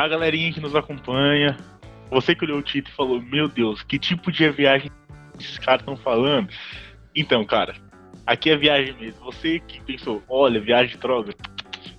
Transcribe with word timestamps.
Olá, 0.00 0.08
galerinha 0.08 0.50
que 0.50 0.60
nos 0.60 0.74
acompanha. 0.74 1.58
Você 2.10 2.34
que 2.34 2.42
olhou 2.46 2.60
o 2.60 2.62
título 2.62 2.90
e 2.90 2.96
falou: 2.96 3.20
Meu 3.20 3.46
Deus, 3.48 3.82
que 3.82 3.98
tipo 3.98 4.32
de 4.32 4.48
viagem 4.48 4.90
esses 5.38 5.58
caras 5.58 5.82
estão 5.82 5.94
falando? 5.94 6.48
Então, 7.14 7.44
cara, 7.44 7.74
aqui 8.26 8.48
é 8.48 8.56
viagem 8.56 8.96
mesmo. 8.98 9.22
Você 9.26 9.60
que 9.60 9.78
pensou: 9.82 10.22
Olha, 10.26 10.58
viagem 10.58 10.92
de 10.92 10.96
droga. 10.96 11.34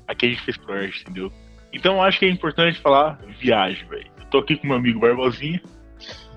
Aqui 0.07 0.25
a 0.25 0.29
gente 0.29 0.41
fez 0.41 0.57
pro 0.57 0.84
entendeu? 0.84 1.31
Então, 1.71 2.02
acho 2.02 2.17
que 2.17 2.25
é 2.25 2.29
importante 2.29 2.79
falar 2.79 3.20
viagem, 3.40 3.88
velho. 3.88 4.09
Eu 4.18 4.26
tô 4.31 4.40
aqui 4.40 4.55
com 4.55 4.65
meu 4.65 4.77
amigo 4.77 4.99
Barbosinha. 4.99 5.62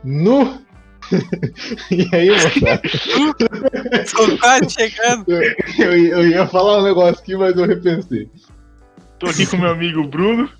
Nu! 0.04 0.62
e 1.90 2.14
aí, 2.14 2.30
moçada? 2.30 2.82
Tô 4.14 4.36
quase 4.36 4.68
chegando. 4.68 5.32
Eu, 5.32 5.96
eu 5.96 6.28
ia 6.28 6.46
falar 6.46 6.80
um 6.80 6.84
negócio 6.84 7.22
aqui, 7.22 7.34
mas 7.34 7.56
eu 7.56 7.66
repensei. 7.66 8.28
Tô 9.18 9.30
aqui 9.30 9.46
com 9.46 9.56
meu 9.56 9.70
amigo 9.70 10.06
Bruno. 10.06 10.50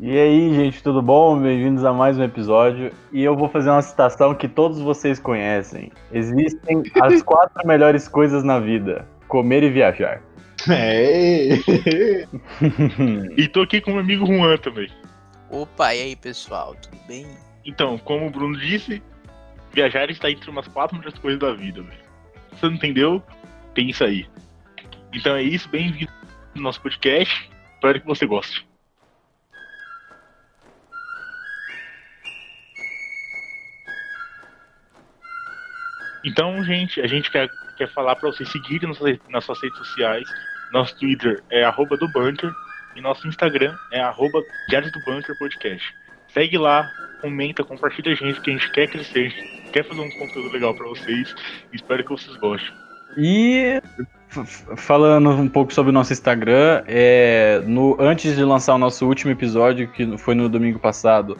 E 0.00 0.18
aí, 0.18 0.52
gente, 0.52 0.82
tudo 0.82 1.00
bom? 1.00 1.38
Bem-vindos 1.38 1.84
a 1.84 1.92
mais 1.92 2.18
um 2.18 2.24
episódio. 2.24 2.92
E 3.12 3.22
eu 3.22 3.36
vou 3.36 3.48
fazer 3.48 3.70
uma 3.70 3.80
citação 3.80 4.34
que 4.34 4.48
todos 4.48 4.80
vocês 4.80 5.20
conhecem. 5.20 5.92
Existem 6.12 6.82
as 7.00 7.22
quatro 7.22 7.64
melhores 7.64 8.08
coisas 8.08 8.42
na 8.42 8.58
vida: 8.58 9.06
comer 9.28 9.62
e 9.62 9.70
viajar. 9.70 10.20
É. 10.68 11.50
E 13.36 13.46
tô 13.48 13.62
aqui 13.62 13.80
com 13.80 13.92
meu 13.92 14.00
amigo 14.00 14.26
Juan 14.26 14.56
também. 14.56 14.90
Opa, 15.50 15.94
e 15.94 16.02
aí, 16.02 16.16
pessoal? 16.16 16.74
Tudo 16.74 16.98
bem? 17.06 17.26
Então, 17.64 17.96
como 17.98 18.26
o 18.26 18.30
Bruno 18.30 18.58
disse, 18.58 19.00
viajar 19.72 20.10
está 20.10 20.28
entre 20.28 20.50
umas 20.50 20.66
quatro 20.66 20.96
melhores 20.96 21.18
coisas 21.20 21.38
da 21.38 21.52
vida, 21.52 21.82
velho. 21.82 22.04
Se 22.52 22.60
você 22.60 22.66
não 22.66 22.74
entendeu, 22.74 23.22
tem 23.74 23.90
isso 23.90 24.02
aí. 24.02 24.26
Então 25.12 25.36
é 25.36 25.42
isso, 25.42 25.68
bem-vindo 25.68 26.10
no 26.52 26.62
nosso 26.62 26.80
podcast. 26.80 27.48
Espero 27.76 28.00
que 28.00 28.06
você 28.06 28.26
goste. 28.26 28.66
Então, 36.24 36.62
gente, 36.64 37.00
a 37.00 37.06
gente 37.06 37.30
quer, 37.30 37.48
quer 37.76 37.88
falar 37.92 38.16
para 38.16 38.30
vocês 38.30 38.48
seguirem 38.50 38.90
nas 39.28 39.44
suas 39.44 39.62
redes 39.62 39.78
sociais. 39.78 40.26
Nosso 40.72 40.98
Twitter 40.98 41.42
é 41.50 41.62
arroba 41.64 41.96
do 41.96 42.08
Bunker 42.08 42.50
e 42.96 43.00
nosso 43.00 43.28
Instagram 43.28 43.76
é 43.92 44.00
arroba 44.00 44.40
Diário 44.68 44.90
do 44.90 45.00
Bunker 45.00 45.36
Podcast. 45.38 45.94
Segue 46.28 46.58
lá, 46.58 46.90
comenta, 47.20 47.62
compartilha 47.62 48.12
a 48.12 48.14
gente, 48.14 48.40
que 48.40 48.50
a 48.50 48.52
gente 48.54 48.70
quer 48.72 48.88
crescer, 48.88 49.30
gente 49.30 49.64
quer 49.74 49.84
fazer 49.84 50.00
um 50.00 50.10
conteúdo 50.10 50.52
legal 50.52 50.72
para 50.74 50.86
vocês. 50.86 51.34
Espero 51.72 52.04
que 52.04 52.10
vocês 52.10 52.36
gostem. 52.36 52.72
E 53.16 53.80
falando 54.76 55.30
um 55.30 55.48
pouco 55.48 55.72
sobre 55.72 55.90
o 55.90 55.92
nosso 55.92 56.12
Instagram, 56.12 56.82
é, 56.86 57.60
no, 57.66 57.96
antes 58.00 58.36
de 58.36 58.44
lançar 58.44 58.74
o 58.74 58.78
nosso 58.78 59.06
último 59.06 59.32
episódio, 59.32 59.88
que 59.88 60.16
foi 60.18 60.34
no 60.34 60.48
domingo 60.48 60.78
passado, 60.78 61.36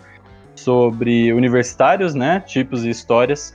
sobre 0.54 1.32
universitários, 1.32 2.14
né? 2.14 2.40
Tipos 2.40 2.84
e 2.84 2.90
histórias. 2.90 3.54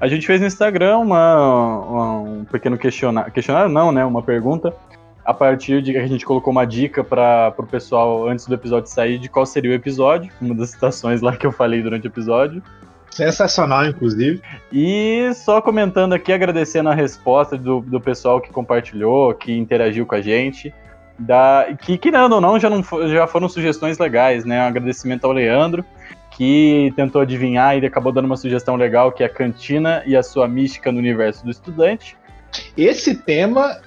A 0.00 0.08
gente 0.08 0.26
fez 0.26 0.40
no 0.40 0.46
Instagram 0.46 0.98
uma, 0.98 1.36
uma- 1.80 2.20
um 2.20 2.44
pequeno 2.44 2.78
questionário. 2.78 3.30
Questionário 3.32 3.70
não, 3.70 3.92
né? 3.92 4.04
Uma 4.04 4.22
pergunta. 4.22 4.72
A 5.24 5.34
partir 5.34 5.82
de 5.82 5.92
que 5.92 5.98
a 5.98 6.06
gente 6.06 6.24
colocou 6.24 6.50
uma 6.50 6.64
dica 6.66 7.04
para 7.04 7.52
o 7.58 7.66
pessoal 7.66 8.26
antes 8.26 8.46
do 8.46 8.54
episódio 8.54 8.90
sair 8.90 9.18
de 9.18 9.28
qual 9.28 9.44
seria 9.44 9.70
o 9.70 9.74
episódio, 9.74 10.32
uma 10.40 10.54
das 10.54 10.70
citações 10.70 11.20
lá 11.20 11.36
que 11.36 11.46
eu 11.46 11.52
falei 11.52 11.82
durante 11.82 12.06
o 12.06 12.08
episódio. 12.08 12.62
Sensacional, 13.10 13.84
inclusive. 13.86 14.40
E 14.72 15.30
só 15.34 15.60
comentando 15.60 16.14
aqui, 16.14 16.32
agradecendo 16.32 16.88
a 16.88 16.94
resposta 16.94 17.56
do, 17.58 17.80
do 17.80 18.00
pessoal 18.00 18.40
que 18.40 18.50
compartilhou, 18.50 19.34
que 19.34 19.52
interagiu 19.56 20.06
com 20.06 20.14
a 20.14 20.20
gente. 20.22 20.72
Da, 21.18 21.66
que, 21.82 21.98
querendo 21.98 22.36
ou 22.36 22.40
não, 22.40 22.58
já, 22.58 22.70
não 22.70 22.82
já 23.10 23.26
foram 23.26 23.46
sugestões 23.46 23.98
legais, 23.98 24.46
né? 24.46 24.62
Um 24.64 24.68
agradecimento 24.68 25.24
ao 25.26 25.32
Leandro, 25.32 25.84
que 26.40 26.90
tentou 26.96 27.20
adivinhar 27.20 27.76
e 27.76 27.84
acabou 27.84 28.10
dando 28.10 28.24
uma 28.24 28.36
sugestão 28.38 28.74
legal, 28.74 29.12
que 29.12 29.22
é 29.22 29.26
a 29.26 29.28
cantina 29.28 30.02
e 30.06 30.16
a 30.16 30.22
sua 30.22 30.48
mística 30.48 30.90
no 30.90 30.98
universo 30.98 31.44
do 31.44 31.50
estudante. 31.50 32.16
Esse 32.74 33.14
tema. 33.14 33.78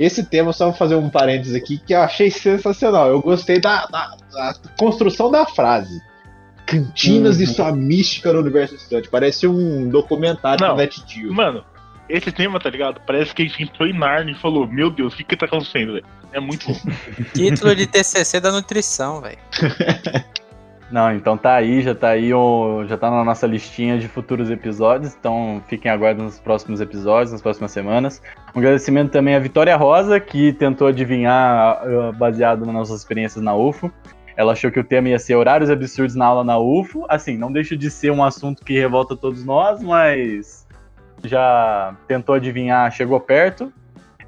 Esse 0.00 0.24
tema, 0.24 0.50
só 0.54 0.64
vou 0.70 0.74
fazer 0.74 0.94
um 0.94 1.10
parênteses 1.10 1.54
aqui, 1.54 1.76
que 1.76 1.92
eu 1.92 2.00
achei 2.00 2.30
sensacional. 2.30 3.10
Eu 3.10 3.20
gostei 3.20 3.60
da, 3.60 3.84
da- 3.84 4.16
da 4.32 4.54
construção 4.78 5.30
da 5.30 5.44
frase. 5.44 6.00
Cantinas 6.66 7.38
e 7.38 7.44
Uhum. 7.44 7.52
sua 7.52 7.70
mística 7.72 8.32
no 8.32 8.40
universo 8.40 8.74
estudante. 8.76 9.10
Parece 9.10 9.46
um 9.46 9.86
documentário 9.90 10.66
Não. 10.66 10.74
do 10.74 10.80
NetGeo. 10.80 11.34
Mano, 11.34 11.62
esse 12.08 12.32
tema, 12.32 12.58
tá 12.58 12.70
ligado? 12.70 12.98
Parece 13.06 13.34
que 13.34 13.42
a 13.42 13.44
gente 13.44 13.62
entrou 13.62 13.86
em 13.86 13.92
Narnia 13.92 14.34
e 14.34 14.38
falou: 14.40 14.66
Meu 14.66 14.88
Deus, 14.90 15.12
o 15.12 15.16
que 15.18 15.22
que 15.24 15.36
tá 15.36 15.44
acontecendo, 15.44 15.92
velho? 15.92 16.06
É 16.32 16.40
muito 16.40 16.64
bom. 16.72 16.80
Título 17.34 17.76
de 17.76 17.86
TCC 17.86 18.40
da 18.40 18.50
nutrição, 18.50 19.20
velho. 19.20 19.36
Não, 20.94 21.12
então 21.12 21.36
tá 21.36 21.56
aí, 21.56 21.82
já 21.82 21.92
tá 21.92 22.10
aí, 22.10 22.30
já 22.86 22.96
tá 22.96 23.10
na 23.10 23.24
nossa 23.24 23.48
listinha 23.48 23.98
de 23.98 24.06
futuros 24.06 24.48
episódios, 24.48 25.12
então 25.18 25.60
fiquem 25.66 25.90
aguardando 25.90 26.26
nos 26.26 26.38
próximos 26.38 26.80
episódios, 26.80 27.32
nas 27.32 27.42
próximas 27.42 27.72
semanas. 27.72 28.22
Um 28.54 28.60
agradecimento 28.60 29.10
também 29.10 29.34
à 29.34 29.40
Vitória 29.40 29.74
Rosa, 29.74 30.20
que 30.20 30.52
tentou 30.52 30.86
adivinhar 30.86 31.82
uh, 31.84 32.12
baseado 32.12 32.64
nas 32.64 32.72
nossas 32.72 33.00
experiências 33.00 33.42
na 33.42 33.56
UFO. 33.56 33.92
Ela 34.36 34.52
achou 34.52 34.70
que 34.70 34.78
o 34.78 34.84
tema 34.84 35.08
ia 35.08 35.18
ser 35.18 35.34
horários 35.34 35.68
absurdos 35.68 36.14
na 36.14 36.26
aula 36.26 36.44
na 36.44 36.60
UFO. 36.60 37.04
Assim, 37.08 37.36
não 37.36 37.50
deixa 37.50 37.76
de 37.76 37.90
ser 37.90 38.12
um 38.12 38.22
assunto 38.22 38.64
que 38.64 38.78
revolta 38.78 39.16
todos 39.16 39.44
nós, 39.44 39.82
mas 39.82 40.64
já 41.24 41.96
tentou 42.06 42.36
adivinhar, 42.36 42.88
chegou 42.92 43.18
perto. 43.18 43.72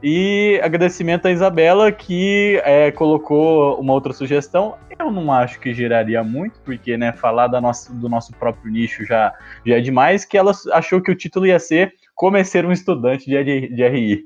E 0.08 0.60
agradecimento 0.62 1.26
à 1.26 1.32
Isabela, 1.32 1.90
que 1.90 2.62
é, 2.62 2.92
colocou 2.92 3.76
uma 3.80 3.92
outra 3.92 4.12
sugestão. 4.12 4.78
Eu 4.96 5.10
não 5.10 5.32
acho 5.32 5.58
que 5.58 5.74
geraria 5.74 6.22
muito, 6.22 6.60
porque 6.60 6.96
né, 6.96 7.12
falar 7.12 7.48
da 7.48 7.60
nossa, 7.60 7.92
do 7.92 8.08
nosso 8.08 8.32
próprio 8.34 8.70
nicho 8.70 9.04
já, 9.04 9.36
já 9.66 9.78
é 9.78 9.80
demais, 9.80 10.24
que 10.24 10.38
ela 10.38 10.52
achou 10.72 11.02
que 11.02 11.10
o 11.10 11.16
título 11.16 11.44
ia 11.44 11.58
ser 11.58 11.92
Como 12.14 12.36
é 12.36 12.44
ser 12.44 12.64
um 12.64 12.70
estudante 12.70 13.28
de, 13.28 13.68
de 13.68 13.88
RI. 13.88 14.24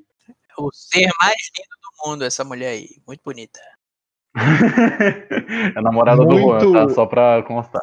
O 0.59 0.71
ser 0.71 1.09
mais 1.19 1.51
lindo 1.57 1.71
do 1.81 2.11
mundo, 2.11 2.25
essa 2.27 2.45
mulher 2.45 2.73
aí. 2.73 2.89
Muito 3.07 3.23
bonita. 3.25 3.59
é 4.37 5.79
a 5.79 5.81
namorada 5.81 6.27
do 6.27 6.39
Muito- 6.39 6.73
Juan, 6.73 6.89
tá? 6.89 6.93
Só 6.93 7.07
pra 7.07 7.43
constar. 7.45 7.81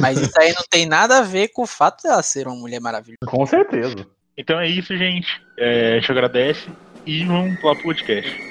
Mas 0.00 0.20
isso 0.20 0.36
aí 0.36 0.52
não 0.52 0.64
tem 0.68 0.84
nada 0.84 1.18
a 1.18 1.22
ver 1.22 1.46
com 1.52 1.62
o 1.62 1.66
fato 1.66 2.02
dela 2.02 2.24
ser 2.24 2.48
uma 2.48 2.56
mulher 2.56 2.80
maravilhosa. 2.80 3.24
Com 3.24 3.46
certeza. 3.46 4.04
Então 4.36 4.58
é 4.58 4.66
isso, 4.66 4.96
gente. 4.96 5.40
É, 5.56 5.92
a 5.92 6.00
gente 6.00 6.10
agradece 6.10 6.68
e 7.06 7.24
vamos 7.24 7.58
pro 7.60 7.76
podcast. 7.82 8.50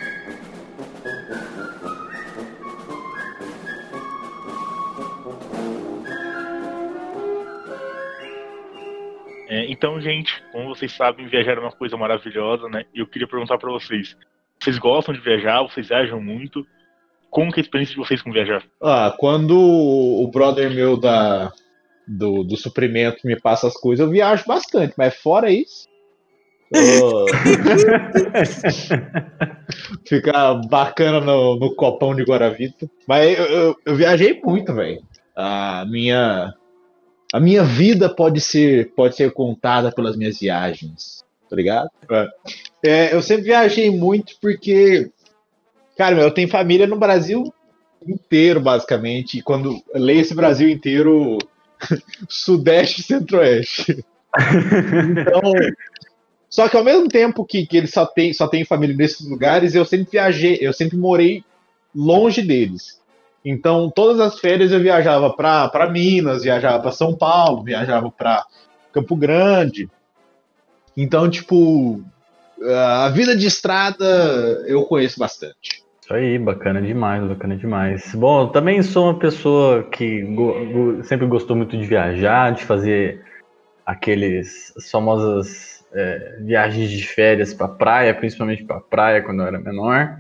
É, 9.48 9.66
então, 9.72 10.00
gente, 10.00 10.42
como 10.52 10.70
vocês 10.70 10.92
sabem, 10.92 11.28
viajar 11.28 11.58
é 11.58 11.60
uma 11.60 11.72
coisa 11.72 11.98
maravilhosa, 11.98 12.70
né? 12.70 12.86
E 12.94 13.00
eu 13.00 13.08
queria 13.08 13.28
perguntar 13.28 13.58
pra 13.58 13.72
vocês: 13.72 14.16
vocês 14.60 14.78
gostam 14.78 15.14
de 15.14 15.20
viajar? 15.20 15.64
Vocês 15.64 15.88
viajam 15.88 16.22
muito? 16.22 16.66
Como 17.32 17.52
que 17.52 17.60
é 17.60 17.62
a 17.62 17.66
experiência 17.66 17.94
de 17.94 18.00
vocês 18.00 18.22
com 18.22 18.32
viajar? 18.32 18.64
Ah, 18.82 19.14
quando 19.18 19.58
o 19.60 20.30
brother 20.32 20.70
meu 20.72 20.98
da, 20.98 21.52
do, 22.08 22.44
do 22.44 22.58
suprimento 22.58 23.26
me 23.26 23.40
passa 23.40 23.68
as 23.68 23.74
coisas, 23.74 24.06
eu 24.06 24.12
viajo 24.12 24.46
bastante, 24.48 24.94
mas 24.98 25.16
fora 25.16 25.52
isso. 25.52 25.89
Ô, 26.74 27.26
Fica 30.06 30.54
bacana 30.70 31.20
no, 31.20 31.58
no 31.58 31.76
copão 31.76 32.16
de 32.16 32.24
Guaravita. 32.24 32.90
Mas 33.08 33.38
eu, 33.38 33.46
eu, 33.46 33.76
eu 33.86 33.96
viajei 33.96 34.40
muito, 34.44 34.74
velho. 34.74 35.02
A 35.36 35.86
minha, 35.86 36.54
a 37.34 37.40
minha 37.40 37.64
vida 37.64 38.14
pode 38.14 38.42
ser, 38.42 38.92
pode 38.94 39.16
ser 39.16 39.32
contada 39.32 39.92
pelas 39.92 40.18
minhas 40.18 40.40
viagens, 40.40 41.24
tá 41.50 41.56
ligado? 41.56 41.90
É, 42.84 43.14
eu 43.14 43.22
sempre 43.22 43.46
viajei 43.46 43.90
muito 43.90 44.34
porque, 44.42 45.10
cara, 45.98 46.22
eu 46.22 46.32
tenho 46.32 46.50
família 46.50 46.88
no 46.88 46.98
Brasil 46.98 47.54
inteiro, 48.08 48.60
basicamente. 48.60 49.38
E 49.38 49.42
quando 49.42 49.82
leio 49.94 50.22
esse 50.22 50.36
Brasil 50.36 50.70
inteiro, 50.70 51.38
Sudeste 52.28 53.02
e 53.02 53.04
Centro-Oeste. 53.04 54.04
Então, 54.32 55.42
só 56.50 56.68
que 56.68 56.76
ao 56.76 56.84
mesmo 56.84 57.08
tempo 57.08 57.46
que, 57.46 57.66
que 57.66 57.78
eles 57.78 57.92
só 57.92 58.06
têm 58.06 58.34
só 58.34 58.48
tem 58.48 58.66
família 58.66 58.96
nesses 58.96 59.28
lugares, 59.28 59.76
eu 59.76 59.86
sempre 59.86 60.10
viajei, 60.12 60.58
eu 60.60 60.74
sempre 60.74 60.98
morei 60.98 61.44
longe 61.96 62.42
deles. 62.42 63.00
Então, 63.44 63.90
todas 63.90 64.20
as 64.20 64.40
férias 64.40 64.72
eu 64.72 64.80
viajava 64.80 65.32
para 65.32 65.90
Minas, 65.90 66.44
viajava 66.44 66.80
para 66.80 66.92
São 66.92 67.16
Paulo, 67.16 67.64
viajava 67.64 68.12
para 68.12 68.46
Campo 68.92 69.16
Grande. 69.16 69.90
Então, 70.98 71.30
tipo, 71.30 72.04
a 72.62 73.10
vida 73.10 73.36
de 73.36 73.48
estrada 73.48 74.06
eu 74.68 74.84
conheço 74.84 75.20
bastante. 75.20 75.84
Isso 76.02 76.14
aí, 76.14 76.38
bacana 76.40 76.82
demais, 76.82 77.24
bacana 77.24 77.56
demais. 77.56 78.14
Bom, 78.16 78.42
eu 78.44 78.48
também 78.48 78.82
sou 78.82 79.06
uma 79.06 79.20
pessoa 79.20 79.84
que 79.84 80.24
go- 80.24 80.66
go- 80.66 81.04
sempre 81.04 81.28
gostou 81.28 81.56
muito 81.56 81.78
de 81.78 81.86
viajar, 81.86 82.52
de 82.52 82.66
fazer 82.66 83.24
aqueles 83.86 84.74
as 84.76 84.90
famosas 84.90 85.69
é, 85.94 86.38
viagens 86.42 86.90
de 86.90 87.08
férias 87.08 87.54
para 87.54 87.68
praia, 87.68 88.14
principalmente 88.14 88.64
para 88.64 88.80
praia 88.80 89.22
quando 89.22 89.42
eu 89.42 89.48
era 89.48 89.60
menor. 89.60 90.18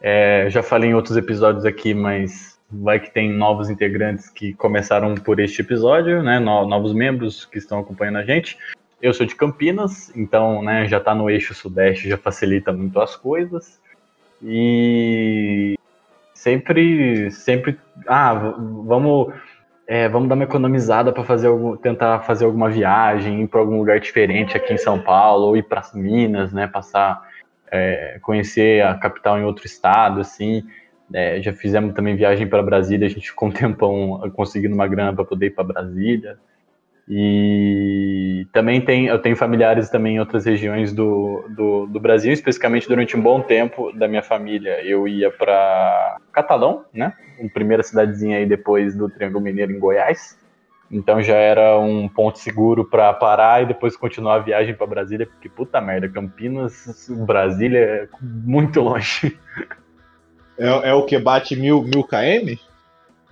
É, 0.00 0.46
já 0.48 0.62
falei 0.62 0.90
em 0.90 0.94
outros 0.94 1.16
episódios 1.16 1.64
aqui, 1.64 1.92
mas 1.92 2.58
vai 2.70 3.00
que 3.00 3.10
tem 3.10 3.32
novos 3.32 3.68
integrantes 3.68 4.30
que 4.30 4.54
começaram 4.54 5.14
por 5.14 5.40
este 5.40 5.60
episódio, 5.60 6.22
né? 6.22 6.38
no- 6.38 6.66
novos 6.66 6.94
membros 6.94 7.44
que 7.44 7.58
estão 7.58 7.80
acompanhando 7.80 8.18
a 8.18 8.24
gente. 8.24 8.56
Eu 9.02 9.12
sou 9.12 9.26
de 9.26 9.34
Campinas, 9.34 10.14
então 10.14 10.62
né, 10.62 10.86
já 10.86 10.98
está 10.98 11.14
no 11.14 11.28
eixo 11.30 11.54
sudeste, 11.54 12.08
já 12.08 12.18
facilita 12.18 12.72
muito 12.72 13.00
as 13.00 13.16
coisas. 13.16 13.80
E 14.42 15.74
sempre, 16.34 17.30
sempre, 17.30 17.78
ah, 18.06 18.34
vamos, 18.34 19.34
é, 19.90 20.08
vamos 20.08 20.28
dar 20.28 20.36
uma 20.36 20.44
economizada 20.44 21.12
para 21.12 21.24
fazer 21.24 21.48
algum, 21.48 21.76
tentar 21.76 22.20
fazer 22.20 22.44
alguma 22.44 22.70
viagem, 22.70 23.42
ir 23.42 23.48
para 23.48 23.58
algum 23.58 23.76
lugar 23.76 23.98
diferente 23.98 24.56
aqui 24.56 24.72
em 24.72 24.78
São 24.78 25.00
Paulo, 25.00 25.46
ou 25.46 25.56
ir 25.56 25.64
para 25.64 25.82
Minas, 25.92 26.52
né, 26.52 26.68
passar, 26.68 27.20
é, 27.72 28.16
conhecer 28.22 28.84
a 28.84 28.94
capital 28.94 29.36
em 29.36 29.42
outro 29.42 29.66
estado, 29.66 30.20
assim. 30.20 30.62
É, 31.12 31.42
já 31.42 31.52
fizemos 31.52 31.92
também 31.92 32.14
viagem 32.14 32.46
para 32.46 32.62
Brasília, 32.62 33.04
a 33.04 33.10
gente 33.10 33.30
ficou 33.30 33.48
um 33.48 33.50
tempão 33.50 34.20
conseguindo 34.32 34.76
uma 34.76 34.86
grana 34.86 35.12
para 35.12 35.24
poder 35.24 35.46
ir 35.46 35.50
para 35.50 35.64
Brasília. 35.64 36.38
E 37.12 38.46
também 38.52 38.80
tem, 38.80 39.06
eu 39.06 39.18
tenho 39.18 39.34
familiares 39.34 39.90
também 39.90 40.14
em 40.14 40.20
outras 40.20 40.44
regiões 40.44 40.92
do, 40.92 41.44
do, 41.48 41.86
do 41.86 41.98
Brasil, 41.98 42.32
especificamente 42.32 42.86
durante 42.86 43.16
um 43.16 43.20
bom 43.20 43.40
tempo 43.40 43.90
da 43.92 44.06
minha 44.06 44.22
família. 44.22 44.80
Eu 44.84 45.08
ia 45.08 45.28
para 45.28 46.18
Catalão, 46.32 46.84
né? 46.94 47.12
A 47.44 47.52
primeira 47.52 47.82
cidadezinha 47.82 48.38
aí 48.38 48.46
depois 48.46 48.94
do 48.94 49.10
Triângulo 49.10 49.42
Mineiro 49.42 49.72
em 49.72 49.80
Goiás. 49.80 50.38
Então 50.88 51.20
já 51.20 51.34
era 51.34 51.76
um 51.80 52.08
ponto 52.08 52.38
seguro 52.38 52.84
para 52.84 53.12
parar 53.12 53.64
e 53.64 53.66
depois 53.66 53.96
continuar 53.96 54.36
a 54.36 54.40
viagem 54.40 54.74
para 54.74 54.86
Brasília, 54.86 55.26
porque 55.26 55.48
puta 55.48 55.80
merda, 55.80 56.08
Campinas, 56.08 57.08
Brasília 57.26 57.78
é 57.78 58.08
muito 58.22 58.80
longe. 58.80 59.36
É, 60.56 60.90
é 60.90 60.94
o 60.94 61.04
que 61.04 61.18
bate 61.18 61.56
mil, 61.56 61.82
mil 61.82 62.04
km? 62.04 62.56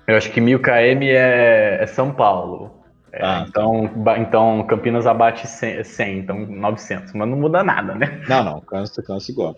Eu 0.05 0.17
acho 0.17 0.33
que 0.33 0.41
1000 0.41 0.59
km 0.61 1.03
é, 1.03 1.79
é 1.81 1.87
São 1.87 2.13
Paulo. 2.13 2.78
É, 3.13 3.25
Ah. 3.25 3.45
então, 3.49 3.91
então 4.19 4.67
Campinas 4.67 5.07
abate 5.07 5.47
100, 5.47 5.83
100, 5.85 6.19
então 6.19 6.39
900, 6.47 7.13
mas 7.15 7.29
não 7.29 7.37
muda 7.39 7.63
nada, 7.65 7.95
né? 7.95 8.23
Não, 8.29 8.45
não, 8.45 8.61
cansa, 8.61 9.03
cansa 9.03 9.31
igual. 9.31 9.57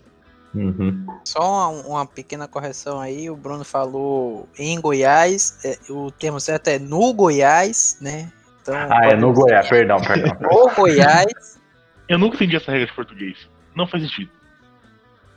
Uhum. 0.54 1.06
Só 1.24 1.40
uma, 1.40 1.68
uma 1.86 2.06
pequena 2.06 2.48
correção 2.48 3.00
aí, 3.00 3.30
o 3.30 3.36
Bruno 3.36 3.64
falou 3.64 4.48
em 4.58 4.80
Goiás, 4.80 5.58
é, 5.64 5.78
o 5.90 6.10
termo 6.10 6.40
certo 6.40 6.68
é 6.68 6.78
no 6.78 7.12
Goiás, 7.12 7.98
né? 8.00 8.32
Então, 8.62 8.74
Ah, 8.74 9.06
é 9.06 9.16
no 9.16 9.32
Goiás, 9.32 9.68
perdão, 9.68 10.00
perdão. 10.00 10.36
No 10.40 10.70
Goiás. 10.74 11.58
Eu 12.08 12.18
nunca 12.18 12.36
entendi 12.36 12.56
essa 12.56 12.72
regra 12.72 12.86
de 12.86 12.92
português. 12.94 13.48
Não 13.76 13.86
faz 13.86 14.02
sentido. 14.02 14.30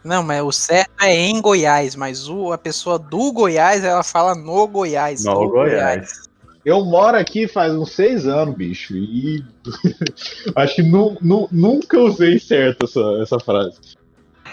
Não, 0.04 0.22
mas 0.22 0.42
o 0.42 0.52
certo 0.52 0.92
é 1.02 1.16
em 1.16 1.40
Goiás, 1.40 1.96
mas 1.96 2.28
o, 2.28 2.52
a 2.52 2.58
pessoa 2.58 3.00
do 3.00 3.32
Goiás, 3.32 3.84
ela 3.84 4.04
fala 4.04 4.36
no 4.36 4.68
Goiás. 4.68 5.24
No 5.24 5.48
Goiás. 5.50 6.30
Eu 6.66 6.84
moro 6.86 7.18
aqui 7.18 7.48
faz 7.48 7.74
uns 7.74 7.92
seis 7.92 8.26
anos, 8.26 8.56
bicho, 8.56 8.96
e 8.96 9.44
acho 10.56 10.76
que 10.76 10.84
nu, 10.84 11.18
nu- 11.22 11.48
nunca 11.52 12.00
usei 12.00 12.40
certo 12.40 12.86
essa, 12.86 13.02
essa 13.22 13.40
frase. 13.40 13.78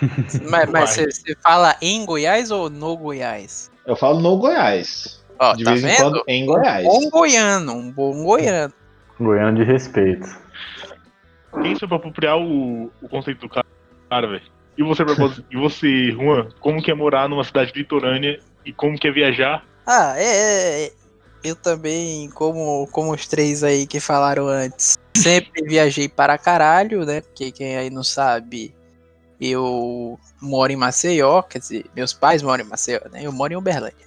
Mas, 0.50 0.70
mas 0.70 0.90
você 0.90 1.10
você 1.10 1.36
fala 1.42 1.76
em 1.82 2.06
Goiás 2.06 2.50
ou 2.50 2.70
no 2.70 2.96
Goiás? 2.96 3.70
Eu 3.86 3.94
falo 3.94 4.18
no 4.20 4.36
Goiás. 4.38 5.22
Ó, 5.38 5.52
De 5.54 5.62
tá 5.64 5.72
vez 5.72 5.84
em 5.84 5.88
vendo? 5.88 5.96
quando 5.98 6.24
em 6.26 6.46
Goiás. 6.46 6.86
Um 6.86 6.90
bom 6.90 7.10
goiano, 7.10 7.72
um 7.74 7.92
bom 7.92 8.24
goiano. 8.24 8.72
Goiano 9.18 9.56
de 9.58 9.64
respeito. 9.64 10.26
Quem 11.60 11.76
soube 11.76 11.94
apropriar 11.94 12.38
o, 12.38 12.90
o 13.02 13.08
conceito 13.10 13.40
do 13.40 13.48
cara, 13.48 14.26
velho? 14.26 14.42
E 14.78 14.82
você, 14.82 15.02
e 15.50 15.56
você, 15.56 16.12
Juan? 16.12 16.48
Como 16.60 16.82
que 16.82 16.90
é 16.90 16.94
morar 16.94 17.28
numa 17.28 17.44
cidade 17.44 17.72
litorânea 17.74 18.40
e 18.64 18.72
como 18.72 18.98
que 18.98 19.08
é 19.08 19.12
viajar? 19.12 19.64
Ah, 19.86 20.14
é, 20.16 20.24
é, 20.24 20.84
é. 20.86 20.92
Eu 21.42 21.56
também, 21.56 22.28
como, 22.30 22.86
como 22.88 23.12
os 23.12 23.26
três 23.26 23.64
aí 23.64 23.86
que 23.86 23.98
falaram 23.98 24.46
antes, 24.46 24.98
sempre 25.16 25.62
viajei 25.62 26.08
para 26.08 26.36
caralho, 26.36 27.04
né? 27.04 27.22
Porque 27.22 27.50
quem 27.50 27.76
aí 27.76 27.88
não 27.88 28.04
sabe, 28.04 28.74
eu 29.40 30.18
moro 30.40 30.70
em 30.70 30.76
Maceió, 30.76 31.42
quer 31.42 31.60
dizer, 31.60 31.86
meus 31.96 32.12
pais 32.12 32.42
moram 32.42 32.64
em 32.64 32.68
Maceió, 32.68 33.00
né? 33.10 33.20
Eu 33.24 33.32
moro 33.32 33.52
em 33.52 33.56
Uberlândia. 33.56 34.06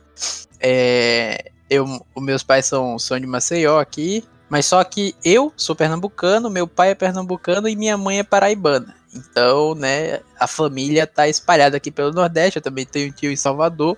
É, 0.59 1.51
eu, 1.69 1.85
os 2.13 2.23
meus 2.23 2.43
pais 2.43 2.65
são, 2.65 2.99
são 2.99 3.19
de 3.19 3.25
Maceió 3.25 3.79
aqui, 3.79 4.23
mas 4.47 4.67
só 4.67 4.83
que 4.83 5.15
eu 5.25 5.51
sou 5.57 5.75
pernambucano, 5.75 6.49
meu 6.49 6.67
pai 6.67 6.91
é 6.91 6.95
pernambucano 6.95 7.67
e 7.67 7.75
minha 7.75 7.97
mãe 7.97 8.19
é 8.19 8.23
paraibana. 8.23 8.95
Então, 9.13 9.73
né, 9.75 10.21
a 10.39 10.47
família 10.47 11.07
tá 11.07 11.27
espalhada 11.27 11.77
aqui 11.77 11.91
pelo 11.91 12.11
Nordeste, 12.11 12.57
eu 12.57 12.63
também 12.63 12.85
tenho 12.85 13.11
tio 13.11 13.31
em 13.31 13.35
Salvador, 13.35 13.97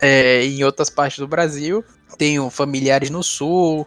é, 0.00 0.44
em 0.44 0.64
outras 0.64 0.88
partes 0.88 1.18
do 1.18 1.28
Brasil. 1.28 1.84
Tenho 2.16 2.48
familiares 2.50 3.10
no 3.10 3.22
Sul, 3.22 3.86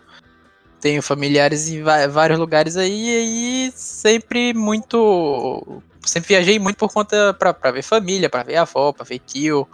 tenho 0.79 1.01
familiares 1.01 1.69
em 1.69 1.83
vários 1.83 2.39
lugares 2.39 2.75
aí, 2.75 3.67
e 3.67 3.71
sempre 3.75 4.53
muito. 4.53 5.81
Sempre 6.03 6.29
viajei 6.29 6.57
muito 6.57 6.77
por 6.77 6.91
conta 6.91 7.33
pra, 7.33 7.71
ver 7.71 7.83
família, 7.83 8.29
pra 8.29 8.43
ver 8.43 8.57
avó, 8.57 8.91
pra 8.91 9.05
ver 9.05 9.19
tio. 9.19 9.67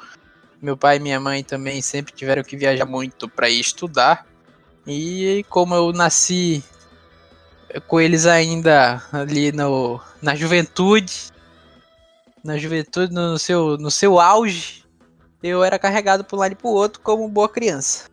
Meu 0.62 0.76
pai 0.76 0.98
e 0.98 1.00
minha 1.00 1.20
mãe 1.20 1.44
também 1.44 1.82
sempre 1.82 2.14
tiveram 2.14 2.44
que 2.44 2.58
viajar 2.58 2.86
muito 2.86 3.30
pra 3.30 3.50
ir 3.50 3.60
estudar. 3.60 4.26
E 4.86 5.46
como 5.50 5.76
eu 5.76 5.94
nasci 5.94 6.64
com 7.88 8.02
eles 8.02 8.26
ainda 8.26 9.02
ali 9.12 9.52
no, 9.52 10.02
na 10.22 10.36
juventude, 10.36 11.32
na 12.44 12.58
juventude, 12.58 13.14
no 13.14 13.38
seu, 13.38 13.78
no 13.78 13.92
seu 13.92 14.20
auge, 14.20 14.84
eu 15.44 15.64
era 15.64 15.78
carregado 15.78 16.24
para 16.24 16.36
um 16.36 16.40
lado 16.40 16.52
e 16.54 16.56
pro 16.56 16.70
outro 16.70 17.02
como 17.02 17.28
boa 17.28 17.50
criança. 17.50 18.06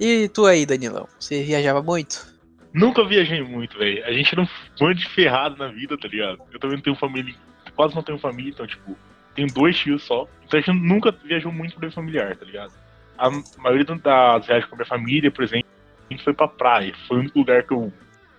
E 0.00 0.30
tu 0.30 0.46
aí, 0.46 0.64
Danilão? 0.64 1.06
Você 1.18 1.42
viajava 1.42 1.82
muito? 1.82 2.26
Nunca 2.72 3.04
viajei 3.04 3.42
muito, 3.42 3.76
velho. 3.76 4.02
A 4.06 4.12
gente 4.12 4.32
era 4.32 4.48
um 4.80 4.94
de 4.94 5.06
ferrado 5.10 5.58
na 5.58 5.68
vida, 5.68 5.98
tá 5.98 6.08
ligado? 6.08 6.40
Eu 6.50 6.58
também 6.58 6.76
não 6.76 6.82
tenho 6.82 6.96
família, 6.96 7.34
quase 7.76 7.94
não 7.94 8.02
tenho 8.02 8.18
família, 8.18 8.50
então, 8.50 8.66
tipo, 8.66 8.96
tenho 9.34 9.48
dois 9.48 9.78
tios 9.78 10.02
só. 10.02 10.26
Então 10.46 10.58
a 10.58 10.62
gente 10.62 10.74
nunca 10.74 11.12
viajou 11.12 11.52
muito 11.52 11.76
pra 11.76 11.90
familiar, 11.90 12.34
tá 12.34 12.46
ligado? 12.46 12.72
A 13.18 13.28
maioria 13.58 13.84
das 13.84 14.46
viagens 14.46 14.64
com 14.70 14.74
a 14.74 14.78
minha 14.78 14.86
família, 14.86 15.30
por 15.30 15.44
exemplo, 15.44 15.68
a 16.08 16.14
gente 16.14 16.24
foi 16.24 16.32
pra 16.32 16.48
praia. 16.48 16.94
Foi 17.06 17.18
o 17.18 17.20
único 17.20 17.38
lugar 17.38 17.62
que 17.64 17.74
eu, 17.74 17.92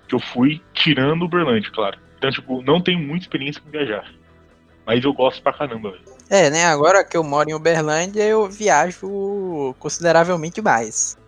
que 0.08 0.16
eu 0.16 0.20
fui, 0.20 0.60
tirando 0.74 1.22
o 1.22 1.26
Uberlândia, 1.26 1.70
claro. 1.72 2.00
Então, 2.18 2.32
tipo, 2.32 2.64
não 2.64 2.82
tenho 2.82 2.98
muita 2.98 3.26
experiência 3.26 3.62
com 3.62 3.70
viajar. 3.70 4.12
Mas 4.84 5.04
eu 5.04 5.14
gosto 5.14 5.44
pra 5.44 5.54
caramba, 5.54 5.92
velho. 5.92 6.04
É, 6.28 6.50
né? 6.50 6.66
Agora 6.66 7.04
que 7.04 7.16
eu 7.16 7.24
moro 7.24 7.50
em 7.50 7.54
Uberlândia, 7.54 8.24
eu 8.24 8.50
viajo 8.50 9.76
consideravelmente 9.78 10.60
mais. 10.60 11.21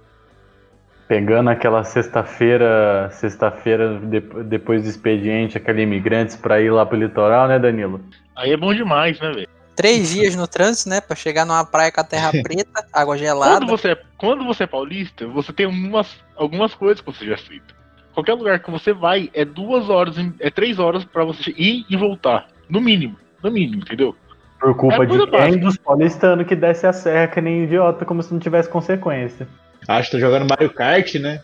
Pegando 1.13 1.51
aquela 1.51 1.83
sexta-feira, 1.83 3.07
sexta-feira 3.11 3.99
de- 3.99 4.19
depois 4.45 4.81
do 4.81 4.89
expediente, 4.89 5.55
aquele 5.55 5.83
imigrantes 5.83 6.35
pra 6.35 6.59
ir 6.59 6.71
lá 6.71 6.83
pro 6.87 6.97
litoral, 6.97 7.47
né, 7.47 7.59
Danilo? 7.59 8.01
Aí 8.35 8.51
é 8.51 8.57
bom 8.57 8.73
demais, 8.73 9.19
né, 9.19 9.31
velho? 9.31 9.47
Três 9.75 10.11
dias 10.11 10.35
no 10.35 10.47
trânsito, 10.47 10.89
né? 10.89 10.99
Pra 11.01 11.15
chegar 11.15 11.45
numa 11.45 11.63
praia 11.63 11.91
com 11.91 12.01
a 12.01 12.03
terra 12.03 12.31
preta, 12.41 12.83
água 12.91 13.15
gelada. 13.15 13.59
Quando 13.59 13.69
você, 13.69 13.91
é, 13.91 13.97
quando 14.17 14.43
você 14.43 14.63
é 14.63 14.67
paulista, 14.67 15.27
você 15.27 15.53
tem 15.53 15.67
algumas, 15.67 16.17
algumas 16.35 16.73
coisas 16.73 16.99
que 16.99 17.05
você 17.05 17.27
já 17.27 17.37
feito. 17.37 17.75
Qualquer 18.15 18.33
lugar 18.33 18.57
que 18.57 18.71
você 18.71 18.91
vai 18.91 19.29
é 19.35 19.45
duas 19.45 19.91
horas, 19.91 20.15
é 20.39 20.49
três 20.49 20.79
horas 20.79 21.05
pra 21.05 21.23
você 21.23 21.51
ir 21.55 21.85
e 21.87 21.95
voltar. 21.95 22.47
No 22.67 22.81
mínimo. 22.81 23.17
No 23.43 23.51
mínimo, 23.51 23.83
entendeu? 23.83 24.15
Por 24.59 24.75
culpa 24.75 25.03
É 25.03 25.05
de 25.05 25.27
quem? 25.27 25.59
Dos 25.59 25.77
paulistanos 25.77 26.47
que 26.47 26.55
desce 26.55 26.87
a 26.87 26.93
serra 26.93 27.27
que 27.27 27.39
nem 27.39 27.65
idiota, 27.65 28.03
como 28.03 28.23
se 28.23 28.33
não 28.33 28.39
tivesse 28.39 28.67
consequência. 28.67 29.47
Acho 29.87 30.09
que 30.09 30.17
tá 30.17 30.21
jogando 30.21 30.47
Mario 30.49 30.73
Kart, 30.73 31.15
né? 31.15 31.41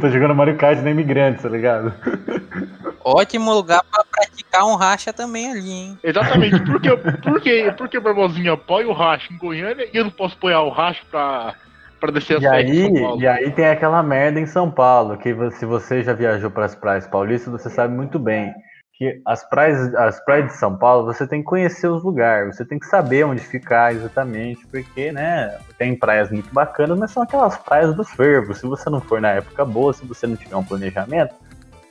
Tô 0.00 0.10
jogando 0.10 0.34
Mario 0.34 0.56
Kart 0.56 0.78
no 0.80 0.88
imigrantes, 0.88 1.42
tá 1.42 1.48
ligado? 1.48 1.92
Ótimo 3.02 3.54
lugar 3.54 3.82
pra 3.90 4.04
praticar 4.04 4.66
um 4.66 4.74
racha 4.74 5.12
também 5.12 5.50
ali, 5.50 5.70
hein? 5.70 5.98
Exatamente. 6.02 6.60
Por 6.60 6.80
que, 6.80 6.96
por 7.22 7.40
que, 7.40 7.72
por 7.72 7.88
que 7.88 8.00
Barbosinha 8.00 8.52
apoia 8.52 8.86
o 8.88 8.92
racho 8.92 9.32
em 9.32 9.38
Goiânia 9.38 9.88
e 9.92 9.96
eu 9.96 10.04
não 10.04 10.10
posso 10.10 10.34
apoiar 10.34 10.60
o 10.60 10.68
racho 10.68 11.02
pra, 11.10 11.54
pra 11.98 12.10
descer 12.10 12.36
a 12.36 12.40
E 12.40 12.46
aí, 12.46 12.82
São 12.82 13.02
Paulo? 13.02 13.22
e 13.22 13.26
aí 13.26 13.50
tem 13.52 13.66
aquela 13.66 14.02
merda 14.02 14.38
em 14.38 14.46
São 14.46 14.70
Paulo, 14.70 15.16
que 15.16 15.34
se 15.52 15.64
você 15.64 16.02
já 16.02 16.12
viajou 16.12 16.50
para 16.50 16.66
as 16.66 16.74
praias 16.74 17.06
paulistas, 17.06 17.50
você 17.50 17.70
sabe 17.70 17.94
muito 17.94 18.18
bem 18.18 18.52
que 18.98 19.22
as 19.24 19.48
praias, 19.48 19.94
as 19.94 20.18
praias 20.24 20.46
de 20.46 20.54
São 20.54 20.76
Paulo, 20.76 21.06
você 21.06 21.24
tem 21.24 21.38
que 21.38 21.46
conhecer 21.46 21.86
os 21.86 22.02
lugares, 22.02 22.56
você 22.56 22.64
tem 22.64 22.80
que 22.80 22.86
saber 22.86 23.24
onde 23.24 23.40
ficar 23.40 23.94
exatamente, 23.94 24.66
porque, 24.66 25.12
né, 25.12 25.56
tem 25.78 25.96
praias 25.96 26.30
muito 26.30 26.52
bacanas, 26.52 26.98
mas 26.98 27.12
são 27.12 27.22
aquelas 27.22 27.56
praias 27.56 27.94
dos 27.94 28.10
fervos. 28.10 28.58
Se 28.58 28.66
você 28.66 28.90
não 28.90 29.00
for 29.00 29.20
na 29.20 29.30
época 29.30 29.64
boa, 29.64 29.92
se 29.92 30.04
você 30.04 30.26
não 30.26 30.34
tiver 30.34 30.56
um 30.56 30.64
planejamento, 30.64 31.32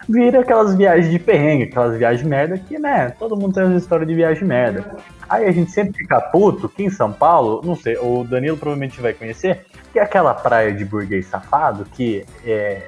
vira 0.10 0.42
aquelas 0.42 0.76
viagens 0.76 1.10
de 1.10 1.18
perrengue, 1.18 1.64
aquelas 1.64 1.98
viagens 1.98 2.28
merda 2.28 2.58
que, 2.58 2.78
né, 2.78 3.10
todo 3.12 3.38
mundo 3.38 3.54
tem 3.54 3.64
uma 3.64 3.78
história 3.78 4.06
de 4.06 4.14
viagem 4.14 4.44
merda. 4.44 4.98
Aí 5.30 5.46
a 5.46 5.52
gente 5.52 5.72
sempre 5.72 5.98
fica 5.98 6.20
puto 6.20 6.68
que 6.68 6.84
em 6.84 6.90
São 6.90 7.14
Paulo, 7.14 7.62
não 7.64 7.76
sei, 7.76 7.98
o 7.98 8.26
Danilo 8.26 8.58
provavelmente 8.58 9.00
vai 9.00 9.14
conhecer, 9.14 9.66
que 9.98 10.00
é 10.00 10.04
aquela 10.04 10.32
praia 10.32 10.72
de 10.72 10.86
burguês 10.86 11.26
safado 11.26 11.84
que, 11.86 12.24
é, 12.46 12.84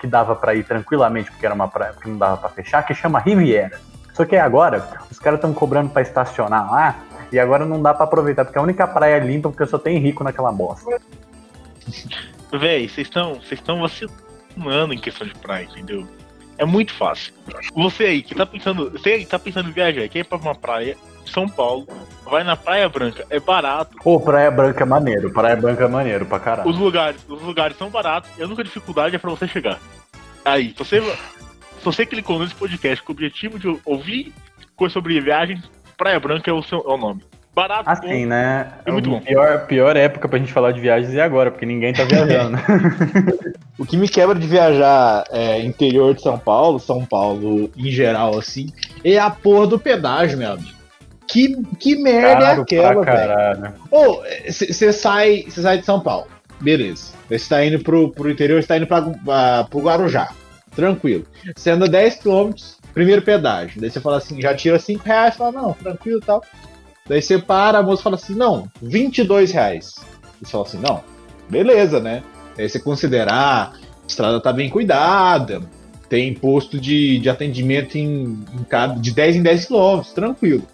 que 0.00 0.06
dava 0.06 0.34
pra 0.34 0.54
ir 0.54 0.64
tranquilamente, 0.64 1.30
porque 1.30 1.44
era 1.44 1.54
uma 1.54 1.68
praia 1.68 1.92
que 1.92 2.08
não 2.08 2.16
dava 2.16 2.38
pra 2.38 2.48
fechar, 2.48 2.82
que 2.82 2.94
chama 2.94 3.18
Riviera. 3.18 3.78
Só 4.14 4.24
que 4.24 4.36
agora, 4.36 4.98
os 5.10 5.18
caras 5.18 5.36
estão 5.36 5.52
cobrando 5.52 5.90
pra 5.90 6.00
estacionar 6.00 6.70
lá 6.70 6.98
e 7.30 7.38
agora 7.38 7.66
não 7.66 7.82
dá 7.82 7.92
pra 7.92 8.04
aproveitar, 8.04 8.46
porque 8.46 8.58
a 8.58 8.62
única 8.62 8.86
praia 8.86 9.18
limpa 9.18 9.50
porque 9.50 9.66
só 9.66 9.76
tem 9.76 9.98
rico 9.98 10.24
naquela 10.24 10.50
bosta. 10.50 10.98
Véi, 12.50 12.88
vocês 12.88 13.06
estão 13.06 13.34
vocês 13.34 13.60
estão 13.60 13.82
vacilando 13.82 14.94
em 14.94 14.98
questão 14.98 15.26
de 15.26 15.34
praia, 15.34 15.64
entendeu? 15.64 16.08
É 16.56 16.64
muito 16.64 16.94
fácil. 16.94 17.34
Você 17.74 18.04
aí 18.04 18.22
que 18.22 18.34
tá 18.34 18.46
pensando, 18.46 18.90
você 18.90 19.10
aí 19.10 19.24
que 19.26 19.30
tá 19.30 19.38
pensando 19.38 19.68
em 19.68 19.72
viajar, 19.72 20.08
quer 20.08 20.20
ir 20.20 20.24
pra 20.24 20.38
uma 20.38 20.54
praia, 20.54 20.96
São 21.30 21.48
Paulo, 21.48 21.86
vai 22.24 22.44
na 22.44 22.56
Praia 22.56 22.88
Branca, 22.88 23.24
é 23.30 23.38
barato. 23.40 23.96
Pô, 24.02 24.20
Praia 24.20 24.50
Branca 24.50 24.82
é 24.82 24.86
maneiro, 24.86 25.32
Praia 25.32 25.56
Branca 25.56 25.84
é 25.84 25.88
maneiro 25.88 26.26
pra 26.26 26.38
caralho. 26.38 26.68
Os 26.68 26.78
lugares, 26.78 27.20
os 27.28 27.42
lugares 27.42 27.76
são 27.76 27.88
baratos 27.90 28.30
e 28.38 28.42
a 28.42 28.46
única 28.46 28.64
dificuldade 28.64 29.16
é 29.16 29.18
pra 29.18 29.30
você 29.30 29.46
chegar. 29.46 29.78
Aí, 30.44 30.70
se 30.70 30.78
você, 30.78 31.00
se 31.00 31.84
você 31.84 32.06
clicou 32.06 32.38
nesse 32.38 32.54
podcast 32.54 33.02
com 33.04 33.12
o 33.12 33.14
objetivo 33.14 33.58
de 33.58 33.78
ouvir 33.84 34.32
coisa 34.76 34.92
sobre 34.92 35.20
viagem, 35.20 35.62
Praia 35.96 36.20
Branca 36.20 36.50
é 36.50 36.54
o, 36.54 36.62
seu, 36.62 36.84
é 36.86 36.92
o 36.92 36.96
nome. 36.96 37.22
Barato, 37.54 37.88
Assim, 37.88 38.24
bom. 38.24 38.26
né? 38.26 38.70
É 38.84 38.92
muito 38.92 39.08
bom. 39.08 39.18
Pior, 39.20 39.66
pior 39.66 39.96
época 39.96 40.28
pra 40.28 40.38
gente 40.38 40.52
falar 40.52 40.72
de 40.72 40.80
viagens 40.80 41.14
é 41.14 41.22
agora, 41.22 41.50
porque 41.50 41.64
ninguém 41.64 41.92
tá 41.94 42.04
viajando. 42.04 42.58
O 43.78 43.84
que 43.84 43.96
me 43.96 44.08
quebra 44.08 44.34
de 44.38 44.46
viajar 44.46 45.24
é, 45.30 45.60
interior 45.60 46.14
de 46.14 46.22
São 46.22 46.38
Paulo, 46.38 46.78
São 46.78 47.04
Paulo 47.04 47.70
em 47.76 47.90
geral, 47.90 48.38
assim, 48.38 48.68
é 49.04 49.18
a 49.18 49.28
porra 49.30 49.66
do 49.66 49.78
pedágio, 49.78 50.38
meu 50.38 50.52
amigo. 50.52 50.75
Que, 51.28 51.56
que 51.78 51.96
merda 51.96 52.44
é 52.44 52.48
Caro 52.48 52.62
aquela, 52.62 53.04
pra 53.04 53.54
velho? 53.54 53.74
Ô, 53.90 54.22
você 54.48 54.92
sai, 54.92 55.46
cê 55.48 55.62
sai 55.62 55.78
de 55.78 55.84
São 55.84 56.00
Paulo, 56.00 56.26
beleza. 56.60 57.12
Você 57.28 57.48
tá 57.48 57.64
indo 57.64 57.80
pro, 57.80 58.10
pro 58.12 58.30
interior, 58.30 58.62
você 58.62 58.68
tá 58.68 58.76
indo 58.76 58.86
pra, 58.86 59.02
pra, 59.02 59.64
pro 59.64 59.80
Guarujá. 59.80 60.30
Tranquilo. 60.74 61.24
Você 61.56 61.70
anda 61.70 61.88
10km, 61.88 62.76
primeiro 62.92 63.22
pedágio. 63.22 63.80
Daí 63.80 63.90
você 63.90 64.00
fala 64.00 64.18
assim, 64.18 64.40
já 64.40 64.54
tira 64.54 64.78
5 64.78 65.02
reais, 65.04 65.36
fala, 65.36 65.52
não, 65.52 65.72
tranquilo 65.72 66.18
e 66.18 66.24
tal. 66.24 66.42
Daí 67.08 67.22
você 67.22 67.38
para, 67.38 67.78
a 67.78 67.82
moça 67.82 68.02
fala 68.02 68.16
assim, 68.16 68.34
não, 68.34 68.70
22 68.82 69.52
reais. 69.52 69.94
Você 70.40 70.50
fala 70.50 70.64
assim, 70.64 70.78
não, 70.78 71.02
beleza, 71.48 72.00
né? 72.00 72.22
Aí 72.58 72.68
você 72.68 72.78
considerar, 72.78 73.72
a 73.74 74.06
estrada 74.06 74.40
tá 74.40 74.52
bem 74.52 74.68
cuidada, 74.68 75.62
tem 76.08 76.34
posto 76.34 76.78
de, 76.80 77.18
de 77.18 77.28
atendimento 77.28 77.96
em, 77.96 78.44
em 78.52 78.64
cada, 78.68 78.94
de 78.94 79.12
10 79.12 79.36
em 79.36 79.42
10 79.42 79.64
quilômetros, 79.66 80.12
tranquilo. 80.12 80.66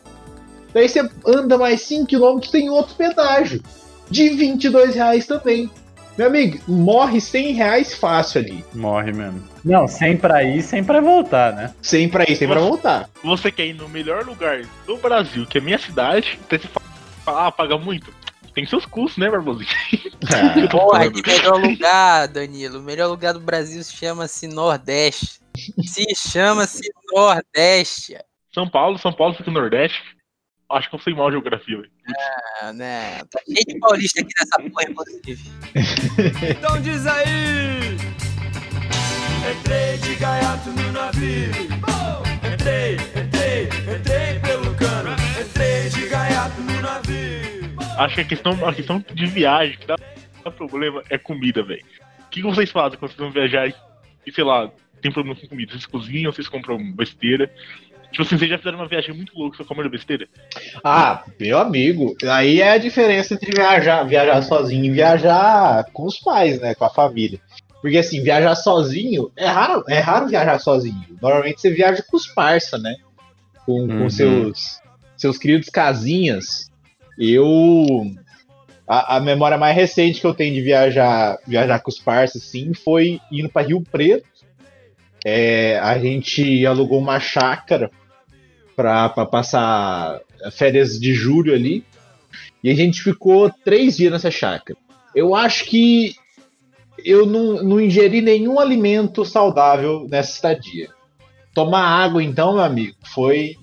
Daí 0.73 0.89
você 0.89 1.09
anda 1.27 1.59
mais 1.59 1.83
5 1.83 2.07
quilômetros, 2.07 2.51
tem 2.51 2.71
outro 2.71 2.95
pedágio, 2.95 3.63
de 4.11 4.31
22 4.31 4.95
reais 4.95 5.27
também. 5.27 5.71
Meu 6.17 6.27
amigo, 6.27 6.61
morre 6.69 7.21
100 7.21 7.53
reais 7.55 7.95
fácil 7.95 8.43
ali. 8.43 8.65
Morre 8.75 9.13
mesmo. 9.13 9.43
Não, 9.65 9.89
sem 9.89 10.17
pra 10.17 10.43
ir, 10.43 10.63
sem 10.63 10.85
pra 10.85 11.01
voltar, 11.01 11.55
né? 11.55 11.75
Sem 11.81 12.09
pra 12.09 12.25
ir, 12.25 12.37
sem 12.37 12.47
pra 12.47 12.61
voltar. 12.61 13.09
Você 13.25 13.51
quer 13.51 13.67
ir 13.67 13.75
no 13.75 13.89
melhor 13.89 14.25
lugar 14.25 14.63
do 14.87 14.97
Brasil, 14.99 15.47
que 15.47 15.59
é 15.59 15.61
minha 15.61 15.79
cidade, 15.79 16.39
então 16.45 16.59
você 16.59 16.69
fala, 16.69 17.47
ah, 17.47 17.53
paga 17.53 17.79
muito. 17.79 18.13
Tem 18.55 18.67
seus 18.67 18.85
custos, 18.85 19.17
né, 19.17 19.31
Barbosinho? 19.31 19.71
Tô 20.71 20.79
Porra, 20.79 21.11
que 21.11 21.23
melhor 21.27 21.59
lugar, 21.59 22.29
Danilo. 22.29 22.81
O 22.81 22.83
melhor 22.83 23.09
lugar 23.09 23.33
do 23.33 23.41
Brasil 23.41 23.83
se 23.83 23.95
chama-se 23.95 24.47
Nordeste. 24.47 25.41
Se 25.83 26.05
chama-se 26.15 26.83
Nordeste. 27.11 28.19
São 28.53 28.69
Paulo, 28.69 28.99
São 28.99 29.13
Paulo 29.13 29.35
fica 29.35 29.51
no 29.51 29.59
Nordeste. 29.59 30.03
Acho 30.73 30.89
que 30.89 30.95
eu 30.95 31.01
sei 31.01 31.15
mal 31.15 31.31
geografia, 31.31 31.77
velho. 31.77 31.91
Ah, 32.63 32.73
né? 32.73 33.21
Tá 33.31 33.41
cheio 33.45 33.65
de 33.67 33.79
paulista 33.79 34.23
aqui 34.23 34.33
nessa 34.39 34.71
porra, 34.71 34.91
inclusive. 34.91 35.51
Então 36.51 36.81
diz 36.81 37.07
aí! 37.07 37.97
Entrei 39.51 39.99
de 39.99 40.15
gaiato 40.15 40.71
no 40.71 40.93
navio. 40.93 41.51
Entrei, 42.55 42.95
entrei, 42.95 43.65
entrei 43.97 44.41
pelo 44.41 44.75
cano. 44.77 45.11
Entrei 45.39 45.91
de 45.91 46.09
gaiato 46.09 46.61
no 46.63 46.81
navio. 46.81 47.77
Acho 47.99 48.15
que 48.15 48.21
a 48.23 48.25
questão, 48.25 48.67
a 48.67 48.73
questão 48.73 49.05
de 49.13 49.27
viagem 49.27 49.77
que 49.77 49.87
dá, 49.87 49.97
dá 50.43 50.51
problema 50.51 51.03
é 51.11 51.19
comida, 51.19 51.63
velho. 51.63 51.85
O 52.21 52.31
que, 52.31 52.41
vocês 52.41 52.71
fazem 52.71 52.99
quando 52.99 53.11
vocês 53.11 53.21
vão 53.21 53.31
viajar 53.31 53.69
e, 53.69 53.75
e, 54.27 54.33
sei 54.33 54.45
lá, 54.45 54.71
tem 55.03 55.13
problema 55.13 55.39
com 55.39 55.47
comida? 55.47 55.73
Vocês 55.73 55.85
cozinham, 55.85 56.33
vocês 56.33 56.49
compram 56.49 56.79
besteira? 56.93 57.53
Tipo 58.13 58.23
assim, 58.23 58.37
vocês 58.39 58.51
já 58.51 58.59
fizeram 58.59 58.79
uma 58.79 58.87
viagem 58.89 59.15
muito 59.15 59.37
louca, 59.37 59.57
só 59.57 59.65
comendo 59.65 59.91
besteira? 59.91 60.29
Ah, 60.85 61.25
meu 61.41 61.59
amigo, 61.59 62.15
aí 62.25 62.61
é 62.61 62.73
a 62.73 62.79
diferença 62.79 63.35
entre 63.35 63.51
viajar, 63.51 64.05
viajar 64.05 64.43
sozinho 64.43 64.85
e 64.85 64.91
viajar 64.91 65.85
com 65.93 66.05
os 66.05 66.19
pais, 66.19 66.61
né? 66.61 66.75
Com 66.75 66.85
a 66.85 66.91
família. 66.91 67.41
Porque 67.81 67.99
assim, 67.99 68.23
viajar 68.23 68.55
sozinho 68.55 69.33
é 69.37 69.47
raro, 69.47 69.83
é 69.89 69.99
raro 69.99 70.29
viajar 70.29 70.59
sozinho. 70.61 71.05
Normalmente 71.21 71.61
você 71.61 71.71
viaja 71.71 72.05
com 72.09 72.17
os 72.17 72.27
parça, 72.29 72.79
né? 72.79 72.95
Com, 73.67 73.89
com 73.89 73.95
Uhum. 74.05 74.11
seus, 74.11 74.81
seus 75.17 75.39
queridos 75.39 75.69
casinhas. 75.69 76.71
Eu. 77.19 78.07
A, 78.87 79.17
a 79.17 79.21
memória 79.21 79.57
mais 79.57 79.75
recente 79.75 80.21
que 80.21 80.27
eu 80.27 80.35
tenho 80.35 80.55
de 80.55 80.61
viajar, 80.61 81.39
viajar 81.47 81.81
com 81.81 81.89
os 81.91 81.99
parceiros, 81.99 82.49
assim, 82.49 82.75
foi 82.75 83.21
indo 83.31 83.49
para 83.49 83.67
Rio 83.67 83.81
Preto. 83.81 84.27
É, 85.25 85.79
a 85.79 85.97
gente 85.99 86.67
alugou 86.67 86.99
uma 86.99 87.21
chácara 87.21 87.91
para 88.75 89.09
passar 89.27 90.21
férias 90.53 90.99
de 90.99 91.15
julho 91.15 91.55
ali. 91.55 91.85
E 92.63 92.71
a 92.71 92.75
gente 92.75 93.03
ficou 93.03 93.51
três 93.65 93.97
dias 93.97 94.13
nessa 94.13 94.31
chácara. 94.31 94.79
Eu 95.15 95.35
acho 95.35 95.65
que 95.67 96.15
eu 97.05 97.27
não, 97.27 97.63
não 97.63 97.81
ingeri 97.81 98.21
nenhum 98.21 98.59
alimento 98.59 99.25
saudável 99.25 100.07
nessa 100.09 100.33
estadia. 100.33 100.89
Tomar 101.53 101.83
água, 101.83 102.23
então, 102.23 102.55
meu 102.55 102.63
amigo, 102.63 102.97
foi, 103.03 103.57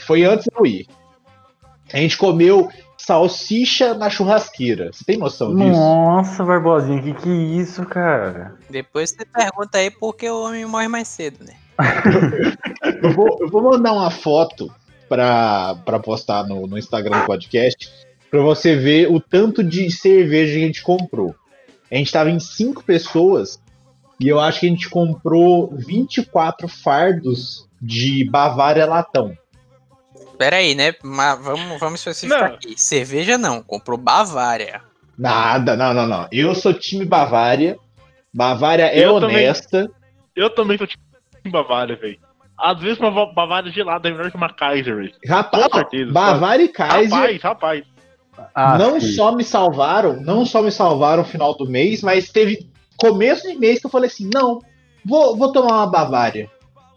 foi 0.00 0.24
antes 0.24 0.46
de 0.46 0.58
eu 0.58 0.66
ir. 0.66 0.86
A 1.92 1.98
gente 1.98 2.16
comeu 2.16 2.70
salsicha 2.96 3.94
na 3.94 4.08
churrasqueira. 4.08 4.92
Você 4.92 5.04
tem 5.04 5.18
noção 5.18 5.54
disso? 5.54 5.70
Nossa, 5.70 6.44
Barbosinha, 6.44 7.02
que 7.02 7.12
que 7.14 7.28
é 7.28 7.32
isso, 7.32 7.84
cara? 7.84 8.54
Depois 8.70 9.10
você 9.10 9.24
pergunta 9.24 9.78
aí 9.78 9.90
por 9.90 10.14
que 10.14 10.28
o 10.28 10.42
homem 10.42 10.64
morre 10.64 10.88
mais 10.88 11.08
cedo, 11.08 11.44
né? 11.44 11.54
Eu 13.02 13.12
vou, 13.12 13.38
eu 13.40 13.48
vou 13.48 13.62
mandar 13.62 13.92
uma 13.92 14.10
foto 14.10 14.72
pra, 15.08 15.74
pra 15.84 15.98
postar 15.98 16.46
no, 16.46 16.66
no 16.66 16.78
Instagram 16.78 17.20
do 17.20 17.26
podcast 17.26 17.88
pra 18.30 18.40
você 18.40 18.76
ver 18.76 19.10
o 19.10 19.20
tanto 19.20 19.62
de 19.62 19.90
cerveja 19.90 20.54
que 20.54 20.62
a 20.62 20.66
gente 20.66 20.82
comprou. 20.82 21.34
A 21.90 21.94
gente 21.96 22.12
tava 22.12 22.30
em 22.30 22.40
cinco 22.40 22.82
pessoas 22.82 23.60
e 24.18 24.28
eu 24.28 24.40
acho 24.40 24.60
que 24.60 24.66
a 24.66 24.68
gente 24.70 24.88
comprou 24.88 25.74
24 25.76 26.66
fardos 26.68 27.68
de 27.80 28.24
Bavária 28.30 28.86
latão. 28.86 29.36
Pera 30.38 30.56
aí, 30.56 30.74
né? 30.74 30.94
Mas 31.02 31.38
vamos, 31.42 31.78
vamos 31.78 32.00
especificar 32.00 32.48
Não. 32.48 32.54
aqui. 32.56 32.74
Cerveja 32.80 33.36
não, 33.36 33.62
comprou 33.62 33.98
Bavária. 33.98 34.80
Nada, 35.18 35.76
não, 35.76 35.92
não, 35.92 36.06
não. 36.06 36.28
Eu 36.32 36.54
sou 36.54 36.72
time 36.72 37.04
Bavária. 37.04 37.76
Bavária 38.32 38.84
é 38.84 39.04
Eu 39.04 39.20
também. 39.20 39.36
honesta. 39.36 39.90
Eu 40.34 40.48
também 40.48 40.78
tô 40.78 40.86
tipo 40.86 41.01
em 41.01 41.01
Bavária, 41.50 41.96
velho. 41.96 42.18
Às 42.58 42.78
vezes 42.80 42.98
uma 42.98 43.32
Bavária 43.32 43.70
gelada 43.72 44.08
é 44.08 44.12
melhor 44.12 44.30
que 44.30 44.36
uma 44.36 44.52
Kaiser, 44.52 44.94
velho. 44.96 45.12
Rapaz, 45.26 45.66
Com 45.68 45.78
certeza. 45.78 46.12
Bavária 46.12 46.62
e 46.64 46.68
Kaiser 46.68 47.10
Rapaz, 47.18 47.42
rapaz. 47.42 47.84
Ah, 48.54 48.78
não 48.78 49.00
sim. 49.00 49.12
só 49.12 49.32
me 49.34 49.44
salvaram, 49.44 50.20
não 50.20 50.44
só 50.46 50.62
me 50.62 50.70
salvaram 50.70 51.22
no 51.22 51.28
final 51.28 51.54
do 51.56 51.68
mês, 51.68 52.02
mas 52.02 52.30
teve 52.30 52.66
começo 52.96 53.46
de 53.48 53.58
mês 53.58 53.78
que 53.80 53.86
eu 53.86 53.90
falei 53.90 54.08
assim, 54.08 54.28
não, 54.32 54.60
vou, 55.04 55.36
vou 55.36 55.52
tomar 55.52 55.72
uma 55.78 55.86
Bavária. 55.86 56.50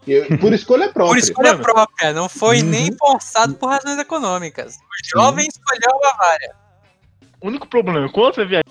Eu- 0.06 0.38
por 0.38 0.52
escolha 0.54 0.88
própria. 0.92 1.14
Por 1.14 1.18
escolha 1.18 1.52
Mano. 1.52 1.62
própria, 1.64 2.12
não 2.12 2.28
foi 2.28 2.62
Uhum. 2.62 2.68
nem 2.70 2.92
forçado 2.96 3.54
por 3.56 3.68
razões 3.68 3.98
econômicas. 3.98 4.76
O 4.76 5.18
jovem 5.20 5.46
escolheu 5.46 5.96
a 6.04 6.10
Bavária. 6.12 6.54
O 7.40 7.48
único 7.48 7.66
problema 7.66 8.04
é 8.04 8.08
quando 8.08 8.34
você 8.36 8.44
viaja 8.44 8.64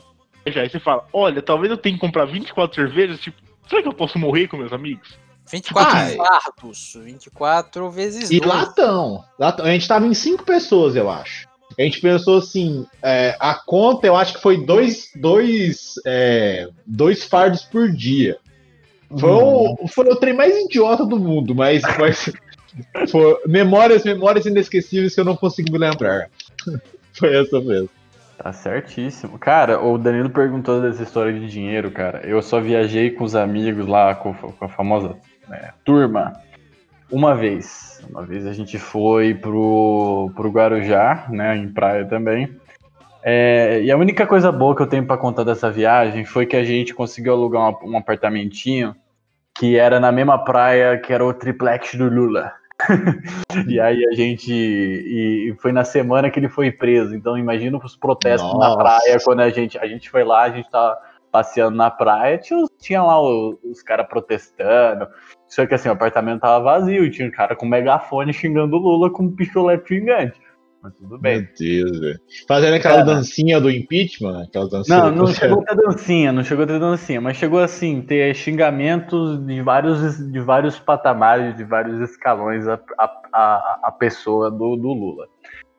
e 0.46 0.70
você 0.70 0.80
fala, 0.80 1.06
olha, 1.14 1.42
talvez 1.42 1.70
eu 1.72 1.78
tenha 1.78 1.96
que 1.96 2.02
comprar 2.02 2.26
24 2.26 2.76
cervejas, 2.76 3.20
tipo, 3.20 3.38
será 3.68 3.82
que 3.82 3.88
eu 3.88 3.94
posso 3.94 4.18
morrer 4.18 4.48
com 4.48 4.58
meus 4.58 4.72
amigos? 4.74 5.18
24 5.50 5.98
Ai. 5.98 6.16
fardos, 6.16 6.98
24 7.04 7.90
vezes 7.92 8.32
E 8.32 8.40
12. 8.40 8.46
latão. 8.46 9.24
latão. 9.38 9.66
A 9.66 9.72
gente 9.72 9.88
tava 9.88 10.08
em 10.08 10.14
cinco 10.14 10.44
pessoas, 10.44 10.96
eu 10.96 11.10
acho. 11.10 11.48
A 11.78 11.82
gente 11.82 12.00
pensou 12.00 12.38
assim, 12.38 12.86
é, 13.04 13.36
a 13.40 13.54
conta 13.54 14.08
eu 14.08 14.16
acho 14.16 14.36
que 14.36 14.42
foi 14.42 14.66
dois, 14.66 15.10
dois, 15.16 15.96
é, 16.06 16.70
dois 16.86 17.26
fardos 17.26 17.64
por 17.64 17.92
dia. 17.92 18.38
Foi, 19.20 19.30
o, 19.30 19.88
foi 19.88 20.08
o 20.08 20.16
trem 20.16 20.34
mais 20.34 20.56
idiota 20.58 21.06
do 21.06 21.20
mundo, 21.20 21.54
mas, 21.54 21.82
mas 22.00 22.32
foi 23.12 23.38
memórias, 23.46 24.04
memórias 24.04 24.46
inesquecíveis 24.46 25.14
que 25.14 25.22
eu 25.22 25.26
não 25.26 25.36
consigo 25.36 25.72
me 25.72 25.78
lembrar. 25.78 26.30
Foi 27.18 27.34
essa 27.34 27.62
mesmo. 27.62 27.90
Tá 28.38 28.52
certíssimo. 28.52 29.40
Cara, 29.40 29.82
o 29.82 29.98
Danilo 29.98 30.30
perguntou 30.30 30.82
dessa 30.82 31.02
história 31.02 31.32
de 31.32 31.48
dinheiro, 31.48 31.90
cara. 31.90 32.28
Eu 32.28 32.42
só 32.42 32.60
viajei 32.60 33.10
com 33.10 33.24
os 33.24 33.36
amigos 33.36 33.88
lá, 33.88 34.14
com, 34.14 34.34
com 34.34 34.66
a 34.66 34.68
famosa 34.68 35.16
né, 35.48 35.74
turma, 35.84 36.34
uma 37.12 37.36
vez. 37.36 38.04
Uma 38.10 38.24
vez 38.24 38.46
a 38.46 38.54
gente 38.54 38.78
foi 38.78 39.34
pro, 39.34 40.32
pro 40.36 40.50
Guarujá, 40.50 41.28
né, 41.30 41.56
em 41.56 41.72
praia 41.72 42.06
também. 42.06 42.56
É, 43.24 43.82
e 43.82 43.92
a 43.92 43.98
única 43.98 44.28
coisa 44.28 44.52
boa 44.52 44.76
que 44.76 44.84
eu 44.84 44.88
tenho 44.88 45.06
pra 45.06 45.18
contar 45.18 45.44
dessa 45.44 45.72
viagem 45.72 46.26
foi 46.26 46.46
que 46.46 46.56
a 46.56 46.64
gente 46.64 46.94
conseguiu 46.94 47.34
alugar 47.34 47.70
um, 47.70 47.94
um 47.94 47.98
apartamentinho 47.98 48.96
que 49.58 49.78
era 49.78 50.00
na 50.00 50.12
mesma 50.12 50.38
praia 50.38 50.98
que 51.00 51.12
era 51.12 51.26
o 51.26 51.34
triplex 51.34 51.96
do 51.96 52.08
Lula. 52.08 52.54
e 53.68 53.80
aí 53.80 54.06
a 54.06 54.14
gente. 54.14 54.52
E 54.54 55.56
foi 55.60 55.72
na 55.72 55.84
semana 55.84 56.30
que 56.30 56.40
ele 56.40 56.50
foi 56.50 56.72
preso. 56.72 57.16
Então 57.16 57.38
imagina 57.38 57.78
os 57.78 57.96
protestos 57.96 58.52
na 58.54 58.70
Nossa. 58.70 58.78
praia 58.78 59.18
quando 59.24 59.40
a 59.40 59.50
gente. 59.50 59.78
A 59.78 59.88
gente 59.88 60.10
foi 60.10 60.24
lá, 60.24 60.44
a 60.44 60.50
gente 60.50 60.70
tava 60.70 61.00
passeando 61.36 61.76
na 61.76 61.92
praia, 61.92 62.38
tinha, 62.38 62.66
tinha 62.80 63.04
lá 63.04 63.22
os, 63.22 63.58
os 63.62 63.84
caras 63.84 64.08
protestando. 64.08 65.06
Só 65.50 65.66
que 65.66 65.74
assim, 65.74 65.90
o 65.90 65.92
apartamento 65.92 66.40
tava 66.40 66.64
vazio, 66.64 67.04
e 67.04 67.12
tinha 67.12 67.28
um 67.28 67.32
cara 67.32 67.58
com 67.58 67.66
megafone 67.66 68.32
xingando 68.32 68.78
o 68.78 68.80
Lula 68.80 69.12
com 69.12 69.24
um 69.24 69.36
picolete 69.36 69.96
gigante. 69.96 70.40
Mas 70.82 70.94
tudo 70.96 71.20
bem. 71.20 71.40
Meu 71.40 71.48
Deus, 71.60 72.00
velho. 72.00 72.20
Fazendo 72.48 72.76
aquela 72.76 73.04
Cara. 73.04 73.16
dancinha 73.16 73.60
do 73.60 73.70
impeachment, 73.70 74.44
aquela 74.44 74.70
dancinha. 74.70 74.98
Não, 74.98 75.12
não 75.12 75.28
chegou 75.28 75.60
a 75.60 75.66
ter 75.66 75.76
dancinha, 75.76 76.32
não 76.32 76.44
chegou 76.44 76.64
a 76.64 76.68
ter 76.68 76.80
dancinha, 76.80 77.20
mas 77.20 77.36
chegou 77.36 77.60
assim, 77.60 78.02
ter 78.02 78.34
xingamentos 78.34 79.46
de 79.46 79.62
vários, 79.62 80.18
de 80.32 80.40
vários 80.40 80.80
patamares, 80.80 81.58
de 81.58 81.66
vários 81.66 82.00
escalões 82.00 82.66
a, 82.66 82.80
a, 82.98 83.06
a, 83.34 83.80
a 83.84 83.92
pessoa 83.92 84.50
do, 84.50 84.78
do 84.78 84.94
Lula. 84.94 85.28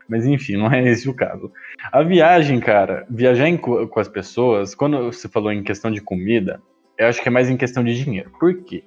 Mas 0.08 0.25
enfim, 0.26 0.56
não 0.56 0.70
é 0.70 0.82
esse 0.88 1.08
o 1.08 1.14
caso. 1.14 1.50
A 1.92 2.02
viagem, 2.02 2.60
cara, 2.60 3.04
viajar 3.10 3.48
em 3.48 3.56
co- 3.56 3.86
com 3.88 4.00
as 4.00 4.08
pessoas, 4.08 4.75
quando 4.75 5.06
você 5.12 5.28
falou 5.28 5.50
em 5.52 5.62
questão 5.62 5.90
de 5.90 6.00
comida, 6.00 6.60
eu 6.98 7.08
acho 7.08 7.20
que 7.22 7.28
é 7.28 7.30
mais 7.30 7.50
em 7.50 7.56
questão 7.56 7.82
de 7.82 7.94
dinheiro. 8.02 8.30
Por 8.38 8.54
quê? 8.64 8.84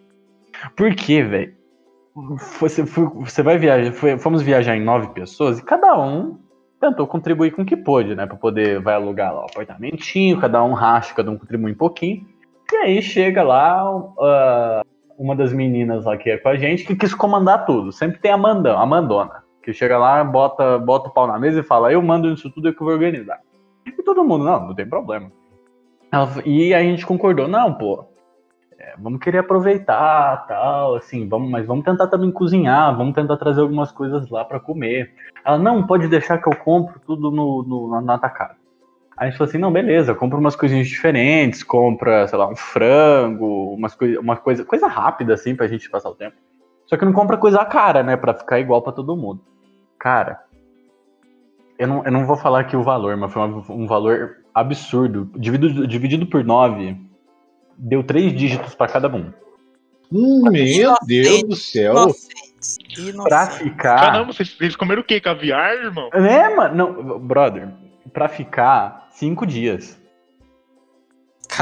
Porque, 0.75 1.21
velho, 1.23 1.53
você, 2.59 2.83
você 2.83 3.43
vai 3.43 3.57
viajar, 3.57 3.91
foi- 3.93 4.17
fomos 4.17 4.41
viajar 4.41 4.75
em 4.75 4.83
nove 4.83 5.09
pessoas 5.09 5.59
e 5.59 5.63
cada 5.63 5.97
um 5.99 6.37
tentou 6.81 7.05
contribuir 7.05 7.51
com 7.51 7.61
o 7.61 7.65
que 7.65 7.75
pôde, 7.75 8.15
né? 8.15 8.25
Pra 8.25 8.37
poder, 8.37 8.81
vai 8.81 8.95
alugar 8.95 9.33
lá 9.33 9.41
o 9.41 9.45
apartamentinho, 9.45 10.39
cada 10.39 10.63
um 10.63 10.73
racha, 10.73 11.13
cada 11.13 11.29
um 11.29 11.37
contribui 11.37 11.71
um 11.71 11.75
pouquinho. 11.75 12.25
E 12.71 12.75
aí 12.77 13.01
chega 13.01 13.43
lá 13.43 13.81
ah, 14.19 14.81
uma 15.17 15.35
das 15.35 15.51
meninas 15.51 16.05
lá 16.05 16.15
que 16.17 16.29
é 16.29 16.37
com 16.37 16.49
a 16.49 16.55
gente 16.55 16.85
que 16.85 16.95
quis 16.95 17.13
comandar 17.13 17.65
tudo. 17.65 17.91
Sempre 17.91 18.19
tem 18.19 18.31
a 18.31 18.37
Mandão, 18.37 18.79
a 18.79 18.85
Mandona, 18.85 19.43
que 19.69 19.73
chega 19.77 19.97
lá, 19.97 20.23
bota, 20.23 20.79
bota 20.79 21.09
o 21.09 21.13
pau 21.13 21.27
na 21.27 21.37
mesa 21.37 21.59
e 21.59 21.63
fala: 21.63 21.91
Eu 21.91 22.01
mando 22.01 22.33
isso 22.33 22.49
tudo, 22.49 22.69
eu 22.69 22.73
que 22.73 22.83
vou 22.83 22.91
organizar. 22.91 23.39
E 23.85 23.91
todo 24.03 24.23
mundo, 24.23 24.43
não, 24.43 24.67
não 24.67 24.75
tem 24.75 24.87
problema. 24.87 25.31
E 26.45 26.73
a 26.73 26.81
gente 26.81 27.05
concordou, 27.05 27.47
não, 27.47 27.73
pô. 27.73 28.05
é, 28.79 28.95
vamos 28.97 29.19
querer 29.19 29.39
aproveitar, 29.39 30.47
tal, 30.47 30.95
assim, 30.95 31.27
vamos, 31.27 31.51
mas 31.51 31.67
vamos 31.67 31.85
tentar 31.85 32.07
também 32.07 32.31
cozinhar, 32.31 32.95
vamos 32.97 33.13
tentar 33.13 33.37
trazer 33.37 33.61
algumas 33.61 33.91
coisas 33.91 34.27
lá 34.29 34.43
pra 34.43 34.59
comer. 34.59 35.13
Ela, 35.45 35.59
não, 35.59 35.85
pode 35.85 36.07
deixar 36.07 36.39
que 36.39 36.47
eu 36.47 36.55
compro 36.55 36.99
tudo 37.05 37.29
no, 37.29 37.63
no, 37.63 38.01
no 38.01 38.11
atacado. 38.11 38.55
Aí 39.15 39.27
a 39.27 39.29
gente 39.29 39.37
falou 39.37 39.49
assim, 39.49 39.57
não, 39.57 39.71
beleza, 39.71 40.15
compra 40.15 40.39
umas 40.39 40.55
coisinhas 40.55 40.87
diferentes, 40.87 41.61
compra, 41.61 42.27
sei 42.27 42.39
lá, 42.39 42.49
um 42.49 42.55
frango, 42.55 43.73
umas 43.73 43.93
coisas, 43.93 44.17
uma 44.17 44.37
coisa, 44.37 44.63
coisa 44.63 44.87
rápida, 44.87 45.33
assim, 45.33 45.55
pra 45.55 45.67
gente 45.67 45.89
passar 45.89 46.09
o 46.09 46.15
tempo. 46.15 46.37
Só 46.87 46.97
que 46.97 47.05
não 47.05 47.13
compra 47.13 47.37
coisa 47.37 47.63
cara, 47.65 48.01
né, 48.01 48.17
pra 48.17 48.33
ficar 48.33 48.59
igual 48.59 48.81
pra 48.81 48.91
todo 48.91 49.15
mundo. 49.15 49.41
Cara, 49.99 50.39
eu 51.77 51.87
não, 51.87 52.03
eu 52.05 52.11
não 52.11 52.25
vou 52.25 52.37
falar 52.37 52.61
aqui 52.61 52.75
o 52.75 52.83
valor, 52.83 53.15
mas 53.17 53.31
foi 53.31 53.41
um 53.41 53.85
valor 53.85 54.37
absurdo. 54.53 55.29
Dividido, 55.35 55.87
dividido 55.87 56.25
por 56.25 56.43
nove, 56.43 56.97
deu 57.77 58.03
três 58.03 58.33
dígitos 58.33 58.73
pra 58.75 58.87
cada 58.87 59.07
um. 59.07 59.31
Hum, 60.11 60.49
meu 60.49 60.65
Inocente. 60.65 61.05
Deus 61.05 61.43
do 61.43 61.55
céu. 61.55 61.93
Inocentes. 61.93 62.77
Pra 62.93 63.03
Inocentes. 63.03 63.57
ficar... 63.57 63.99
Caramba, 63.99 64.33
vocês, 64.33 64.55
vocês 64.57 64.75
comeram 64.75 65.01
o 65.01 65.05
quê? 65.05 65.19
Caviar, 65.21 65.73
irmão? 65.75 66.09
É, 66.13 66.55
mano, 66.55 66.75
não, 66.75 67.19
brother, 67.19 67.69
pra 68.11 68.27
ficar 68.27 69.07
cinco 69.11 69.45
dias. 69.45 69.98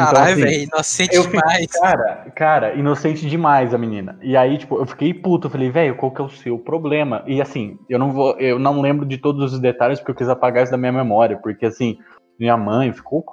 Caralho, 0.05 0.33
assim, 0.33 0.41
velho. 0.41 0.63
Inocente 0.63 1.15
eu 1.15 1.23
fiquei- 1.23 1.39
demais. 1.39 1.67
Cara, 1.67 2.31
cara, 2.35 2.73
inocente 2.75 3.29
demais 3.29 3.73
a 3.73 3.77
menina. 3.77 4.17
E 4.21 4.35
aí, 4.37 4.57
tipo, 4.57 4.77
eu 4.77 4.85
fiquei 4.85 5.13
puto, 5.13 5.47
eu 5.47 5.51
falei, 5.51 5.69
velho, 5.69 5.95
qual 5.95 6.11
que 6.11 6.21
é 6.21 6.23
o 6.25 6.29
seu 6.29 6.57
problema? 6.57 7.23
E 7.27 7.41
assim, 7.41 7.77
eu 7.89 7.97
não 7.99 8.11
vou, 8.11 8.37
eu 8.39 8.59
não 8.59 8.81
lembro 8.81 9.05
de 9.05 9.17
todos 9.17 9.53
os 9.53 9.59
detalhes 9.59 9.99
porque 9.99 10.11
eu 10.11 10.15
quis 10.15 10.29
apagar 10.29 10.63
isso 10.63 10.71
da 10.71 10.77
minha 10.77 10.91
memória, 10.91 11.37
porque 11.37 11.65
assim, 11.65 11.97
minha 12.39 12.55
mãe 12.57 12.91
ficou 12.93 13.25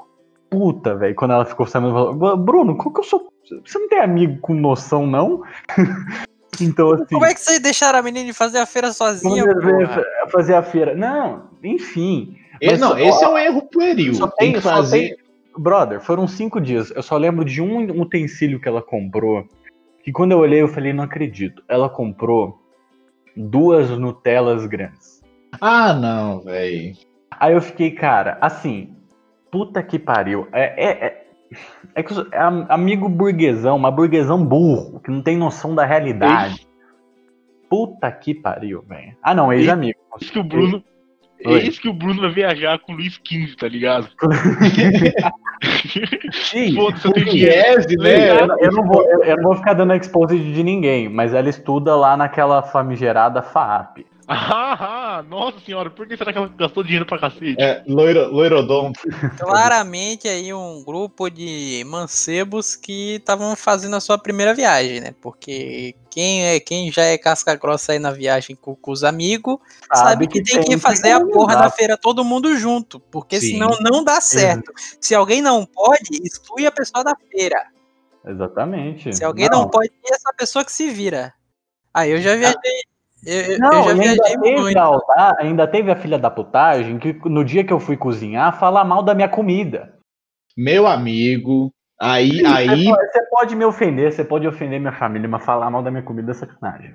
puta, 0.50 0.94
velho, 0.94 1.14
quando 1.16 1.32
ela 1.32 1.44
ficou 1.44 1.66
sabendo, 1.66 2.14
Bruno, 2.36 2.76
qual 2.76 2.92
que 2.94 3.00
eu 3.00 3.04
sou? 3.04 3.28
Você 3.64 3.78
não 3.78 3.88
tem 3.88 3.98
amigo 4.00 4.38
com 4.40 4.54
noção, 4.54 5.06
não? 5.06 5.42
então, 6.60 6.92
assim, 6.92 7.04
Como 7.12 7.24
é 7.24 7.34
que 7.34 7.40
vocês 7.40 7.58
deixaram 7.58 7.98
a 7.98 8.02
menina 8.02 8.32
fazer 8.32 8.58
a 8.58 8.66
feira 8.66 8.92
sozinha, 8.92 9.44
fazer 10.30 10.54
a 10.54 10.62
feira. 10.62 10.94
Não, 10.94 11.48
enfim. 11.62 12.36
Esse, 12.60 12.72
Mas 12.72 12.80
não, 12.80 12.90
só- 12.90 12.98
esse 12.98 13.24
é 13.24 13.28
um 13.28 13.38
erro 13.38 13.62
pueril. 13.62 14.14
Só 14.14 14.28
tem, 14.28 14.52
tem, 14.52 14.52
que 14.54 14.60
só 14.60 14.70
fazer. 14.76 15.16
tem- 15.16 15.23
Brother, 15.58 16.00
foram 16.00 16.26
cinco 16.26 16.60
dias. 16.60 16.90
Eu 16.90 17.02
só 17.02 17.16
lembro 17.16 17.44
de 17.44 17.60
um 17.62 18.00
utensílio 18.00 18.60
que 18.60 18.68
ela 18.68 18.82
comprou. 18.82 19.46
Que 20.02 20.12
quando 20.12 20.32
eu 20.32 20.38
olhei, 20.38 20.60
eu 20.60 20.68
falei, 20.68 20.92
não 20.92 21.04
acredito. 21.04 21.62
Ela 21.68 21.88
comprou 21.88 22.60
duas 23.36 23.90
Nutellas 23.90 24.66
grandes. 24.66 25.22
Ah, 25.60 25.94
não, 25.94 26.40
velho. 26.40 26.94
Aí 27.30 27.52
eu 27.54 27.60
fiquei, 27.60 27.90
cara, 27.92 28.38
assim, 28.40 28.94
puta 29.50 29.82
que 29.82 29.98
pariu. 29.98 30.46
É, 30.52 30.84
é, 30.84 31.06
é, 31.06 31.26
é 31.94 32.02
que 32.02 32.12
é 32.32 32.38
am- 32.40 32.66
amigo 32.68 33.08
burguesão, 33.08 33.76
uma 33.76 33.90
burguesão 33.90 34.44
burro, 34.44 35.00
que 35.00 35.10
não 35.10 35.22
tem 35.22 35.36
noção 35.36 35.74
da 35.74 35.84
realidade. 35.84 36.66
Puta 37.68 38.10
que 38.12 38.34
pariu, 38.34 38.82
velho. 38.82 39.16
Ah, 39.22 39.34
não, 39.34 39.52
ex-amigo. 39.52 39.98
Eis 40.20 40.30
que 40.30 40.38
o 40.38 40.44
Bruno. 40.44 40.84
Oi. 41.44 41.60
Eis 41.60 41.78
que 41.78 41.88
o 41.88 41.92
Bruno 41.92 42.20
vai 42.20 42.30
viajar 42.30 42.78
com 42.78 42.92
o 42.92 42.96
Luiz 42.96 43.14
XV, 43.26 43.56
tá 43.56 43.68
ligado? 43.68 44.08
Sim, 46.32 46.74
Foda-se, 46.74 47.06
eu 47.06 47.98
né? 47.98 48.40
Eu, 48.40 48.46
não- 48.46 48.58
eu 48.58 48.72
não 48.72 48.84
vou, 48.86 49.10
eu, 49.10 49.24
eu 49.24 49.36
não 49.36 49.42
vou 49.44 49.56
ficar 49.56 49.74
dando 49.74 49.94
exposed 49.94 50.38
de 50.52 50.62
ninguém, 50.62 51.08
mas 51.08 51.32
ela 51.34 51.48
estuda 51.48 51.94
lá 51.96 52.16
naquela 52.16 52.62
famigerada 52.62 53.42
FAP. 53.42 54.04
Ah, 54.26 55.18
ah, 55.18 55.22
nossa 55.22 55.60
senhora, 55.60 55.90
por 55.90 56.06
que 56.06 56.16
será 56.16 56.32
que 56.32 56.38
ela 56.38 56.48
gastou 56.48 56.82
dinheiro 56.82 57.04
pra 57.04 57.18
cacete? 57.18 57.60
É, 57.60 57.82
loiro, 57.87 58.30
loirodonto. 58.30 59.00
Claramente 59.38 60.26
aí 60.26 60.52
um 60.52 60.82
grupo 60.82 61.28
de 61.28 61.84
mancebos 61.87 62.74
que 62.74 63.16
estavam 63.16 63.54
fazendo 63.54 63.96
a 63.96 64.00
sua 64.00 64.16
primeira 64.16 64.54
viagem, 64.54 65.00
né? 65.00 65.14
Porque 65.20 65.94
quem 66.10 66.46
é 66.46 66.60
quem 66.60 66.90
já 66.90 67.02
é 67.02 67.18
casca 67.18 67.54
grossa 67.54 67.92
aí 67.92 67.98
na 67.98 68.12
viagem 68.12 68.56
com, 68.56 68.74
com 68.74 68.92
os 68.92 69.04
amigos 69.04 69.58
sabe, 69.92 70.26
que, 70.26 70.42
tem 70.42 70.62
que 70.62 70.78
fazer 70.78 71.12
a 71.12 71.20
porra 71.20 71.56
da 71.56 71.70
feira 71.70 71.96
todo 71.96 72.24
mundo 72.24 72.56
junto, 72.56 73.00
porque 73.00 73.40
Sim. 73.40 73.52
senão 73.52 73.76
não 73.80 74.02
dá 74.02 74.20
certo. 74.20 74.72
Se 75.00 75.14
alguém 75.14 75.42
não 75.42 75.66
pode, 75.66 76.22
exclui 76.22 76.66
a 76.66 76.72
pessoa 76.72 77.04
da 77.04 77.14
feira. 77.30 77.66
Exatamente. 78.26 79.14
Se 79.14 79.22
alguém 79.22 79.50
não, 79.50 79.68
pode, 79.68 79.90
é 80.06 80.14
essa 80.14 80.32
pessoa 80.37 80.64
que 80.64 80.72
se 80.72 80.88
vira. 80.88 81.34
Aí 81.92 82.10
eu 82.10 82.20
já 82.22 82.34
viajei. 82.34 82.93
Eu, 83.26 83.58
Não, 83.58 83.88
eu 83.90 83.96
já 83.96 84.02
ainda 84.02 84.22
teve, 84.22 84.60
muito. 84.60 84.78
a, 84.78 85.34
ainda 85.38 85.66
teve 85.66 85.90
a 85.90 85.96
filha 85.96 86.18
da 86.18 86.30
putagem 86.30 86.98
que 86.98 87.12
no 87.28 87.44
dia 87.44 87.64
que 87.64 87.72
eu 87.72 87.80
fui 87.80 87.96
cozinhar, 87.96 88.58
fala 88.58 88.84
mal 88.84 89.02
da 89.02 89.14
minha 89.14 89.28
comida. 89.28 89.94
Meu 90.56 90.87
amigo. 90.87 91.72
Aí, 92.00 92.40
Você 92.40 92.46
aí. 92.46 92.84
pode- 92.84 93.12
Você 93.12 93.22
pode 93.30 93.56
me 93.56 93.64
ofender, 93.64 94.12
você 94.12 94.24
pode 94.24 94.46
ofender 94.46 94.78
minha 94.80 94.92
família, 94.92 95.28
mas 95.28 95.44
falar 95.44 95.70
mal 95.70 95.82
da 95.82 95.90
minha 95.90 96.02
comida 96.02 96.32
é 96.32 96.34
sacanagem. 96.34 96.94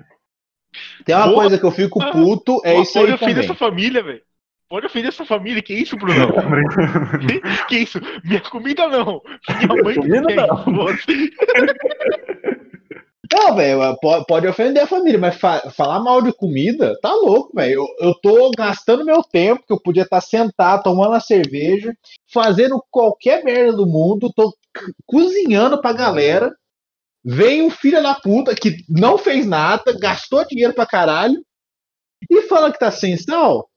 Tem 1.04 1.14
uma 1.16 1.26
Boa. 1.26 1.40
coisa 1.42 1.58
que 1.58 1.64
eu 1.64 1.70
fico 1.72 1.98
puto, 2.12 2.60
é 2.64 2.78
isso 2.80 2.92
Pode 2.92 3.06
aí 3.08 3.14
ofender 3.14 3.34
também. 3.34 3.46
sua 3.48 3.56
família, 3.56 4.02
velho. 4.02 4.20
Pode 4.68 4.86
ofender 4.86 5.12
sua 5.12 5.26
família. 5.26 5.60
Que 5.60 5.74
isso, 5.74 5.96
Bruno? 5.96 6.14
que 7.68 7.76
isso? 7.78 7.98
Minha 8.22 8.40
comida 8.42 8.86
não. 8.88 9.20
Minha 9.66 9.82
mãe 9.82 9.94
que 9.94 10.00
comida 10.00 10.28
não. 10.36 10.86
Não, 13.32 13.54
velho, 13.54 13.96
po- 14.00 14.24
pode 14.24 14.46
ofender 14.48 14.82
a 14.82 14.86
família, 14.88 15.18
mas 15.18 15.36
fa- 15.36 15.70
falar 15.70 16.00
mal 16.00 16.20
de 16.20 16.32
comida, 16.32 16.98
tá 17.00 17.12
louco, 17.14 17.52
velho. 17.54 17.86
Eu, 18.00 18.08
eu 18.08 18.14
tô 18.20 18.50
gastando 18.56 19.04
meu 19.04 19.22
tempo, 19.22 19.62
que 19.66 19.72
eu 19.72 19.80
podia 19.80 20.02
estar 20.02 20.20
sentado, 20.20 20.82
tomando 20.82 21.14
a 21.14 21.20
cerveja, 21.20 21.94
fazendo 22.32 22.82
qualquer 22.90 23.44
merda 23.44 23.72
do 23.76 23.86
mundo, 23.86 24.32
tô 24.34 24.52
cozinhando 25.06 25.80
pra 25.80 25.92
galera. 25.92 26.52
Vem 27.24 27.62
um 27.62 27.70
filho 27.70 28.02
da 28.02 28.14
puta 28.14 28.54
que 28.54 28.78
não 28.88 29.16
fez 29.18 29.46
nada, 29.46 29.96
gastou 29.98 30.44
dinheiro 30.46 30.72
pra 30.74 30.86
caralho, 30.86 31.40
e 32.30 32.42
fala 32.42 32.72
que 32.72 32.78
tá 32.78 32.90
sem 32.90 33.16
sal? 33.16 33.68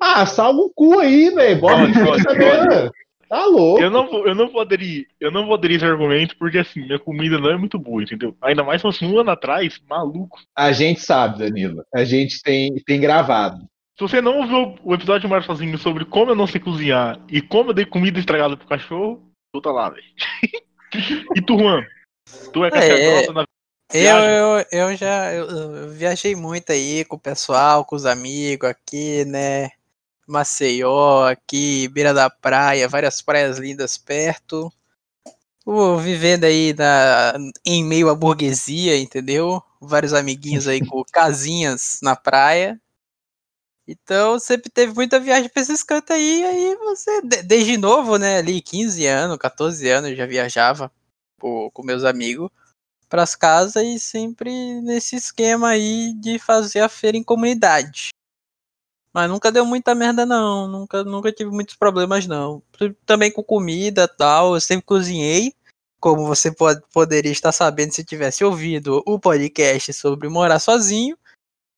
Ah, 0.00 0.26
salva 0.26 0.60
o 0.60 0.72
cu 0.74 0.98
aí, 1.00 1.30
velho. 1.30 1.60
Bota 1.60 1.82
saber. 2.22 2.90
Tá 3.28 3.44
louco. 3.44 3.82
Eu 3.82 3.90
não, 3.90 4.26
eu 4.26 4.34
não 4.34 4.50
vou 4.50 4.60
aderir. 4.62 5.06
Eu 5.20 5.30
não 5.30 5.44
vou 5.44 5.54
aderir 5.54 5.76
esse 5.76 5.84
argumento, 5.84 6.36
porque 6.38 6.58
assim, 6.58 6.80
minha 6.80 6.98
comida 6.98 7.38
não 7.38 7.50
é 7.50 7.56
muito 7.58 7.78
boa, 7.78 8.02
entendeu? 8.02 8.34
Ainda 8.40 8.64
mais 8.64 8.80
se 8.80 8.82
fosse 8.82 9.04
um 9.04 9.18
ano 9.18 9.30
atrás, 9.30 9.78
maluco. 9.88 10.40
A 10.56 10.72
gente 10.72 11.00
sabe, 11.00 11.38
Danilo. 11.38 11.84
A 11.94 12.04
gente 12.04 12.42
tem, 12.42 12.74
tem 12.86 13.00
gravado. 13.00 13.60
Se 13.98 14.02
você 14.02 14.20
não 14.20 14.38
ouviu 14.38 14.78
o 14.82 14.94
episódio 14.94 15.22
de 15.22 15.28
Mar 15.28 15.42
sozinho 15.42 15.76
sobre 15.76 16.04
como 16.04 16.30
eu 16.30 16.36
não 16.36 16.46
sei 16.46 16.60
cozinhar 16.60 17.20
e 17.28 17.42
como 17.42 17.70
eu 17.70 17.74
dei 17.74 17.84
comida 17.84 18.18
estragada 18.18 18.56
pro 18.56 18.68
cachorro, 18.68 19.20
tu 19.52 19.60
lá, 19.70 19.90
velho. 19.90 20.04
e 21.36 21.42
tu, 21.42 21.58
Juan? 21.58 21.82
Tu 22.52 22.64
é 22.64 22.70
casca 22.70 22.94
É, 22.94 23.10
grossa 23.10 23.32
na 23.32 23.44
Eu, 23.92 24.00
Viagem. 24.00 24.30
eu, 24.30 24.88
eu 24.90 24.96
já 24.96 25.34
eu, 25.34 25.48
eu 25.48 25.90
viajei 25.90 26.36
muito 26.36 26.70
aí 26.70 27.04
com 27.04 27.16
o 27.16 27.20
pessoal, 27.20 27.84
com 27.84 27.96
os 27.96 28.06
amigos 28.06 28.70
aqui, 28.70 29.24
né? 29.24 29.70
Maceió, 30.28 31.26
aqui, 31.28 31.88
beira 31.88 32.12
da 32.14 32.28
praia, 32.30 32.88
várias 32.88 33.22
praias 33.22 33.58
lindas 33.58 33.96
perto. 33.98 34.72
Tô 35.64 35.96
vivendo 35.98 36.44
aí 36.44 36.74
na, 36.74 37.34
em 37.64 37.84
meio 37.84 38.08
à 38.10 38.14
burguesia, 38.14 38.98
entendeu? 38.98 39.62
vários 39.80 40.12
amiguinhos 40.12 40.66
aí 40.68 40.80
com 40.84 41.04
casinhas 41.12 42.00
na 42.02 42.16
praia. 42.16 42.80
Então 43.86 44.38
sempre 44.38 44.70
teve 44.70 44.92
muita 44.94 45.18
viagem 45.18 45.48
pra 45.48 45.62
esses 45.62 45.82
cantos 45.82 46.14
aí, 46.14 46.44
aí 46.44 46.76
você, 46.76 47.22
de- 47.22 47.42
desde 47.42 47.76
novo, 47.78 48.18
né, 48.18 48.36
ali 48.38 48.60
15 48.60 49.06
anos, 49.06 49.38
14 49.38 49.88
anos, 49.88 50.10
eu 50.10 50.16
já 50.16 50.26
viajava 50.26 50.92
com 51.40 51.82
meus 51.82 52.04
amigos 52.04 52.50
pras 53.08 53.36
casas 53.36 53.82
e 53.84 53.98
sempre 54.00 54.80
nesse 54.82 55.16
esquema 55.16 55.70
aí 55.70 56.14
de 56.14 56.38
fazer 56.38 56.80
a 56.80 56.88
feira 56.88 57.16
em 57.16 57.24
comunidade. 57.24 58.10
Mas 59.12 59.28
nunca 59.28 59.50
deu 59.50 59.64
muita 59.64 59.94
merda 59.94 60.26
não, 60.26 60.68
nunca, 60.68 61.02
nunca 61.02 61.32
tive 61.32 61.50
muitos 61.50 61.74
problemas 61.74 62.26
não. 62.26 62.62
Também 63.06 63.32
com 63.32 63.42
comida 63.42 64.06
tal, 64.06 64.54
eu 64.54 64.60
sempre 64.60 64.84
cozinhei, 64.84 65.54
como 65.98 66.26
você 66.26 66.52
pode, 66.52 66.82
poderia 66.92 67.32
estar 67.32 67.52
sabendo 67.52 67.92
se 67.92 68.04
tivesse 68.04 68.44
ouvido 68.44 69.02
o 69.06 69.18
podcast 69.18 69.92
sobre 69.92 70.28
morar 70.28 70.58
sozinho. 70.58 71.16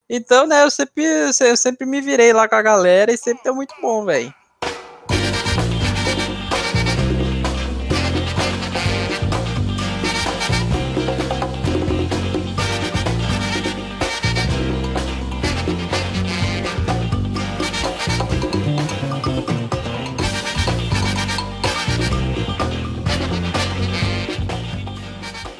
Então, 0.09 0.45
né, 0.45 0.63
eu 0.63 0.69
sempre, 0.69 1.03
eu 1.05 1.57
sempre 1.57 1.85
me 1.87 2.01
virei 2.01 2.33
lá 2.33 2.47
com 2.47 2.55
a 2.55 2.61
galera 2.61 3.13
e 3.13 3.17
sempre 3.17 3.43
deu 3.43 3.55
muito 3.55 3.73
bom, 3.81 4.03
velho. 4.03 4.33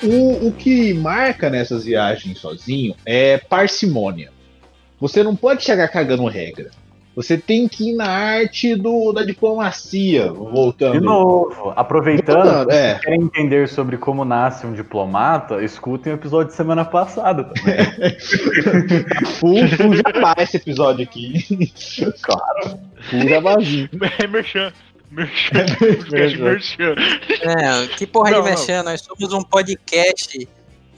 O, 0.04 0.48
o 0.48 0.52
que 0.52 0.94
marca 0.94 1.50
nessas 1.50 1.86
viagens 1.86 2.40
sozinho 2.40 2.96
é 3.06 3.38
parcimônia. 3.38 4.32
Você 5.00 5.24
não 5.24 5.36
pode 5.36 5.64
chegar 5.64 5.88
cagando 5.88 6.26
regra. 6.28 6.70
Você 7.14 7.38
tem 7.38 7.68
que 7.68 7.90
ir 7.90 7.94
na 7.94 8.08
arte 8.08 8.74
do, 8.74 9.12
da 9.12 9.24
diplomacia, 9.24 10.32
voltando. 10.32 10.94
De 10.94 11.02
novo, 11.02 11.74
aproveitando, 11.76 12.44
Voltando, 12.44 12.72
é. 12.72 12.96
se 12.96 13.02
querem 13.02 13.22
entender 13.24 13.68
sobre 13.68 13.98
como 13.98 14.24
nasce 14.24 14.66
um 14.66 14.72
diplomata, 14.72 15.62
escutem 15.62 16.14
o 16.14 16.16
episódio 16.16 16.48
de 16.48 16.56
semana 16.56 16.86
passada 16.86 17.44
também. 17.44 17.78
Full, 19.40 19.68
full 19.68 19.94
jabá 19.96 20.36
esse 20.38 20.56
episódio 20.56 21.04
aqui. 21.04 21.70
claro. 22.22 22.80
Full 23.10 23.28
jabazinho. 23.28 23.90
É 24.18 24.28
merchan. 24.28 24.72
Merchan. 25.12 25.66
Podcast 25.78 26.38
merchan. 26.40 26.96
É, 27.42 27.88
que 27.98 28.08
porra 28.08 28.32
Não, 28.32 28.42
de 28.42 28.46
não. 28.50 28.52
mexer, 28.52 28.82
nós 28.84 29.02
somos 29.02 29.34
um 29.34 29.42
podcast. 29.44 30.48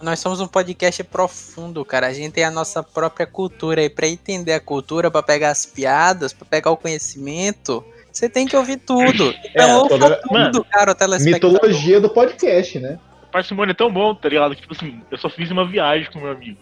Nós 0.01 0.19
somos 0.19 0.39
um 0.41 0.47
podcast 0.47 1.03
profundo, 1.05 1.83
cara. 1.85 2.07
A 2.07 2.13
gente 2.13 2.33
tem 2.33 2.43
a 2.43 2.51
nossa 2.51 2.83
própria 2.83 3.25
cultura 3.25 3.81
e 3.81 3.89
pra 3.89 4.07
entender 4.07 4.53
a 4.53 4.59
cultura, 4.59 5.09
pra 5.09 5.23
pegar 5.23 5.49
as 5.51 5.65
piadas, 5.65 6.33
pra 6.33 6.45
pegar 6.45 6.71
o 6.71 6.77
conhecimento, 6.77 7.83
você 8.11 8.27
tem 8.29 8.45
que 8.45 8.55
ouvir 8.55 8.77
tudo. 8.77 9.33
Então 9.49 9.69
É, 9.69 9.75
ouça 9.75 9.89
toda- 9.99 10.15
tudo, 10.17 10.33
Mano, 10.33 10.65
cara, 10.65 10.91
o 10.91 10.95
telespectador. 10.95 11.53
Mitologia 11.53 12.01
do 12.01 12.09
podcast, 12.09 12.79
né? 12.79 12.99
Parcimônia 13.31 13.71
é 13.71 13.75
tão 13.75 13.91
bom, 13.91 14.13
tá 14.13 14.27
ligado? 14.29 14.53
Tipo 14.55 14.73
assim, 14.73 15.01
eu 15.09 15.17
só 15.17 15.29
fiz 15.29 15.49
uma 15.49 15.65
viagem 15.67 16.11
com 16.11 16.19
meu 16.19 16.31
amigo. 16.31 16.59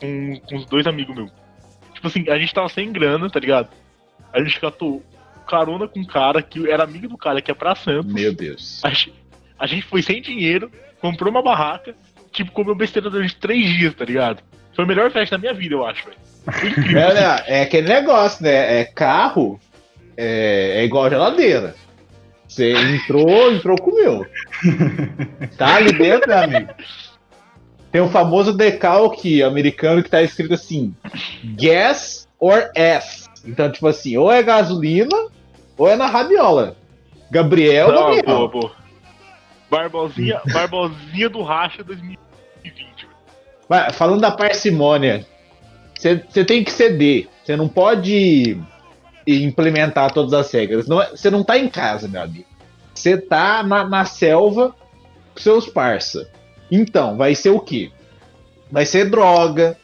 Com, 0.00 0.40
com 0.48 0.56
os 0.56 0.66
dois 0.66 0.86
amigos 0.86 1.14
meus. 1.14 1.30
Tipo 1.94 2.08
assim, 2.08 2.28
a 2.28 2.38
gente 2.38 2.52
tava 2.52 2.68
sem 2.68 2.90
grana, 2.92 3.30
tá 3.30 3.38
ligado? 3.38 3.68
A 4.32 4.42
gente 4.42 4.58
catou 4.60 5.02
carona 5.50 5.88
com 5.88 6.00
um 6.00 6.04
cara 6.04 6.40
que 6.40 6.70
era 6.70 6.84
amigo 6.84 7.08
do 7.08 7.18
cara 7.18 7.42
que 7.42 7.50
é 7.50 7.54
pra 7.54 7.74
Santos. 7.74 8.12
Meu 8.12 8.32
Deus. 8.32 8.80
A 8.84 8.90
gente, 8.90 9.12
a 9.58 9.66
gente 9.66 9.82
foi 9.82 10.02
sem 10.02 10.22
dinheiro, 10.22 10.70
comprou 11.00 11.30
uma 11.30 11.42
barraca, 11.42 11.94
tipo, 12.32 12.52
comeu 12.52 12.74
besteira 12.74 13.10
durante 13.10 13.36
três 13.36 13.66
dias, 13.66 13.94
tá 13.94 14.04
ligado? 14.04 14.42
Foi 14.74 14.84
a 14.84 14.88
melhor 14.88 15.10
festa 15.10 15.36
da 15.36 15.40
minha 15.40 15.54
vida, 15.54 15.74
eu 15.74 15.84
acho, 15.84 16.04
velho. 16.06 16.18
É, 16.98 17.58
é 17.58 17.62
aquele 17.62 17.88
negócio, 17.88 18.42
né? 18.42 18.80
É 18.80 18.84
carro, 18.84 19.60
é, 20.16 20.80
é 20.80 20.84
igual 20.84 21.10
geladeira. 21.10 21.74
Você 22.48 22.72
entrou, 22.72 23.52
entrou, 23.52 23.76
comeu. 23.78 24.26
Tá 25.56 25.76
ali 25.76 25.92
dentro, 25.92 26.28
meu 26.28 26.38
amigo. 26.38 26.68
Tem 27.92 28.00
o 28.00 28.08
famoso 28.08 28.52
decalque 28.52 29.42
americano 29.42 30.02
que 30.02 30.10
tá 30.10 30.22
escrito 30.22 30.54
assim: 30.54 30.94
gas 31.44 32.26
or 32.38 32.70
F. 32.74 33.28
Então, 33.44 33.70
tipo 33.70 33.86
assim, 33.86 34.16
ou 34.16 34.30
é 34.30 34.42
gasolina 34.42 35.16
ou 35.80 35.88
é 35.88 35.96
na 35.96 36.06
rabiola. 36.06 36.76
Gabriel, 37.30 37.90
Não, 37.90 38.14
Gabriel. 38.16 38.22
boa, 38.24 38.48
boa. 38.48 38.72
Barbosinha, 39.70 40.42
Barbosinha 40.52 41.30
do 41.30 41.42
Racha 41.42 41.82
2020. 41.82 42.18
velho. 42.62 43.08
Mas, 43.66 43.96
falando 43.96 44.20
da 44.20 44.30
parcimônia, 44.30 45.24
você 45.98 46.44
tem 46.44 46.62
que 46.62 46.70
ceder. 46.70 47.28
Você 47.42 47.56
não 47.56 47.66
pode 47.66 48.60
implementar 49.26 50.12
todas 50.12 50.34
as 50.34 50.52
regras. 50.52 50.86
Você 50.86 51.30
não, 51.30 51.42
tá 51.42 51.56
em 51.56 51.66
casa, 51.66 52.06
meu 52.06 52.20
amigo. 52.20 52.44
Você 52.92 53.16
tá 53.16 53.62
na, 53.62 53.82
na 53.88 54.04
selva 54.04 54.74
com 55.34 55.40
seus 55.40 55.66
parça. 55.66 56.30
Então, 56.70 57.16
vai 57.16 57.34
ser 57.34 57.50
o 57.50 57.60
quê? 57.60 57.90
Vai 58.70 58.84
ser 58.84 59.08
droga, 59.08 59.78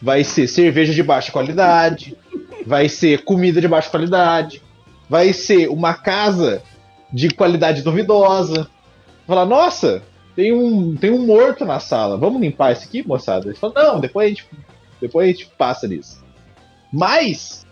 vai 0.00 0.22
ser 0.22 0.46
cerveja 0.46 0.94
de 0.94 1.02
baixa 1.02 1.32
qualidade, 1.32 2.16
vai 2.64 2.88
ser 2.88 3.24
comida 3.24 3.60
de 3.60 3.66
baixa 3.66 3.90
qualidade, 3.90 4.61
vai 5.12 5.34
ser 5.34 5.68
uma 5.68 5.92
casa 5.92 6.62
de 7.12 7.28
qualidade 7.28 7.82
duvidosa. 7.82 8.66
Falar, 9.26 9.44
nossa, 9.44 10.02
tem 10.34 10.54
um, 10.54 10.96
tem 10.96 11.10
um 11.10 11.26
morto 11.26 11.66
na 11.66 11.78
sala. 11.78 12.16
Vamos 12.16 12.40
limpar 12.40 12.72
isso 12.72 12.84
aqui, 12.86 13.06
moçada? 13.06 13.48
Eles 13.48 13.58
falam, 13.58 13.76
não, 13.76 14.00
depois 14.00 14.24
a 14.24 14.28
gente, 14.30 14.46
depois 14.98 15.28
a 15.28 15.30
gente 15.30 15.50
passa 15.58 15.86
nisso. 15.86 16.24
Mas 16.90 17.66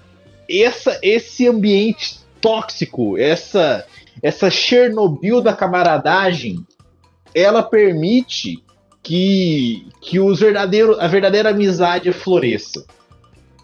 essa, 0.47 0.99
esse 1.03 1.49
ambiente 1.49 2.21
tóxico, 2.43 3.17
essa, 3.17 3.87
essa 4.23 4.51
Chernobyl 4.51 5.41
da 5.41 5.55
camaradagem, 5.55 6.63
ela 7.35 7.63
permite 7.63 8.63
que, 9.03 9.89
que 10.03 10.21
os 10.21 10.41
verdadeiro, 10.41 11.01
a 11.01 11.09
verdadeira 11.09 11.49
amizade 11.49 12.13
floresça. 12.13 12.85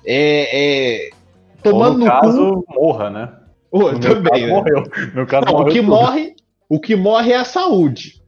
É, 0.06 1.08
é, 1.08 1.10
Ou 1.56 1.72
tomando 1.72 1.98
no 1.98 2.04
no 2.06 2.10
caso, 2.10 2.64
morra, 2.70 3.10
né? 3.10 3.45
Oh, 3.70 3.92
No 3.92 4.00
também, 4.00 4.30
caso, 4.32 4.46
né? 4.46 4.48
morreu. 4.48 4.82
Meu 5.14 5.26
caso, 5.26 5.46
Não, 5.46 5.52
o 5.52 5.56
morreu 5.58 5.72
que 5.72 5.80
tudo. 5.80 5.88
morre, 5.90 6.36
o 6.68 6.80
que 6.80 6.96
morre 6.96 7.32
é 7.32 7.36
a 7.36 7.44
saúde. 7.44 8.22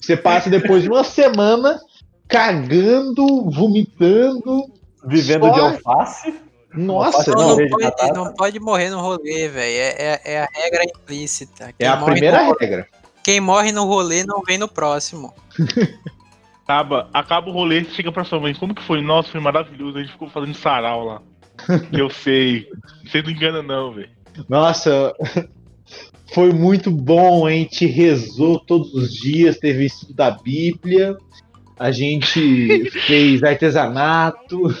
Você 0.00 0.16
passa 0.16 0.48
depois 0.50 0.82
de 0.82 0.88
uma 0.88 1.02
semana 1.04 1.80
cagando, 2.28 3.50
vomitando. 3.50 4.64
Vivendo 5.06 5.46
só- 5.46 5.52
de 5.52 5.60
alface. 5.60 6.34
Nossa, 6.74 7.30
Não, 7.30 7.38
Não, 7.40 7.56
não, 7.56 7.68
pode, 7.68 8.12
não 8.14 8.34
pode 8.34 8.60
morrer 8.60 8.90
no 8.90 9.00
rolê, 9.00 9.48
velho. 9.48 9.76
É, 9.76 9.94
é, 9.96 10.20
é 10.24 10.42
a 10.42 10.48
regra 10.52 10.82
implícita. 10.84 11.66
é 11.66 11.72
Quem 11.78 11.86
a 11.86 11.96
morre 11.96 12.12
primeira 12.12 12.42
no- 12.44 12.56
regra. 12.58 12.88
Quem 13.22 13.40
morre 13.40 13.70
no 13.72 13.84
rolê 13.84 14.24
não 14.24 14.42
vem 14.42 14.58
no 14.58 14.66
próximo. 14.68 15.32
Acaba, 16.64 17.10
acaba 17.12 17.50
o 17.50 17.52
rolê, 17.52 17.84
chega 17.84 18.10
pra 18.10 18.24
sua 18.24 18.40
mãe. 18.40 18.54
Como 18.54 18.74
que 18.74 18.82
foi? 18.82 19.02
Nossa, 19.02 19.28
foi 19.30 19.38
maravilhoso. 19.40 19.98
A 19.98 20.00
gente 20.00 20.12
ficou 20.12 20.30
fazendo 20.30 20.54
sarau 20.54 21.04
lá. 21.04 21.22
Eu 21.92 22.08
sei. 22.08 22.66
Você 23.04 23.20
não 23.22 23.30
engana, 23.30 23.62
não, 23.62 23.92
velho. 23.92 24.08
Nossa, 24.48 25.14
foi 26.34 26.52
muito 26.52 26.90
bom, 26.90 27.46
a 27.46 27.50
gente 27.50 27.86
rezou 27.86 28.58
todos 28.58 28.92
os 28.94 29.12
dias, 29.12 29.58
teve 29.58 29.86
estudo 29.86 30.14
da 30.14 30.30
Bíblia, 30.30 31.16
a 31.78 31.90
gente 31.90 32.90
fez 33.06 33.42
artesanato. 33.42 34.74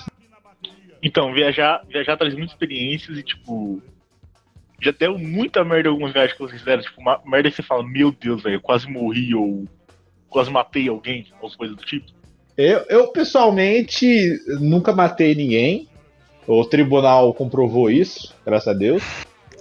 Então, 1.02 1.32
viajar, 1.32 1.82
viajar 1.88 2.16
traz 2.16 2.34
muitas 2.34 2.52
experiências 2.52 3.18
e, 3.18 3.22
tipo. 3.22 3.82
Já 4.82 4.90
deu 4.90 5.16
muita 5.16 5.64
merda 5.64 5.88
algumas 5.88 6.12
viagens 6.12 6.32
que 6.32 6.42
vocês 6.42 6.60
fizeram. 6.60 6.82
Tipo, 6.82 7.00
uma 7.00 7.20
merda 7.24 7.48
que 7.48 7.56
você 7.56 7.62
fala, 7.62 7.86
meu 7.86 8.10
Deus, 8.10 8.42
velho, 8.42 8.56
eu 8.56 8.60
quase 8.60 8.90
morri 8.90 9.34
ou 9.34 9.64
quase 10.28 10.50
matei 10.50 10.88
alguém, 10.88 11.26
ou 11.40 11.50
coisas 11.56 11.76
do 11.76 11.84
tipo. 11.84 12.06
Eu, 12.56 12.84
eu, 12.88 13.08
pessoalmente 13.08 14.38
nunca 14.60 14.92
matei 14.92 15.34
ninguém. 15.34 15.88
O 16.46 16.64
tribunal 16.64 17.32
comprovou 17.32 17.90
isso, 17.90 18.34
graças 18.44 18.68
a 18.68 18.76
Deus. 18.76 19.02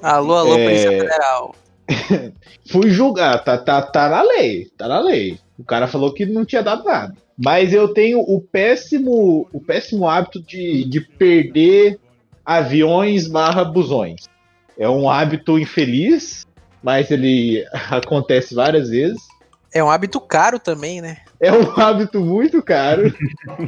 Alô, 0.03 0.35
alô, 0.35 0.55
É. 0.57 0.65
Polícia 0.65 0.91
Federal. 0.91 1.55
Fui 2.69 2.89
julgar, 2.89 3.41
tá, 3.41 3.57
tá, 3.57 3.81
tá 3.81 4.09
na 4.09 4.21
lei, 4.21 4.67
tá 4.77 4.85
na 4.85 4.99
lei. 4.99 5.39
O 5.57 5.63
cara 5.63 5.87
falou 5.87 6.13
que 6.13 6.25
não 6.25 6.43
tinha 6.43 6.61
dado 6.61 6.83
nada. 6.83 7.15
Mas 7.41 7.73
eu 7.73 7.87
tenho 7.93 8.19
o 8.19 8.41
péssimo, 8.41 9.47
o 9.53 9.61
péssimo 9.61 10.05
hábito 10.05 10.41
de, 10.41 10.83
de 10.83 10.99
perder 10.99 11.97
aviões 12.45 13.27
barra 13.27 13.63
busões. 13.63 14.27
É 14.77 14.89
um 14.89 15.09
hábito 15.09 15.57
infeliz, 15.57 16.45
mas 16.83 17.09
ele 17.09 17.65
acontece 17.89 18.53
várias 18.53 18.89
vezes. 18.89 19.21
É 19.73 19.81
um 19.81 19.89
hábito 19.89 20.19
caro 20.19 20.59
também, 20.59 21.01
né? 21.01 21.19
É 21.39 21.51
um 21.51 21.71
hábito 21.79 22.19
muito 22.19 22.61
caro, 22.61 23.13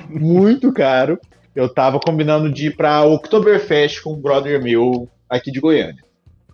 muito 0.10 0.74
caro. 0.74 1.18
Eu 1.56 1.74
tava 1.74 1.98
combinando 1.98 2.52
de 2.52 2.68
ir 2.68 2.76
pra 2.76 3.06
Oktoberfest 3.06 4.02
com 4.02 4.12
um 4.14 4.22
brother 4.22 4.62
meu 4.62 5.08
aqui 5.30 5.50
de 5.50 5.62
Goiânia. 5.62 6.04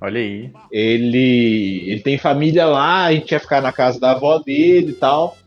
Olha 0.02 0.20
aí. 0.20 0.52
Ele, 0.72 1.84
ele 1.88 2.02
tem 2.02 2.18
família 2.18 2.66
lá, 2.66 3.06
a 3.06 3.14
gente 3.14 3.32
ia 3.32 3.40
ficar 3.40 3.62
na 3.62 3.72
casa 3.72 4.00
da 4.00 4.12
avó 4.12 4.40
dele 4.40 4.92
e 4.92 4.96
tal. 4.96 5.38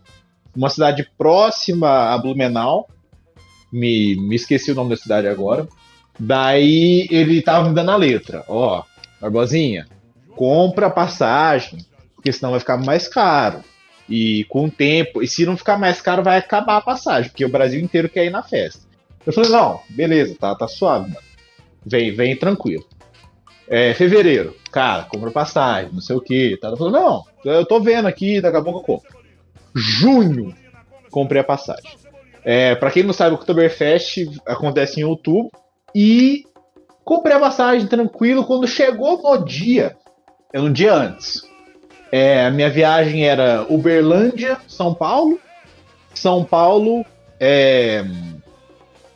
Uma 0.54 0.70
cidade 0.70 1.10
próxima 1.18 2.14
a 2.14 2.18
Blumenau. 2.18 2.88
me, 3.72 4.14
me 4.14 4.36
esqueci 4.36 4.70
o 4.70 4.74
nome 4.74 4.90
da 4.90 4.96
cidade 4.96 5.26
agora. 5.26 5.66
Daí 6.18 7.08
ele 7.10 7.42
tava 7.42 7.68
me 7.68 7.74
dando 7.74 7.90
a 7.90 7.96
letra. 7.96 8.44
Ó, 8.46 8.84
Barbosinha, 9.20 9.88
compra 10.36 10.86
a 10.86 10.90
passagem, 10.90 11.80
porque 12.14 12.32
senão 12.32 12.52
vai 12.52 12.60
ficar 12.60 12.76
mais 12.76 13.08
caro. 13.08 13.64
E 14.08 14.44
com 14.44 14.66
o 14.66 14.70
tempo, 14.70 15.20
e 15.20 15.26
se 15.26 15.44
não 15.44 15.56
ficar 15.56 15.78
mais 15.78 16.00
caro, 16.00 16.22
vai 16.22 16.38
acabar 16.38 16.76
a 16.76 16.82
passagem, 16.82 17.30
porque 17.30 17.44
o 17.44 17.48
Brasil 17.48 17.80
inteiro 17.80 18.08
quer 18.08 18.26
ir 18.26 18.30
na 18.30 18.42
festa. 18.42 18.82
Eu 19.26 19.32
falei, 19.32 19.50
não, 19.50 19.80
beleza, 19.88 20.36
tá, 20.38 20.54
tá 20.54 20.68
suave, 20.68 21.08
mano. 21.08 21.24
Vem, 21.84 22.14
vem 22.14 22.36
tranquilo. 22.36 22.84
É, 23.68 23.94
fevereiro, 23.94 24.54
cara, 24.70 25.04
compra 25.04 25.30
passagem, 25.30 25.92
não 25.92 26.00
sei 26.00 26.16
o 26.16 26.20
que. 26.20 26.56
Tá? 26.58 26.74
Falei, 26.76 26.92
não, 26.92 27.24
eu 27.44 27.64
tô 27.64 27.80
vendo 27.80 28.06
aqui, 28.06 28.40
daqui 28.40 28.56
a 28.56 28.62
pouco 28.62 28.80
eu 28.80 28.82
compro. 28.82 29.16
Junho, 29.74 30.54
comprei 31.10 31.40
a 31.40 31.44
passagem. 31.44 31.90
É, 32.44 32.74
para 32.74 32.90
quem 32.90 33.02
não 33.02 33.12
sabe, 33.12 33.32
o 33.34 33.38
Oktoberfest 33.38 34.26
acontece 34.46 35.00
em 35.00 35.04
outubro. 35.04 35.50
E 35.94 36.44
comprei 37.04 37.34
a 37.36 37.40
passagem 37.40 37.86
tranquilo. 37.86 38.44
Quando 38.44 38.66
chegou 38.66 39.22
no 39.22 39.44
dia, 39.44 39.96
é 40.52 40.60
um 40.60 40.70
dia 40.72 40.92
antes. 40.92 41.42
É, 42.12 42.44
a 42.44 42.50
minha 42.50 42.68
viagem 42.68 43.26
era 43.26 43.64
Uberlândia, 43.68 44.58
São 44.68 44.94
Paulo. 44.94 45.40
São 46.14 46.44
Paulo, 46.44 47.04
é, 47.40 48.04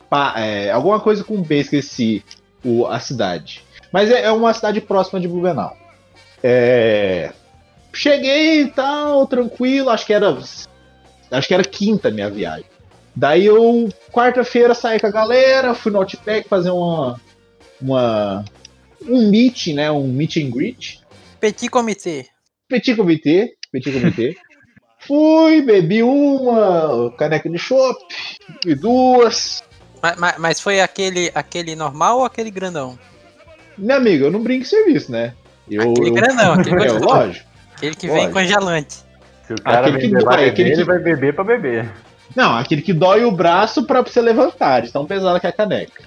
pa- 0.09 0.33
é, 0.37 0.71
alguma 0.71 0.99
coisa 0.99 1.23
com 1.23 1.41
B, 1.41 1.59
esqueci 1.59 2.23
o, 2.63 2.85
a 2.87 2.99
cidade. 2.99 3.63
Mas 3.91 4.09
é, 4.11 4.23
é 4.23 4.31
uma 4.31 4.53
cidade 4.53 4.81
próxima 4.81 5.19
de 5.19 5.27
Blumenau. 5.27 5.75
É, 6.43 7.31
cheguei 7.93 8.61
e 8.61 8.67
tal, 8.71 9.25
tranquilo. 9.27 9.89
Acho 9.89 10.05
que 10.05 10.13
era, 10.13 10.37
acho 11.31 11.47
que 11.47 11.53
era 11.53 11.63
quinta 11.63 12.11
minha 12.11 12.29
viagem. 12.29 12.65
Daí 13.15 13.45
eu, 13.45 13.89
quarta-feira, 14.11 14.73
saí 14.73 14.99
com 14.99 15.07
a 15.07 15.11
galera, 15.11 15.73
fui 15.73 15.91
no 15.91 15.97
Outback 15.99 16.47
fazer 16.47 16.69
uma, 16.69 17.19
uma 17.81 18.45
um 19.05 19.29
meet, 19.29 19.67
né, 19.73 19.91
um 19.91 20.07
meet 20.07 20.37
and 20.37 20.51
greet. 20.51 21.01
Petit 21.39 21.69
comitê. 21.69 22.27
Petit 22.67 22.95
comitê, 22.95 23.55
petit 23.71 23.91
comitê. 23.91 24.37
Fui, 25.01 25.61
bebi 25.61 26.03
uma 26.03 27.09
caneca 27.17 27.49
de 27.49 27.57
chopp, 27.57 27.97
bebi 28.65 28.79
duas. 28.79 29.63
Mas, 30.03 30.17
mas- 30.17 30.37
mas 30.37 30.59
foi 30.59 30.81
aquele, 30.81 31.31
aquele 31.33 31.73
normal 31.73 32.19
ou 32.19 32.25
aquele 32.25 32.51
grandão? 32.51 32.99
Minha 33.79 33.97
amiga, 33.97 34.25
eu 34.25 34.31
não 34.31 34.41
brinco 34.43 34.63
em 34.63 34.65
serviço, 34.67 35.11
né? 35.11 35.33
Eu, 35.69 35.91
Aquele 35.91 36.09
eu- 36.09 36.13
grandão, 36.13 36.53
aquele 36.53 36.83
é, 36.85 36.91
lógico. 36.91 37.45
Aquele 37.75 37.95
que 37.95 38.07
vem 38.07 38.15
Lógico. 38.17 38.33
congelante. 38.33 38.95
Se 39.47 39.53
o 39.53 39.61
cara 39.61 39.79
Aquele 39.87 39.97
que 39.99 40.07
vem 40.13 40.23
dói, 40.23 40.49
aquele 40.49 40.69
ele 40.69 40.77
que- 40.77 40.83
vai 40.83 40.99
beber 40.99 41.33
pra 41.33 41.43
beber. 41.43 41.89
Não, 42.35 42.55
aquele 42.57 42.81
que 42.81 42.93
dói 42.93 43.23
o 43.25 43.31
braço 43.31 43.83
pra 43.85 44.01
você 44.01 44.21
levantar, 44.21 44.81
de 44.81 44.91
tão 44.91 45.05
pesada 45.05 45.39
que 45.39 45.47
é 45.47 45.49
a 45.49 45.53
caneca. 45.53 46.03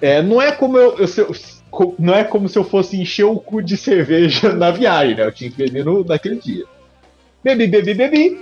É, 0.00 0.22
não 0.22 0.40
é 0.40 0.52
como 0.52 0.76
eu, 0.78 0.98
eu- 0.98 1.06
se 1.06 1.20
eu- 1.20 1.34
não 1.98 2.14
é 2.14 2.24
como 2.24 2.48
se 2.48 2.58
eu 2.58 2.64
fosse 2.64 3.00
encher 3.00 3.24
o 3.24 3.36
cu 3.38 3.60
de 3.62 3.76
cerveja 3.76 4.52
na 4.52 4.70
viagem, 4.70 5.14
né? 5.16 5.24
Eu 5.24 5.32
tinha 5.32 5.50
que 5.50 5.56
beber 5.56 5.84
no, 5.84 6.04
naquele 6.04 6.36
dia. 6.36 6.64
Bebi, 7.42 7.66
bebi, 7.66 7.94
bebi. 7.94 8.40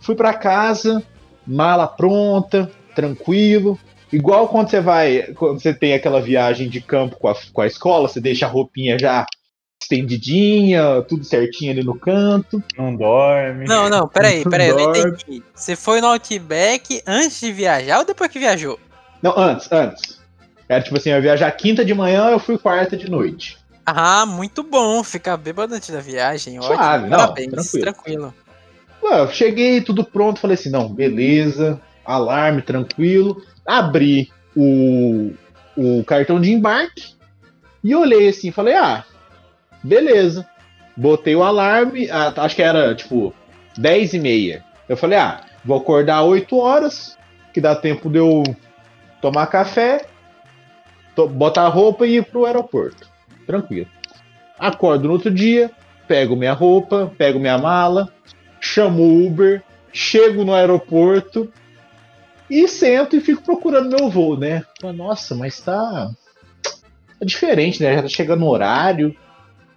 Fui 0.00 0.14
pra 0.14 0.32
casa, 0.34 1.02
mala 1.46 1.86
pronta, 1.86 2.70
tranquilo. 2.94 3.78
Igual 4.12 4.48
quando 4.48 4.68
você 4.68 4.80
vai, 4.80 5.22
quando 5.34 5.60
você 5.60 5.72
tem 5.72 5.94
aquela 5.94 6.20
viagem 6.20 6.68
de 6.68 6.80
campo 6.80 7.16
com 7.16 7.28
a, 7.28 7.34
com 7.52 7.60
a 7.62 7.66
escola, 7.66 8.08
você 8.08 8.20
deixa 8.20 8.46
a 8.46 8.48
roupinha 8.48 8.98
já 8.98 9.26
estendidinha, 9.82 11.02
tudo 11.08 11.24
certinho 11.24 11.72
ali 11.72 11.82
no 11.82 11.98
canto. 11.98 12.62
Não 12.76 12.94
dorme. 12.94 13.66
Não, 13.66 13.88
não, 13.88 14.06
peraí, 14.06 14.44
peraí, 14.44 14.68
eu 14.68 14.76
não 14.76 14.90
entendi. 14.90 15.42
Você 15.54 15.74
foi 15.74 16.00
no 16.00 16.08
Outback 16.08 17.02
antes 17.06 17.40
de 17.40 17.52
viajar 17.52 17.98
ou 17.98 18.04
depois 18.04 18.30
que 18.30 18.38
viajou? 18.38 18.78
Não, 19.22 19.36
antes, 19.36 19.70
antes. 19.72 20.20
Era 20.68 20.82
tipo 20.82 20.96
assim, 20.96 21.10
eu 21.10 21.16
ia 21.16 21.22
viajar 21.22 21.50
quinta 21.52 21.84
de 21.84 21.94
manhã, 21.94 22.30
eu 22.30 22.38
fui 22.38 22.56
quarta 22.58 22.96
de 22.96 23.10
noite. 23.10 23.58
Ah, 23.84 24.24
muito 24.24 24.62
bom 24.62 25.02
ficar 25.02 25.36
bêbado 25.36 25.74
antes 25.74 25.90
da 25.90 26.00
viagem. 26.00 26.58
Ótimo, 26.58 26.74
Suave, 26.74 27.08
não, 27.08 27.18
parabéns, 27.18 27.50
tranquilo. 27.50 27.82
tranquilo. 27.82 28.34
Ué, 29.02 29.20
eu 29.20 29.28
cheguei, 29.28 29.80
tudo 29.80 30.04
pronto, 30.04 30.40
falei 30.40 30.54
assim, 30.54 30.70
não, 30.70 30.88
beleza, 30.88 31.80
alarme, 32.04 32.62
tranquilo. 32.62 33.42
Abri 33.66 34.30
o, 34.56 35.32
o 35.76 36.04
cartão 36.04 36.40
de 36.40 36.52
embarque 36.52 37.14
e 37.82 37.94
olhei 37.94 38.28
assim, 38.28 38.50
falei, 38.50 38.74
ah, 38.74 39.04
beleza. 39.82 40.46
Botei 40.96 41.34
o 41.34 41.42
alarme, 41.42 42.08
ah, 42.10 42.32
acho 42.36 42.56
que 42.56 42.62
era 42.62 42.94
tipo 42.94 43.34
10 43.78 44.14
e 44.14 44.18
meia. 44.18 44.64
Eu 44.88 44.96
falei, 44.96 45.18
ah, 45.18 45.40
vou 45.64 45.78
acordar 45.78 46.22
8 46.22 46.56
horas, 46.58 47.16
que 47.52 47.60
dá 47.60 47.74
tempo 47.74 48.10
de 48.10 48.18
eu 48.18 48.42
tomar 49.20 49.46
café, 49.46 50.04
to- 51.16 51.28
botar 51.28 51.62
a 51.62 51.68
roupa 51.68 52.06
e 52.06 52.16
ir 52.16 52.24
pro 52.24 52.44
aeroporto. 52.44 53.08
Tranquilo. 53.46 53.88
Acordo 54.58 55.06
no 55.08 55.14
outro 55.14 55.30
dia, 55.30 55.70
pego 56.06 56.36
minha 56.36 56.52
roupa, 56.52 57.10
pego 57.16 57.38
minha 57.40 57.58
mala, 57.58 58.12
chamo 58.60 59.02
o 59.02 59.26
Uber, 59.26 59.62
chego 59.92 60.44
no 60.44 60.54
aeroporto 60.54 61.50
e 62.48 62.68
sento 62.68 63.16
e 63.16 63.20
fico 63.20 63.42
procurando 63.42 63.96
meu 63.96 64.08
voo, 64.08 64.36
né? 64.36 64.64
Nossa, 64.94 65.34
mas 65.34 65.60
tá, 65.60 66.10
tá 66.62 67.24
diferente, 67.24 67.82
né? 67.82 67.94
Já 67.94 68.02
tá 68.02 68.08
chegando 68.08 68.40
no 68.40 68.48
horário, 68.48 69.16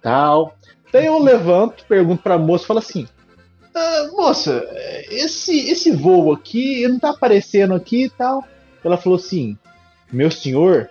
tal. 0.02 0.56
Daí 0.92 1.06
eu 1.06 1.18
levanto, 1.18 1.84
pergunto 1.88 2.22
pra 2.22 2.38
moça, 2.38 2.66
falo 2.66 2.78
assim: 2.78 3.06
"Ah, 3.74 4.08
moça, 4.12 4.64
esse 5.10 5.70
esse 5.70 5.90
voo 5.90 6.32
aqui 6.32 6.82
ele 6.82 6.94
não 6.94 7.00
tá 7.00 7.10
aparecendo 7.10 7.74
aqui 7.74 8.04
e 8.04 8.10
tal. 8.10 8.44
Ela 8.84 8.96
falou 8.96 9.18
assim: 9.18 9.56
meu 10.12 10.30
senhor, 10.30 10.88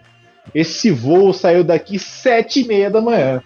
esse 0.54 0.92
voo 0.92 1.34
saiu 1.34 1.64
daqui 1.64 1.98
sete 1.98 2.62
e 2.62 2.68
meia 2.68 2.90
da 2.90 3.02
manhã. 3.02 3.42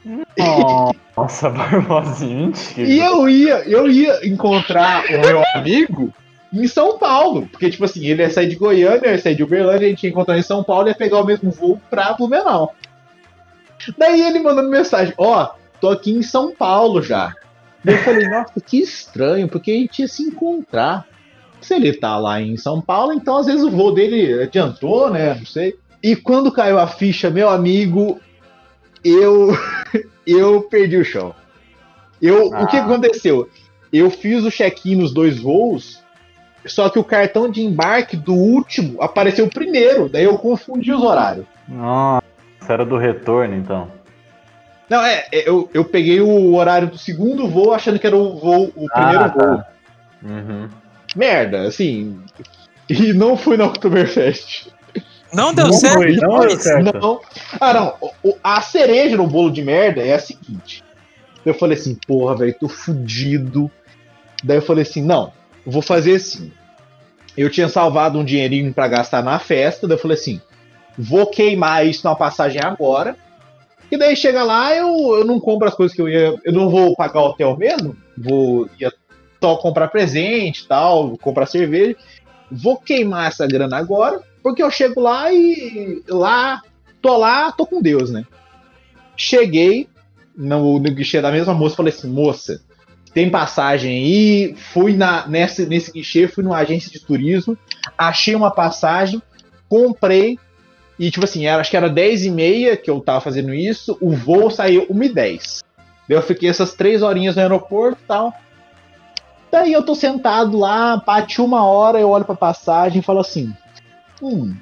Nossa, 1.15 1.49
Barbosinha. 1.51 2.51
E 2.77 2.99
eu 2.99 3.29
ia, 3.29 3.59
eu 3.67 3.89
ia 3.89 4.27
encontrar 4.27 5.05
o 5.05 5.19
meu 5.19 5.43
amigo 5.53 6.13
em 6.51 6.67
São 6.67 6.97
Paulo. 6.97 7.47
Porque, 7.51 7.69
tipo 7.69 7.85
assim, 7.85 8.05
ele 8.05 8.21
ia 8.21 8.29
sair 8.29 8.47
de 8.47 8.55
Goiânia, 8.55 9.07
eu 9.07 9.12
ia 9.12 9.19
sair 9.19 9.35
de 9.35 9.43
Uberlândia, 9.43 9.88
a 9.88 9.89
gente 9.89 10.03
ia 10.03 10.09
encontrar 10.09 10.38
em 10.38 10.41
São 10.43 10.63
Paulo 10.63 10.88
e 10.88 10.91
ia 10.91 10.95
pegar 10.95 11.19
o 11.21 11.25
mesmo 11.25 11.51
voo 11.51 11.79
pra 11.89 12.13
Blumenau. 12.13 12.75
Daí 13.97 14.21
ele 14.21 14.39
mandando 14.39 14.69
mensagem, 14.69 15.13
ó, 15.17 15.51
tô 15.79 15.89
aqui 15.89 16.12
em 16.12 16.21
São 16.21 16.53
Paulo 16.53 17.01
já. 17.01 17.33
Daí 17.83 17.95
eu 17.95 18.03
falei, 18.03 18.27
nossa, 18.27 18.59
que 18.59 18.77
estranho, 18.77 19.47
porque 19.47 19.71
a 19.71 19.75
gente 19.75 19.99
ia 20.01 20.07
se 20.07 20.23
encontrar. 20.23 21.07
Se 21.62 21.73
ele 21.75 21.93
tá 21.93 22.17
lá 22.17 22.41
em 22.41 22.55
São 22.57 22.81
Paulo, 22.81 23.13
então 23.13 23.38
às 23.38 23.45
vezes 23.45 23.63
o 23.63 23.69
voo 23.71 23.93
dele 23.93 24.41
adiantou, 24.43 25.09
né? 25.09 25.33
Não 25.35 25.45
sei. 25.45 25.75
E 26.01 26.15
quando 26.15 26.51
caiu 26.51 26.79
a 26.79 26.88
ficha, 26.88 27.29
meu 27.29 27.49
amigo, 27.49 28.19
eu 29.03 29.49
eu 30.25 30.62
perdi 30.63 30.97
o 30.97 31.03
chão. 31.05 31.33
Eu, 32.21 32.47
O 32.47 32.67
que 32.67 32.77
Ah. 32.77 32.83
aconteceu? 32.85 33.49
Eu 33.91 34.09
fiz 34.09 34.43
o 34.43 34.51
check-in 34.51 34.95
nos 34.95 35.13
dois 35.13 35.39
voos, 35.39 35.98
só 36.69 36.89
que 36.89 36.99
o 36.99 37.03
cartão 37.03 37.49
de 37.49 37.62
embarque 37.62 38.15
do 38.17 38.34
último 38.34 39.01
apareceu 39.01 39.47
primeiro, 39.47 40.08
daí 40.10 40.23
eu 40.23 40.38
confundi 40.38 40.91
os 40.91 41.01
horários. 41.03 41.45
Nossa, 41.67 42.23
era 42.67 42.86
do 42.86 42.97
retorno, 42.97 43.55
então. 43.55 43.91
Não, 44.89 45.03
é, 45.03 45.25
é, 45.32 45.47
eu, 45.47 45.69
eu 45.73 45.86
peguei 45.86 46.19
o 46.19 46.55
horário 46.55 46.88
do 46.88 46.97
segundo 46.97 47.47
voo 47.47 47.73
achando 47.73 47.99
que 47.99 48.08
era 48.08 48.17
o 48.17 48.38
voo, 48.39 48.71
o 48.75 48.88
primeiro 48.89 49.21
Ah, 49.23 49.29
tá. 49.29 49.45
voo. 49.45 49.63
Uhum. 50.23 50.69
Merda, 51.15 51.62
assim. 51.67 52.19
E 52.89 53.13
não 53.13 53.38
fui 53.38 53.55
na 53.55 53.65
Oktoberfest. 53.65 54.67
Não 55.32 55.53
deu 55.53 55.67
Não 55.67 55.73
certo? 55.73 55.93
foi, 55.93 56.15
não 56.15 56.39
deu 56.39 56.60
certo. 56.60 56.97
Não. 56.99 57.21
Ah, 57.62 57.73
não. 57.73 57.95
o- 58.23 58.36
a 58.43 58.60
cereja 58.62 59.15
no 59.15 59.27
bolo 59.27 59.51
de 59.51 59.62
merda 59.62 60.01
é 60.01 60.15
a 60.15 60.19
seguinte. 60.19 60.84
Eu 61.45 61.53
falei 61.53 61.77
assim, 61.77 61.95
porra, 62.08 62.36
velho, 62.36 62.55
tô 62.60 62.67
fudido. 62.67 63.69
Daí 64.43 64.58
eu 64.58 64.62
falei 64.62 64.82
assim, 64.82 65.03
não, 65.03 65.32
eu 65.65 65.71
vou 65.71 65.82
fazer 65.84 66.15
assim. 66.15 66.51
Eu 67.37 67.49
tinha 67.49 67.69
salvado 67.69 68.19
um 68.19 68.25
dinheirinho 68.25 68.73
pra 68.73 68.87
gastar 68.87 69.23
na 69.23 69.39
festa, 69.39 69.87
daí 69.87 69.97
eu 69.97 70.01
falei 70.01 70.17
assim, 70.17 70.41
vou 70.97 71.27
queimar 71.27 71.85
isso 71.85 72.05
na 72.05 72.15
passagem 72.15 72.61
agora. 72.61 73.15
E 73.91 73.97
daí 73.97 74.15
chega 74.15 74.43
lá, 74.43 74.75
eu, 74.75 75.15
eu 75.15 75.25
não 75.25 75.39
compro 75.39 75.67
as 75.67 75.73
coisas 75.73 75.95
que 75.95 76.01
eu 76.01 76.07
ia. 76.07 76.35
Eu 76.43 76.53
não 76.53 76.69
vou 76.69 76.95
pagar 76.95 77.21
o 77.21 77.27
hotel 77.27 77.57
mesmo, 77.57 77.95
vou 78.17 78.69
ia 78.79 78.93
só 79.41 79.55
comprar 79.55 79.87
presente 79.87 80.67
tal, 80.67 81.17
comprar 81.17 81.45
cerveja. 81.45 81.95
Vou 82.51 82.77
queimar 82.77 83.27
essa 83.27 83.47
grana 83.47 83.77
agora, 83.77 84.21
porque 84.43 84.61
eu 84.61 84.69
chego 84.69 84.99
lá 84.99 85.31
e 85.31 86.03
lá, 86.07 86.61
tô 87.01 87.17
lá, 87.17 87.51
tô 87.51 87.65
com 87.65 87.81
Deus, 87.81 88.11
né? 88.11 88.25
Cheguei 89.15 89.87
no, 90.35 90.79
no 90.79 90.91
guichê 90.91 91.21
da 91.21 91.31
mesma 91.31 91.53
moça, 91.53 91.75
falei 91.75 91.93
assim, 91.93 92.09
moça, 92.09 92.61
tem 93.13 93.29
passagem 93.29 93.91
aí, 93.91 94.55
fui 94.55 94.95
na, 94.95 95.27
nesse, 95.27 95.65
nesse 95.65 95.91
guichê, 95.91 96.27
fui 96.27 96.43
numa 96.43 96.57
agência 96.57 96.91
de 96.91 96.99
turismo, 96.99 97.57
achei 97.97 98.35
uma 98.35 98.51
passagem, 98.51 99.21
comprei, 99.67 100.37
e 100.97 101.09
tipo 101.09 101.25
assim, 101.25 101.45
era, 101.45 101.61
acho 101.61 101.71
que 101.71 101.77
era 101.77 101.89
10 101.89 102.25
e 102.25 102.31
meia 102.31 102.77
que 102.77 102.89
eu 102.89 102.99
tava 102.99 103.21
fazendo 103.21 103.53
isso, 103.53 103.97
o 104.01 104.11
voo 104.11 104.51
saiu 104.51 104.85
1 104.89 105.03
e 105.03 105.09
10. 105.09 105.63
Daí 106.07 106.17
eu 106.17 106.21
fiquei 106.21 106.49
essas 106.49 106.73
três 106.73 107.01
horinhas 107.01 107.35
no 107.35 107.41
aeroporto 107.41 107.99
e 108.03 108.07
tal. 108.07 108.33
Daí 109.51 109.73
eu 109.73 109.83
tô 109.83 109.95
sentado 109.95 110.57
lá, 110.57 110.97
bate 110.97 111.41
uma 111.41 111.63
hora, 111.63 111.99
eu 111.99 112.09
olho 112.09 112.25
pra 112.25 112.35
passagem 112.35 112.99
e 112.99 113.03
falo 113.03 113.19
assim, 113.19 113.53
hum, 114.21 114.55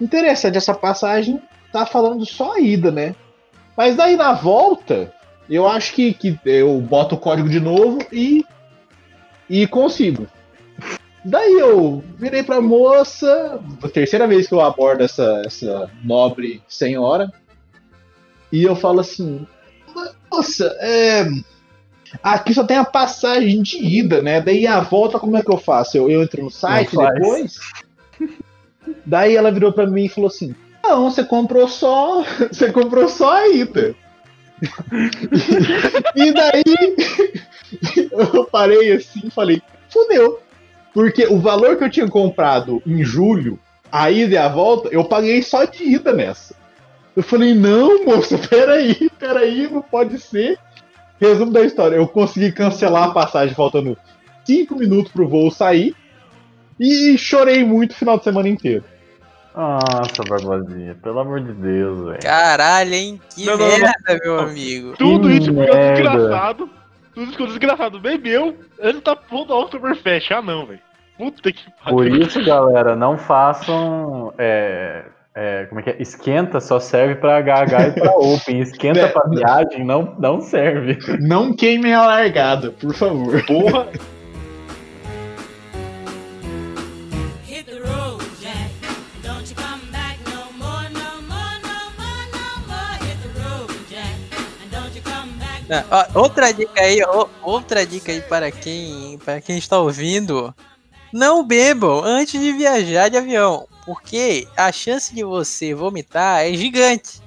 interessante, 0.00 0.56
essa 0.56 0.74
passagem 0.74 1.42
tá 1.72 1.84
falando 1.84 2.24
só 2.24 2.54
a 2.54 2.60
ida, 2.60 2.90
né? 2.90 3.14
Mas 3.76 3.96
daí 3.96 4.16
na 4.16 4.32
volta, 4.32 5.12
eu 5.48 5.66
acho 5.66 5.92
que, 5.94 6.12
que 6.12 6.38
eu 6.44 6.80
boto 6.80 7.14
o 7.14 7.18
código 7.18 7.48
de 7.48 7.60
novo 7.60 7.98
e, 8.12 8.44
e 9.48 9.66
consigo. 9.66 10.26
Daí 11.24 11.58
eu 11.58 12.02
virei 12.16 12.42
pra 12.42 12.60
moça, 12.60 13.60
a 13.82 13.88
terceira 13.88 14.26
vez 14.26 14.46
que 14.46 14.54
eu 14.54 14.60
abordo 14.60 15.02
essa, 15.02 15.42
essa 15.44 15.90
nobre 16.02 16.62
senhora, 16.68 17.32
e 18.52 18.62
eu 18.62 18.76
falo 18.76 19.00
assim: 19.00 19.46
Nossa, 20.30 20.76
é. 20.80 21.26
Aqui 22.22 22.54
só 22.54 22.64
tem 22.64 22.78
a 22.78 22.84
passagem 22.84 23.60
de 23.60 23.76
ida, 23.76 24.22
né? 24.22 24.40
Daí 24.40 24.66
a 24.66 24.80
volta, 24.80 25.18
como 25.18 25.36
é 25.36 25.42
que 25.42 25.52
eu 25.52 25.58
faço? 25.58 25.98
Eu, 25.98 26.10
eu 26.10 26.22
entro 26.22 26.42
no 26.42 26.50
site 26.50 26.96
depois? 26.96 27.58
Daí 29.04 29.36
ela 29.36 29.52
virou 29.52 29.72
pra 29.72 29.86
mim 29.86 30.04
e 30.04 30.08
falou 30.08 30.28
assim: 30.28 30.54
Não, 30.82 31.10
você 31.10 31.22
comprou 31.22 31.68
só. 31.68 32.24
Você 32.50 32.72
comprou 32.72 33.08
só 33.08 33.34
a 33.34 33.48
ida. 33.48 33.94
E 36.14 36.32
daí 36.32 36.62
eu 38.10 38.44
parei 38.44 38.92
assim 38.92 39.22
e 39.24 39.30
falei, 39.30 39.62
fudeu. 39.88 40.40
Porque 40.92 41.26
o 41.26 41.38
valor 41.38 41.76
que 41.76 41.84
eu 41.84 41.90
tinha 41.90 42.08
comprado 42.08 42.82
em 42.86 43.04
julho, 43.04 43.58
a 43.90 44.10
ida 44.10 44.34
e 44.34 44.38
a 44.38 44.48
volta, 44.48 44.88
eu 44.90 45.04
paguei 45.04 45.42
só 45.42 45.64
de 45.64 45.84
ida 45.84 46.12
nessa. 46.12 46.54
Eu 47.14 47.22
falei, 47.22 47.54
não, 47.54 48.04
moça, 48.04 48.38
peraí, 48.38 49.10
peraí, 49.18 49.68
não 49.70 49.82
pode 49.82 50.18
ser. 50.18 50.58
Resumo 51.20 51.50
da 51.50 51.62
história, 51.62 51.96
eu 51.96 52.06
consegui 52.06 52.52
cancelar 52.52 53.04
a 53.04 53.10
passagem 53.10 53.54
faltando 53.54 53.96
5 54.44 54.76
minutos 54.76 55.12
pro 55.12 55.28
voo 55.28 55.50
sair. 55.50 55.94
E 56.78 57.18
chorei 57.18 57.64
muito 57.64 57.90
o 57.90 57.96
final 57.96 58.18
de 58.18 58.24
semana 58.24 58.48
inteiro. 58.48 58.84
Nossa, 59.58 60.22
Barbosinha, 60.28 60.96
pelo 61.02 61.18
amor 61.18 61.40
de 61.40 61.52
Deus, 61.52 62.04
velho. 62.06 62.18
Caralho, 62.22 62.94
hein? 62.94 63.20
Que 63.34 63.44
Não, 63.44 63.56
não, 63.58 63.68
não. 63.68 63.78
merda, 63.78 64.18
meu 64.22 64.38
amigo. 64.38 64.94
Tudo 64.96 65.28
isso 65.30 65.52
porque 65.52 65.70
merda. 65.72 65.92
desgraçado. 65.94 66.70
Tudo 67.12 67.26
isso 67.28 67.36
que 67.36 67.42
o 67.42 67.46
desgraçado 67.48 67.98
bebeu, 67.98 68.54
ele 68.78 69.00
tá 69.00 69.16
pronto 69.16 69.52
ao 69.52 69.62
Oktoberfest. 69.62 70.30
Ah, 70.30 70.40
não, 70.40 70.64
velho. 70.66 70.78
Puta 71.18 71.50
que 71.52 71.64
Por 71.84 72.04
pariu. 72.06 72.22
isso, 72.22 72.44
galera, 72.44 72.94
não 72.94 73.18
façam. 73.18 74.32
é, 74.38 75.02
é, 75.34 75.64
como 75.66 75.80
é 75.80 75.82
que 75.82 75.90
é? 75.90 75.96
Esquenta 76.00 76.60
só 76.60 76.78
serve 76.78 77.16
pra 77.16 77.38
HH 77.38 77.88
e 77.88 77.92
pra 78.00 78.12
Open. 78.12 78.60
Esquenta 78.60 79.00
É. 79.06 79.08
pra 79.08 79.28
viagem 79.28 79.84
não, 79.84 80.14
não 80.20 80.40
serve. 80.40 80.96
Não 81.20 81.52
queimem 81.52 81.92
a 81.92 82.06
largada, 82.06 82.70
por 82.70 82.94
favor. 82.94 83.44
Porra. 83.44 83.88
Não, 95.68 95.84
ó, 95.90 96.22
outra 96.22 96.50
dica 96.52 96.80
aí, 96.80 97.02
ó, 97.06 97.28
outra 97.42 97.86
dica 97.86 98.10
aí 98.10 98.22
para 98.22 98.50
quem, 98.50 99.18
para 99.18 99.40
quem 99.40 99.58
está 99.58 99.78
ouvindo. 99.78 100.54
Não 101.12 101.44
bebam 101.44 102.02
antes 102.02 102.40
de 102.40 102.52
viajar 102.52 103.08
de 103.08 103.16
avião, 103.16 103.66
porque 103.84 104.48
a 104.56 104.72
chance 104.72 105.14
de 105.14 105.22
você 105.22 105.74
vomitar 105.74 106.44
é 106.44 106.54
gigante. 106.54 107.20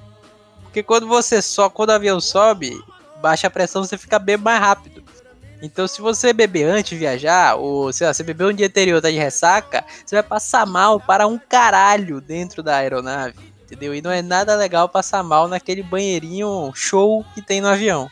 Porque 0.62 0.82
quando 0.82 1.06
você 1.06 1.40
só, 1.40 1.70
quando 1.70 1.90
o 1.90 1.92
avião 1.92 2.20
sobe, 2.20 2.82
baixa 3.20 3.46
a 3.46 3.50
pressão, 3.50 3.84
você 3.84 3.96
fica 3.96 4.18
bem 4.18 4.36
mais 4.36 4.60
rápido. 4.60 5.04
Então, 5.62 5.86
se 5.86 6.00
você 6.00 6.32
beber 6.32 6.64
antes 6.64 6.90
de 6.90 6.96
viajar, 6.96 7.54
ou 7.54 7.92
sei 7.92 8.08
lá, 8.08 8.12
você 8.12 8.24
bebeu 8.24 8.48
um 8.48 8.52
dia 8.52 8.66
anterior, 8.66 9.00
tá 9.00 9.08
de 9.08 9.16
ressaca, 9.16 9.84
você 10.04 10.16
vai 10.16 10.22
passar 10.24 10.66
mal 10.66 10.98
para 10.98 11.28
um 11.28 11.38
caralho 11.38 12.20
dentro 12.20 12.64
da 12.64 12.76
aeronave, 12.76 13.54
entendeu? 13.62 13.94
E 13.94 14.02
não 14.02 14.10
é 14.10 14.20
nada 14.22 14.56
legal 14.56 14.88
passar 14.88 15.22
mal 15.22 15.46
naquele 15.46 15.82
banheirinho 15.84 16.72
show 16.74 17.24
que 17.32 17.40
tem 17.40 17.60
no 17.60 17.68
avião. 17.68 18.10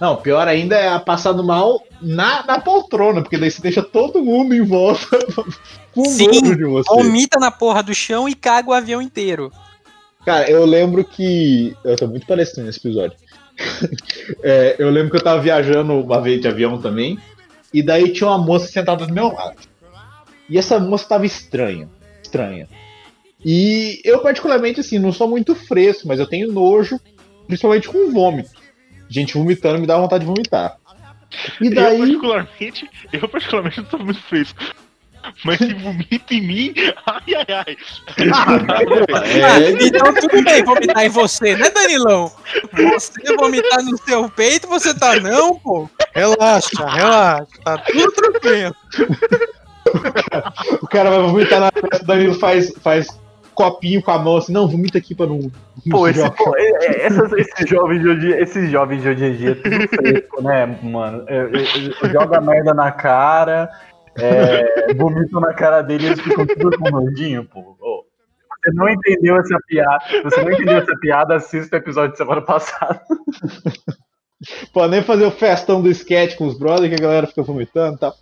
Não, 0.00 0.16
pior 0.16 0.46
ainda 0.46 0.76
é 0.76 0.88
a 0.88 1.00
passando 1.00 1.42
mal 1.44 1.82
na, 2.00 2.44
na 2.44 2.60
poltrona, 2.60 3.22
porque 3.22 3.38
daí 3.38 3.50
você 3.50 3.60
deixa 3.60 3.82
todo 3.82 4.22
mundo 4.22 4.54
em 4.54 4.62
volta 4.62 5.06
com 5.94 6.04
Sim, 6.04 6.56
de 6.56 6.64
você. 6.64 6.88
Vomita 6.88 7.38
na 7.38 7.50
porra 7.50 7.82
do 7.82 7.94
chão 7.94 8.28
e 8.28 8.34
caga 8.34 8.70
o 8.70 8.72
avião 8.72 9.02
inteiro. 9.02 9.52
Cara, 10.24 10.48
eu 10.50 10.64
lembro 10.64 11.04
que. 11.04 11.76
Eu 11.84 11.96
tô 11.96 12.06
muito 12.06 12.26
palestrando 12.26 12.66
nesse 12.66 12.78
episódio. 12.78 13.16
É, 14.42 14.76
eu 14.78 14.90
lembro 14.90 15.10
que 15.10 15.16
eu 15.16 15.24
tava 15.24 15.40
viajando 15.40 15.94
uma 15.94 16.20
vez 16.20 16.40
de 16.40 16.46
avião 16.46 16.78
também. 16.78 17.18
E 17.72 17.82
daí 17.82 18.12
tinha 18.12 18.28
uma 18.28 18.38
moça 18.38 18.68
sentada 18.68 19.06
do 19.06 19.12
meu 19.12 19.32
lado. 19.32 19.56
E 20.48 20.58
essa 20.58 20.78
moça 20.78 21.08
tava 21.08 21.26
estranha. 21.26 21.88
Estranha. 22.22 22.68
E 23.44 24.00
eu, 24.04 24.20
particularmente, 24.20 24.80
assim, 24.80 24.98
não 24.98 25.12
sou 25.12 25.28
muito 25.28 25.54
fresco, 25.54 26.06
mas 26.06 26.18
eu 26.18 26.26
tenho 26.26 26.52
nojo, 26.52 27.00
principalmente 27.46 27.88
com 27.88 28.10
vômito. 28.10 28.50
Gente 29.08 29.34
vomitando 29.34 29.78
me 29.78 29.86
dá 29.86 29.96
vontade 29.96 30.20
de 30.24 30.26
vomitar. 30.26 30.76
E 31.60 31.66
Eu 31.66 31.74
daí. 31.74 31.98
particularmente, 31.98 32.90
eu 33.12 33.28
particularmente 33.28 33.78
não 33.78 33.84
tô 33.86 33.98
muito 33.98 34.20
fresco. 34.22 34.58
Mas 35.44 35.58
se 35.58 35.74
vomita 35.74 36.32
em 36.32 36.40
mim, 36.40 36.74
ai 37.04 37.34
ai 37.34 37.46
ai. 37.66 37.76
Ah, 38.32 39.60
É, 39.60 39.70
então 39.86 40.14
tudo 40.14 40.42
bem 40.42 40.62
vomitar 40.64 41.04
em 41.04 41.08
você, 41.10 41.54
né, 41.56 41.68
Danilão? 41.70 42.32
Você 42.72 43.36
vomitar 43.36 43.82
no 43.82 43.96
seu 43.98 44.28
peito, 44.30 44.66
você 44.68 44.94
tá 44.94 45.16
não, 45.20 45.56
pô. 45.58 45.88
Relaxa, 46.14 46.86
relaxa, 46.88 47.46
tá 47.64 47.78
tudo 47.78 48.10
tranquilo. 48.12 48.74
o 50.82 50.86
cara 50.86 51.10
vai 51.10 51.20
vomitar 51.20 51.60
na 51.60 51.70
festa, 51.72 52.02
o 52.04 52.06
Danilo 52.06 52.34
faz, 52.38 52.72
faz 52.82 53.08
copinho 53.58 54.00
com 54.00 54.10
a 54.12 54.18
mão 54.20 54.36
assim, 54.36 54.52
não, 54.52 54.68
vomita 54.68 54.98
aqui 54.98 55.14
pra 55.16 55.26
não. 55.26 55.50
Pô, 55.90 56.06
esse, 56.06 56.30
pô, 56.30 56.54
é- 56.56 56.70
é- 56.86 57.06
essas- 57.06 57.32
esses 57.32 57.68
jovens 57.68 58.00
de 58.00 58.08
hoje, 58.08 58.30
esses 58.34 58.70
jovens 58.70 59.02
de 59.02 59.08
hoje 59.08 59.24
em 59.24 59.36
dia, 59.36 59.56
tudo 59.56 59.88
fresco, 59.88 60.40
né, 60.42 60.66
mano? 60.82 61.24
É, 61.26 61.48
Joga 62.12 62.40
merda 62.40 62.72
na 62.72 62.92
cara, 62.92 63.68
é, 64.16 64.94
vomitam 64.94 65.40
na 65.40 65.52
cara 65.54 65.82
dele 65.82 66.04
e 66.04 66.06
eles 66.10 66.20
ficam 66.20 66.46
tudo 66.46 66.78
com 66.78 66.88
nojinho, 66.90 67.44
pô. 67.44 67.76
Você 68.64 68.72
não 68.74 68.88
entendeu 68.88 69.36
essa 69.36 69.58
piada? 69.66 70.04
Você 70.24 70.42
não 70.42 70.52
entendeu 70.52 70.78
essa 70.78 70.96
piada? 71.00 71.34
Assista 71.36 71.76
o 71.76 71.78
episódio 71.80 72.12
de 72.12 72.18
semana 72.18 72.42
passada. 72.42 73.00
Pode 74.72 74.90
nem 74.92 75.02
fazer 75.02 75.24
o 75.24 75.30
festão 75.32 75.82
do 75.82 75.88
sketch 75.90 76.36
com 76.36 76.46
os 76.46 76.56
brothers 76.58 76.88
que 76.88 76.94
a 76.94 77.04
galera 77.06 77.26
fica 77.26 77.42
vomitando 77.42 77.96
e 77.96 77.98
tal. 77.98 78.14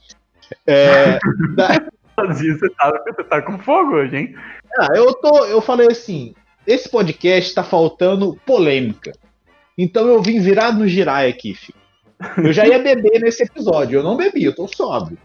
É, 0.66 1.18
da- 2.16 2.32
Você 2.32 2.70
tá, 2.70 3.02
você 3.06 3.24
tá 3.24 3.42
com 3.42 3.58
fogo 3.58 3.92
hoje, 3.96 4.16
hein? 4.16 4.34
ah, 4.78 4.88
eu, 4.94 5.12
tô, 5.14 5.44
eu 5.46 5.60
falei 5.60 5.88
assim: 5.88 6.34
esse 6.66 6.88
podcast 6.88 7.54
tá 7.54 7.62
faltando 7.64 8.38
polêmica. 8.46 9.12
Então 9.78 10.06
eu 10.06 10.22
vim 10.22 10.40
virado 10.40 10.78
no 10.78 10.88
girai 10.88 11.28
aqui, 11.28 11.54
filho. 11.54 11.78
Eu 12.38 12.52
já 12.52 12.66
ia 12.66 12.78
beber 12.78 13.20
nesse 13.20 13.42
episódio. 13.42 13.98
Eu 13.98 14.02
não 14.02 14.16
bebi, 14.16 14.44
eu 14.44 14.54
tô 14.54 14.66
sóbrio. 14.66 15.18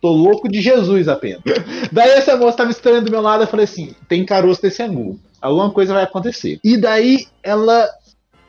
Tô 0.00 0.10
louco 0.10 0.48
de 0.48 0.60
Jesus 0.60 1.08
apenas. 1.08 1.42
Daí 1.90 2.10
essa 2.10 2.36
moça 2.36 2.58
tava 2.58 2.70
estranha 2.70 3.00
do 3.00 3.10
meu 3.10 3.20
lado, 3.22 3.42
eu 3.44 3.48
falei 3.48 3.64
assim: 3.64 3.94
tem 4.08 4.24
caroço 4.24 4.60
desse 4.62 4.82
angu. 4.82 5.18
Alguma 5.40 5.70
coisa 5.70 5.94
vai 5.94 6.02
acontecer. 6.04 6.58
E 6.62 6.76
daí 6.76 7.26
ela 7.42 7.88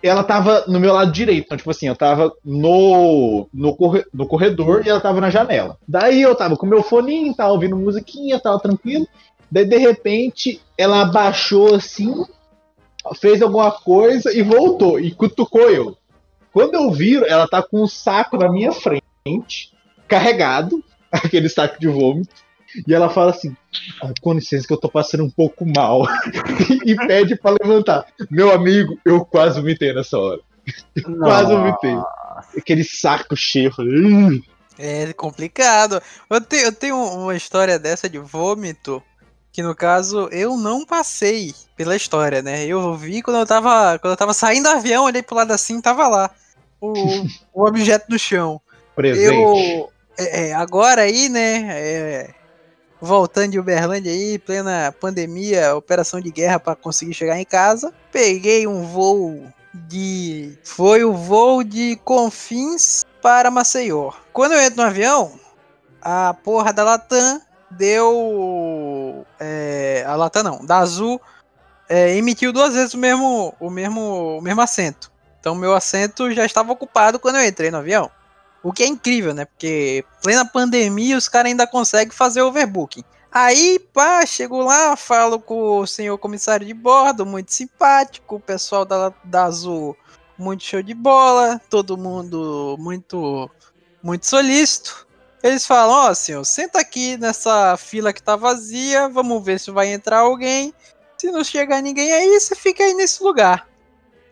ela 0.02 0.24
tava 0.24 0.64
no 0.68 0.80
meu 0.80 0.94
lado 0.94 1.12
direito. 1.12 1.46
Então, 1.46 1.58
tipo 1.58 1.70
assim, 1.72 1.88
eu 1.88 1.96
tava 1.96 2.32
no, 2.44 3.48
no, 3.54 3.76
corre- 3.76 4.06
no 4.14 4.26
corredor 4.28 4.86
e 4.86 4.90
ela 4.90 5.02
tava 5.02 5.20
na 5.20 5.30
janela. 5.30 5.78
Daí 5.88 6.22
eu 6.22 6.36
tava 6.36 6.56
com 6.56 6.66
meu 6.66 6.82
foninho, 6.84 7.36
tava 7.36 7.52
ouvindo 7.52 7.76
musiquinha, 7.76 8.40
tava 8.40 8.60
tranquilo. 8.60 9.08
Daí, 9.52 9.66
de 9.66 9.78
repente, 9.78 10.62
ela 10.78 11.02
abaixou 11.02 11.76
assim, 11.76 12.26
fez 13.20 13.42
alguma 13.42 13.72
coisa 13.72 14.36
e 14.36 14.42
voltou. 14.42 15.00
E 15.00 15.12
cutucou 15.12 15.70
eu. 15.70 15.98
Quando 16.54 16.76
eu 16.76 16.92
viro, 16.92 17.26
ela 17.26 17.48
tá 17.48 17.62
com 17.62 17.84
um 17.84 17.88
saco 17.88 18.38
na 18.38 18.50
minha 18.52 18.72
frente, 18.72 19.74
carregado, 20.08 20.84
aquele 21.12 21.50
saco 21.50 21.80
de 21.80 21.88
vômito. 21.88 22.34
E 22.88 22.94
ela 22.94 23.10
fala 23.10 23.32
assim: 23.32 23.56
"Ah, 24.02 24.14
com 24.22 24.34
licença, 24.34 24.68
que 24.68 24.74
eu 24.74 24.80
tô 24.80 24.90
passando 24.90 25.24
um 25.24 25.30
pouco 25.30 25.66
mal. 25.66 26.04
e 26.86 26.96
pede 26.96 27.36
pra 27.36 27.56
levantar. 27.62 28.06
Meu 28.30 28.52
amigo, 28.52 29.00
eu 29.06 29.26
quase 29.26 29.60
vomitei 29.60 29.94
nessa 29.94 30.18
hora. 30.18 30.40
Quase 31.20 31.52
vomitei. 31.52 31.96
Aquele 32.56 32.84
saco 32.84 33.36
cheio. 33.36 33.74
falei, 33.74 33.94
"Ugh". 33.94 34.44
É 34.78 35.12
complicado. 35.14 36.02
Eu 36.30 36.40
tenho, 36.40 36.64
eu 36.64 36.72
tenho 36.72 36.96
uma 36.96 37.36
história 37.36 37.78
dessa 37.78 38.10
de 38.10 38.18
vômito. 38.18 39.04
Que 39.52 39.64
no 39.64 39.76
caso 39.76 40.30
eu 40.32 40.56
não 40.56 40.86
passei 40.86 41.54
pela 41.76 41.96
história, 41.96 42.42
né? 42.42 42.66
Eu 42.66 42.96
vi 42.96 43.22
quando 43.22 43.38
eu 43.38 43.46
tava. 43.46 43.98
Quando 44.00 44.12
eu 44.12 44.18
tava 44.18 44.34
saindo 44.34 44.70
do 44.70 44.70
avião, 44.70 45.06
olhei 45.06 45.24
pro 45.24 45.36
lado 45.36 45.52
assim, 45.52 45.82
tava 45.82 46.08
lá. 46.08 46.30
O, 46.80 46.94
o 47.54 47.68
objeto 47.68 48.06
no 48.10 48.20
chão. 48.20 48.62
presente. 48.96 49.36
Eu. 49.36 49.92
é, 50.18 50.50
é, 50.50 50.54
agora 50.54 51.02
aí, 51.02 51.28
né? 51.30 51.66
é, 51.72 52.36
voltando 53.02 53.52
de 53.52 53.60
Uberlândia 53.60 54.12
aí, 54.12 54.40
plena 54.40 54.94
pandemia, 55.00 55.76
operação 55.76 56.20
de 56.20 56.32
guerra 56.32 56.60
para 56.60 56.76
conseguir 56.76 57.14
chegar 57.14 57.40
em 57.40 57.46
casa. 57.46 57.94
Peguei 58.12 58.68
um 58.68 58.84
voo 58.84 59.44
de. 59.74 60.58
Foi 60.64 61.04
o 61.04 61.14
voo 61.14 61.64
de 61.64 61.96
Confins 62.04 63.06
para 63.22 63.52
Maceió. 63.52 64.12
Quando 64.34 64.54
eu 64.54 64.62
entro 64.62 64.82
no 64.82 64.88
avião, 64.88 65.40
a 66.02 66.34
porra 66.34 66.74
da 66.74 66.84
Latam 66.84 67.42
deu 67.70 69.26
é, 69.40 70.04
a 70.08 70.16
lata 70.16 70.42
não, 70.42 70.66
da 70.66 70.80
azul 70.80 71.22
é, 71.88 72.16
emitiu 72.16 72.52
duas 72.52 72.74
vezes 72.74 72.94
o 72.94 72.98
mesmo, 72.98 73.54
o 73.60 73.70
mesmo, 73.70 74.38
o 74.38 74.42
mesmo 74.42 74.62
assento. 74.62 75.12
Então 75.40 75.56
meu 75.56 75.74
assento 75.74 76.32
já 76.32 76.46
estava 76.46 76.72
ocupado 76.72 77.20
quando 77.20 77.38
eu 77.38 77.46
entrei 77.46 77.72
no 77.72 77.78
avião. 77.78 78.12
O 78.62 78.74
que 78.74 78.84
é 78.84 78.88
incrível, 78.88 79.34
né? 79.34 79.46
Porque 79.46 80.04
plena 80.22 80.46
pandemia 80.46 81.18
os 81.18 81.30
caras 81.30 81.50
ainda 81.50 81.66
conseguem 81.66 82.12
fazer 82.12 82.42
overbooking. 82.42 83.04
Aí, 83.32 83.80
pá, 83.94 84.26
chego 84.26 84.62
lá, 84.62 84.96
falo 84.96 85.40
com 85.40 85.80
o 85.80 85.88
senhor 85.88 86.18
comissário 86.18 86.66
de 86.66 86.74
bordo, 86.74 87.26
muito 87.26 87.54
simpático, 87.54 88.36
o 88.36 88.40
pessoal 88.40 88.84
da, 88.84 89.14
da 89.24 89.44
Azul, 89.44 89.96
muito 90.38 90.64
show 90.64 90.82
de 90.82 90.96
bola, 90.96 91.62
todo 91.70 91.98
mundo 91.98 92.76
muito, 92.80 93.50
muito 94.02 94.26
solícito. 94.26 95.08
Eles 95.44 95.66
falam, 95.66 96.10
ó, 96.10 96.14
senhor, 96.14 96.44
senta 96.44 96.80
aqui 96.80 97.18
nessa 97.18 97.78
fila 97.78 98.12
que 98.12 98.22
tá 98.22 98.36
vazia, 98.36 99.08
vamos 99.08 99.44
ver 99.44 99.60
se 99.60 99.70
vai 99.70 99.88
entrar 99.94 100.20
alguém. 100.20 100.74
Se 101.18 101.32
não 101.32 101.44
chegar 101.44 101.82
ninguém 101.82 102.12
aí, 102.12 102.40
você 102.40 102.56
fica 102.56 102.84
aí 102.84 102.94
nesse 102.94 103.24
lugar. 103.24 103.68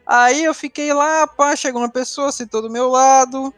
Aí 0.05 0.43
eu 0.43 0.53
fiquei 0.53 0.91
lá, 0.91 1.27
pá, 1.27 1.55
chegou 1.55 1.81
uma 1.81 1.89
pessoa, 1.89 2.31
sentou 2.31 2.61
do 2.61 2.69
meu 2.69 2.89
lado. 2.89 3.53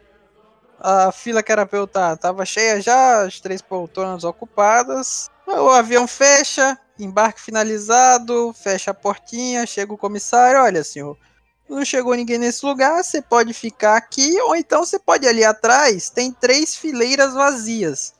A 0.82 1.12
fila 1.12 1.42
que 1.42 1.52
era 1.52 1.66
pra 1.66 1.78
eu 1.78 1.84
estar 1.84 2.16
tava 2.16 2.44
cheia 2.46 2.80
já, 2.80 3.22
as 3.22 3.38
três 3.38 3.60
poltronas 3.60 4.24
ocupadas. 4.24 5.28
O 5.46 5.68
avião 5.68 6.06
fecha, 6.06 6.78
embarque 6.98 7.40
finalizado, 7.40 8.54
fecha 8.54 8.92
a 8.92 8.94
portinha, 8.94 9.66
chega 9.66 9.92
o 9.92 9.98
comissário, 9.98 10.62
olha 10.62 10.82
senhor, 10.82 11.18
não 11.68 11.84
chegou 11.84 12.14
ninguém 12.14 12.38
nesse 12.38 12.64
lugar, 12.64 13.02
você 13.02 13.20
pode 13.20 13.52
ficar 13.52 13.96
aqui, 13.96 14.40
ou 14.40 14.56
então 14.56 14.84
você 14.84 14.98
pode 14.98 15.26
ali 15.28 15.44
atrás, 15.44 16.08
tem 16.08 16.32
três 16.32 16.74
fileiras 16.74 17.34
vazias. 17.34 18.14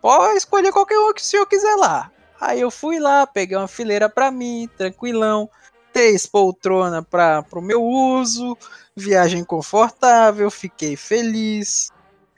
Pode 0.00 0.36
escolher 0.36 0.70
qualquer 0.70 0.98
um 0.98 1.12
que 1.12 1.20
o 1.20 1.24
senhor 1.24 1.46
quiser 1.46 1.74
lá. 1.76 2.10
Aí 2.40 2.60
eu 2.60 2.70
fui 2.70 3.00
lá, 3.00 3.26
peguei 3.26 3.56
uma 3.56 3.66
fileira 3.66 4.08
pra 4.08 4.30
mim, 4.30 4.68
tranquilão, 4.76 5.50
três 5.92 6.26
poltronas 6.26 7.04
para 7.10 7.44
o 7.52 7.60
meu 7.60 7.82
uso, 7.82 8.56
viagem 8.94 9.42
confortável, 9.42 10.50
fiquei 10.50 10.94
feliz. 10.96 11.90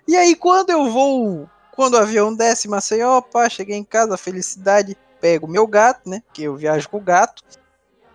E 0.09 0.17
aí 0.17 0.35
quando 0.35 0.71
eu 0.71 0.91
vou, 0.91 1.47
quando 1.73 1.93
o 1.93 1.99
avião 1.99 2.35
desce 2.35 2.67
Maceió, 2.67 3.21
pá, 3.21 3.47
cheguei 3.47 3.77
em 3.77 3.85
casa, 3.85 4.17
felicidade, 4.17 4.97
pego 5.21 5.47
o 5.47 5.51
meu 5.51 5.67
gato, 5.67 6.09
né, 6.09 6.23
que 6.33 6.45
eu 6.45 6.57
viajo 6.57 6.89
com 6.89 6.97
o 6.97 7.03
gato, 7.03 7.43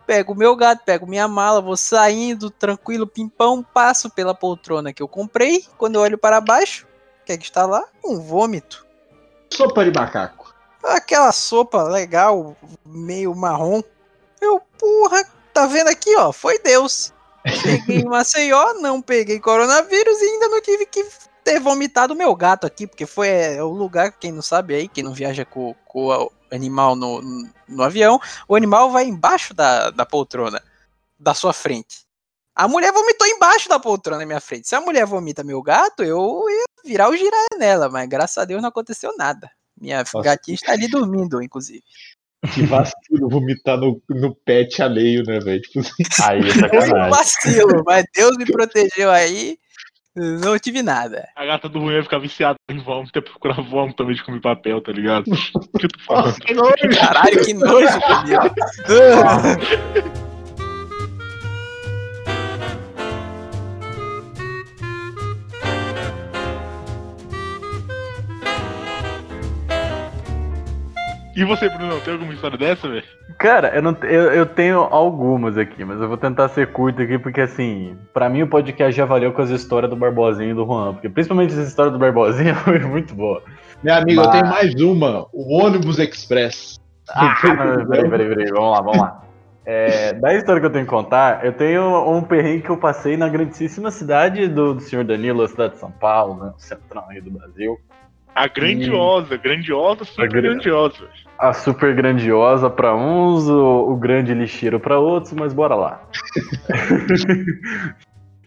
pego 0.07 0.33
o 0.33 0.35
meu 0.35 0.55
gato, 0.55 0.83
pego 0.83 1.05
minha 1.05 1.27
mala, 1.27 1.61
vou 1.61 1.77
saindo, 1.77 2.49
tranquilo, 2.49 3.05
pimpão, 3.05 3.61
passo 3.61 4.09
pela 4.09 4.33
poltrona 4.33 4.91
que 4.91 5.03
eu 5.03 5.07
comprei, 5.07 5.63
quando 5.77 5.93
eu 5.93 6.01
olho 6.01 6.17
para 6.17 6.41
baixo, 6.41 6.87
o 7.21 7.25
que 7.25 7.33
é 7.33 7.37
que 7.37 7.45
está 7.45 7.67
lá? 7.67 7.85
Um 8.03 8.19
vômito. 8.19 8.87
Sopa 9.51 9.85
de 9.85 9.91
macaco. 9.91 10.51
Aquela 10.83 11.31
sopa 11.31 11.83
legal, 11.83 12.57
meio 12.83 13.35
marrom. 13.35 13.83
Eu, 14.41 14.59
porra, 14.79 15.23
tá 15.53 15.67
vendo 15.67 15.89
aqui, 15.89 16.13
ó? 16.17 16.33
Foi 16.33 16.57
Deus. 16.57 17.13
Cheguei 17.47 17.99
em 17.99 18.05
Maceió, 18.05 18.73
não 18.81 18.99
peguei 18.99 19.39
coronavírus 19.39 20.21
e 20.21 20.25
ainda 20.25 20.49
não 20.49 20.61
tive 20.61 20.87
que 20.87 21.05
ter 21.43 21.59
vomitado 21.59 22.15
meu 22.15 22.35
gato 22.35 22.65
aqui, 22.65 22.87
porque 22.87 23.05
foi 23.05 23.27
é, 23.27 23.63
o 23.63 23.69
lugar, 23.69 24.11
quem 24.11 24.31
não 24.31 24.41
sabe 24.41 24.75
aí, 24.75 24.87
quem 24.87 25.03
não 25.03 25.13
viaja 25.13 25.45
com, 25.45 25.75
com 25.85 26.07
o 26.07 26.31
animal 26.51 26.95
no, 26.95 27.21
no 27.67 27.83
avião, 27.83 28.19
o 28.47 28.55
animal 28.55 28.91
vai 28.91 29.05
embaixo 29.05 29.53
da, 29.53 29.89
da 29.89 30.05
poltrona, 30.05 30.61
da 31.19 31.33
sua 31.33 31.53
frente. 31.53 32.03
A 32.55 32.67
mulher 32.67 32.91
vomitou 32.93 33.27
embaixo 33.27 33.67
da 33.67 33.79
poltrona 33.79 34.19
na 34.19 34.25
minha 34.25 34.39
frente. 34.39 34.67
Se 34.67 34.75
a 34.75 34.81
mulher 34.81 35.05
vomita 35.05 35.43
meu 35.43 35.61
gato, 35.61 36.03
eu 36.03 36.43
ia 36.49 36.63
virar 36.85 37.09
o 37.09 37.17
giraia 37.17 37.57
nela, 37.57 37.89
mas 37.89 38.07
graças 38.07 38.37
a 38.37 38.45
Deus 38.45 38.61
não 38.61 38.69
aconteceu 38.69 39.15
nada. 39.17 39.49
Minha 39.79 39.99
Nossa. 39.99 40.21
gatinha 40.21 40.55
está 40.55 40.73
ali 40.73 40.87
dormindo, 40.87 41.41
inclusive. 41.41 41.83
Que 42.53 42.63
vacilo 42.65 43.29
vomitar 43.29 43.77
no, 43.77 44.01
no 44.09 44.35
pet 44.35 44.81
alheio, 44.81 45.23
né, 45.23 45.39
velho? 45.39 45.61
Tipo 45.61 45.79
assim, 45.79 45.91
Aí 46.23 46.39
é 46.39 46.69
Foi 46.69 46.77
um 46.77 46.81
sacanagem. 46.81 47.09
vacilo, 47.09 47.83
mas 47.85 48.05
Deus 48.13 48.37
me 48.37 48.45
protegeu 48.45 49.09
aí. 49.09 49.57
Não 50.15 50.57
tive 50.59 50.83
nada. 50.83 51.27
A 51.35 51.45
gata 51.45 51.67
do 51.67 51.79
ruim 51.79 51.95
ia 51.95 52.03
ficar 52.03 52.19
viciada 52.19 52.55
em 52.69 52.79
vômito, 52.79 53.17
ia 53.17 53.21
procurar 53.21 53.61
vômito 53.61 53.97
também 53.97 54.15
de 54.15 54.23
comer 54.23 54.41
papel, 54.41 54.81
tá 54.81 54.91
ligado? 54.91 55.25
O 55.73 55.79
que 55.79 55.87
tu 55.87 55.99
fala? 56.05 56.27
Nossa, 56.27 56.39
que 56.39 56.53
nojo. 56.53 56.73
Caralho, 56.99 57.45
que 57.45 57.53
nojo, 57.53 57.99
Danilo. 57.99 58.53
E 71.35 71.43
você, 71.43 71.67
Bruno, 71.67 71.99
tem 72.01 72.13
alguma 72.13 72.33
história 72.33 72.57
dessa, 72.57 72.87
velho? 72.87 73.03
Cara, 73.39 73.69
eu, 73.75 73.81
não, 73.81 73.97
eu, 74.03 74.31
eu 74.33 74.45
tenho 74.45 74.79
algumas 74.81 75.57
aqui, 75.57 75.83
mas 75.83 75.99
eu 75.99 76.07
vou 76.07 76.17
tentar 76.17 76.47
ser 76.49 76.67
curto 76.71 77.01
aqui, 77.01 77.17
porque 77.17 77.41
assim, 77.41 77.97
pra 78.13 78.29
mim 78.29 78.43
o 78.43 78.47
podcast 78.47 78.95
já 78.95 79.05
valeu 79.05 79.33
com 79.33 79.41
as 79.41 79.49
histórias 79.49 79.89
do 79.89 79.95
Barbosinha 79.95 80.51
e 80.51 80.53
do 80.53 80.63
Juan, 80.65 80.93
porque 80.93 81.09
principalmente 81.09 81.53
essa 81.53 81.63
história 81.63 81.91
do 81.91 81.97
Barbosinha 81.97 82.53
foi 82.63 82.77
muito 82.79 83.15
boa. 83.15 83.41
Meu 83.81 83.95
amigo, 83.95 84.21
eu 84.21 84.25
Mas- 84.27 84.39
tenho 84.39 84.47
mais 84.53 84.75
uma. 84.81 85.27
O 85.33 85.57
ônibus 85.63 85.97
express. 85.97 86.79
Ah, 87.09 87.35
não, 87.77 87.87
peraí, 87.87 88.09
peraí, 88.09 88.29
peraí, 88.29 88.51
vamos 88.51 88.71
lá, 88.71 88.81
vamos 88.81 88.97
lá. 88.99 89.23
É, 89.65 90.13
da 90.13 90.33
história 90.35 90.59
que 90.59 90.67
eu 90.67 90.71
tenho 90.71 90.85
que 90.85 90.91
contar, 90.91 91.43
eu 91.45 91.53
tenho 91.53 92.11
um 92.11 92.21
perrengue 92.21 92.63
que 92.63 92.69
eu 92.69 92.77
passei 92.77 93.15
na 93.15 93.29
grandíssima 93.29 93.91
cidade 93.91 94.47
do, 94.47 94.73
do 94.75 94.81
senhor 94.81 95.05
Danilo, 95.05 95.41
a 95.41 95.47
cidade 95.47 95.73
de 95.73 95.79
São 95.79 95.89
Paulo, 95.89 96.43
né, 96.43 96.53
central 96.57 97.07
aí 97.09 97.21
do 97.21 97.31
Brasil. 97.31 97.77
A 98.35 98.47
grandiosa, 98.47 99.37
grandiosa, 99.37 100.05
super 100.05 100.23
A 100.23 100.27
gran- 100.27 100.41
grandiosa. 100.41 101.07
A 101.37 101.53
super 101.53 101.93
grandiosa 101.95 102.69
pra 102.69 102.95
uns, 102.95 103.47
o, 103.49 103.91
o 103.91 103.95
grande 103.95 104.33
lixeiro 104.33 104.79
pra 104.79 104.97
outros, 104.99 105.33
mas 105.33 105.53
bora 105.53 105.75
lá. 105.75 106.01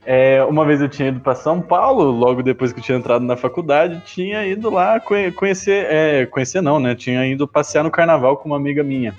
É, 0.09 0.45
uma 0.45 0.64
vez 0.64 0.80
eu 0.80 0.89
tinha 0.89 1.09
ido 1.09 1.18
pra 1.18 1.34
São 1.34 1.61
Paulo, 1.61 2.05
logo 2.12 2.41
depois 2.41 2.72
que 2.72 2.78
eu 2.78 2.84
tinha 2.84 2.97
entrado 2.97 3.24
na 3.24 3.37
faculdade, 3.37 4.01
tinha 4.07 4.47
ido 4.47 4.70
lá 4.70 5.01
conhe- 5.01 5.32
conhecer, 5.32 5.84
é, 5.91 6.24
conhecer 6.26 6.61
não, 6.61 6.78
né? 6.78 6.95
Tinha 6.95 7.26
ido 7.26 7.49
passear 7.49 7.82
no 7.82 7.91
carnaval 7.91 8.37
com 8.37 8.49
uma 8.49 8.57
amiga 8.57 8.84
minha. 8.84 9.12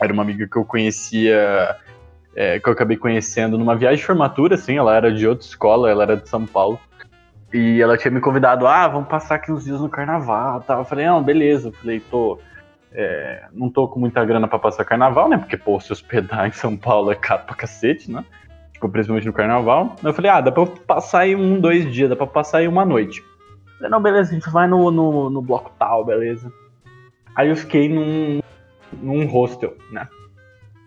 Era 0.00 0.10
uma 0.14 0.22
amiga 0.22 0.48
que 0.50 0.56
eu 0.56 0.64
conhecia, 0.64 1.76
é, 2.34 2.58
que 2.58 2.66
eu 2.66 2.72
acabei 2.72 2.96
conhecendo 2.96 3.58
numa 3.58 3.76
viagem 3.76 3.98
de 3.98 4.06
formatura, 4.06 4.54
assim, 4.54 4.78
ela 4.78 4.96
era 4.96 5.12
de 5.12 5.28
outra 5.28 5.46
escola, 5.46 5.90
ela 5.90 6.02
era 6.04 6.16
de 6.16 6.26
São 6.30 6.46
Paulo. 6.46 6.80
E 7.52 7.80
ela 7.80 7.96
tinha 7.96 8.10
me 8.10 8.20
convidado, 8.20 8.66
ah, 8.66 8.88
vamos 8.88 9.08
passar 9.08 9.36
aqui 9.36 9.52
uns 9.52 9.64
dias 9.64 9.80
no 9.80 9.88
carnaval 9.88 10.60
tal. 10.62 10.80
Eu 10.80 10.84
falei, 10.84 11.06
não, 11.06 11.22
beleza. 11.22 11.68
Eu 11.68 11.72
falei, 11.72 12.00
tô. 12.00 12.38
é, 12.92 13.44
não 13.52 13.70
tô 13.70 13.88
com 13.88 14.00
muita 14.00 14.24
grana 14.24 14.48
pra 14.48 14.58
passar 14.58 14.84
carnaval, 14.84 15.28
né? 15.28 15.38
Porque, 15.38 15.56
pô, 15.56 15.78
se 15.80 15.92
hospedar 15.92 16.46
em 16.46 16.52
São 16.52 16.76
Paulo 16.76 17.10
é 17.10 17.14
caro 17.14 17.44
pra 17.44 17.54
cacete, 17.54 18.10
né? 18.10 18.24
Tipo, 18.72 18.88
principalmente 18.88 19.26
no 19.26 19.32
carnaval. 19.32 19.96
Eu 20.02 20.12
falei, 20.12 20.30
ah, 20.30 20.40
dá 20.40 20.52
pra 20.52 20.66
passar 20.66 21.20
aí 21.20 21.34
um, 21.34 21.60
dois 21.60 21.90
dias, 21.92 22.10
dá 22.10 22.16
pra 22.16 22.26
passar 22.26 22.58
aí 22.58 22.68
uma 22.68 22.84
noite. 22.84 23.20
Eu 23.20 23.76
falei, 23.76 23.90
não, 23.90 24.02
beleza, 24.02 24.30
a 24.30 24.34
gente 24.34 24.50
vai 24.50 24.66
no, 24.66 24.90
no, 24.90 25.30
no 25.30 25.40
bloco 25.40 25.72
tal, 25.78 26.04
beleza. 26.04 26.52
Aí 27.34 27.48
eu 27.48 27.56
fiquei 27.56 27.88
num, 27.88 28.40
num 28.92 29.26
hostel, 29.26 29.74
né? 29.92 30.08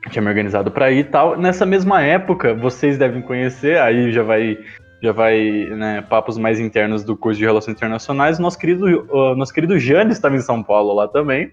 Eu 0.05 0.11
tinha 0.11 0.21
me 0.21 0.29
organizado 0.29 0.71
pra 0.71 0.91
ir 0.91 0.99
e 0.99 1.03
tal. 1.03 1.37
Nessa 1.37 1.65
mesma 1.65 2.01
época, 2.01 2.53
vocês 2.53 2.97
devem 2.97 3.21
conhecer, 3.21 3.79
aí 3.79 4.11
já 4.11 4.23
vai 4.23 4.57
já 5.01 5.11
vai, 5.11 5.39
né, 5.69 6.01
papos 6.01 6.37
mais 6.37 6.59
internos 6.59 7.03
do 7.03 7.15
curso 7.15 7.39
de 7.39 7.45
Relações 7.45 7.75
Internacionais. 7.75 8.39
Nosso 8.39 8.57
querido, 8.57 9.07
o 9.09 9.35
nosso 9.35 9.53
querido 9.53 9.79
Jânio 9.79 10.11
estava 10.11 10.35
em 10.35 10.41
São 10.41 10.61
Paulo 10.61 10.93
lá 10.93 11.07
também. 11.07 11.51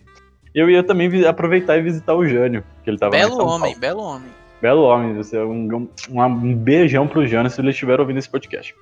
Eu 0.54 0.70
ia 0.70 0.82
também 0.82 1.24
aproveitar 1.24 1.76
e 1.76 1.82
visitar 1.82 2.14
o 2.14 2.26
Jânio, 2.26 2.64
que 2.82 2.90
ele 2.90 2.96
estava 2.96 3.12
Belo 3.12 3.44
homem, 3.44 3.60
Paulo. 3.60 3.78
belo 3.78 4.02
homem. 4.02 4.30
Belo 4.60 4.82
homem, 4.82 5.14
você 5.14 5.36
é 5.36 5.44
um, 5.44 5.88
um, 6.10 6.22
um 6.22 6.56
beijão 6.56 7.06
pro 7.06 7.26
Jânio 7.26 7.50
se 7.50 7.60
ele 7.60 7.70
estiver 7.70 8.00
ouvindo 8.00 8.18
esse 8.18 8.30
podcast. 8.30 8.74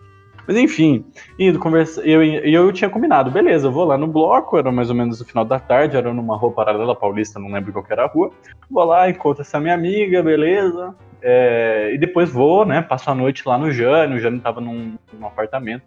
Mas 0.47 0.57
enfim, 0.57 1.05
indo 1.39 1.61
eu, 2.05 2.23
eu 2.45 2.73
tinha 2.73 2.91
combinado, 2.91 3.31
beleza, 3.31 3.67
eu 3.69 3.73
vou 3.73 3.85
lá 3.85 3.97
no 3.97 4.07
bloco, 4.07 4.59
era 4.59 4.71
mais 4.71 4.91
ou 4.91 4.97
menos 4.97 5.19
no 5.21 5.27
final 5.27 5.45
da 5.45 5.59
tarde, 5.59 5.97
era 5.97 6.13
numa 6.13 6.37
rua 6.37 6.53
paralela 6.53 6.95
paulista, 6.95 7.41
não 7.41 7.51
lembro 7.51 7.73
qual 7.73 7.85
era 7.89 8.05
a 8.05 8.09
rua. 8.09 8.31
Vou 8.71 8.85
lá, 8.85 9.09
encontro 9.09 9.43
essa 9.43 9.59
minha 9.59 9.75
amiga, 9.75 10.23
beleza. 10.23 10.95
É, 11.23 11.91
e 11.95 11.99
depois 11.99 12.31
vou, 12.31 12.67
né, 12.67 12.83
passo 12.83 13.11
a 13.11 13.15
noite 13.15 13.43
lá 13.47 13.57
no 13.57 13.71
Jânio, 13.71 14.17
o 14.17 14.21
Jânio 14.21 14.41
tava 14.41 14.61
num, 14.61 14.95
num 15.19 15.27
apartamento. 15.27 15.85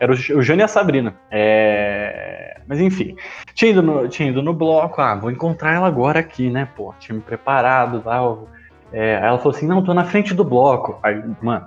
Era 0.00 0.10
o, 0.10 0.14
o 0.14 0.42
Jânio 0.42 0.62
e 0.62 0.64
a 0.64 0.68
Sabrina. 0.68 1.14
É, 1.30 2.60
mas 2.66 2.80
enfim, 2.80 3.14
tinha 3.54 3.70
ido, 3.70 3.82
no, 3.82 4.08
tinha 4.08 4.28
ido 4.28 4.42
no 4.42 4.52
bloco, 4.52 5.00
ah, 5.00 5.14
vou 5.14 5.30
encontrar 5.30 5.74
ela 5.74 5.86
agora 5.86 6.18
aqui, 6.18 6.50
né, 6.50 6.68
pô, 6.76 6.92
tinha 6.98 7.14
me 7.14 7.22
preparado 7.22 8.02
lá, 8.04 8.16
eu- 8.18 8.48
é, 8.92 9.14
ela 9.22 9.38
falou 9.38 9.56
assim: 9.56 9.66
não, 9.66 9.82
tô 9.82 9.94
na 9.94 10.04
frente 10.04 10.34
do 10.34 10.44
bloco. 10.44 10.98
Aí, 11.02 11.22
mano, 11.40 11.66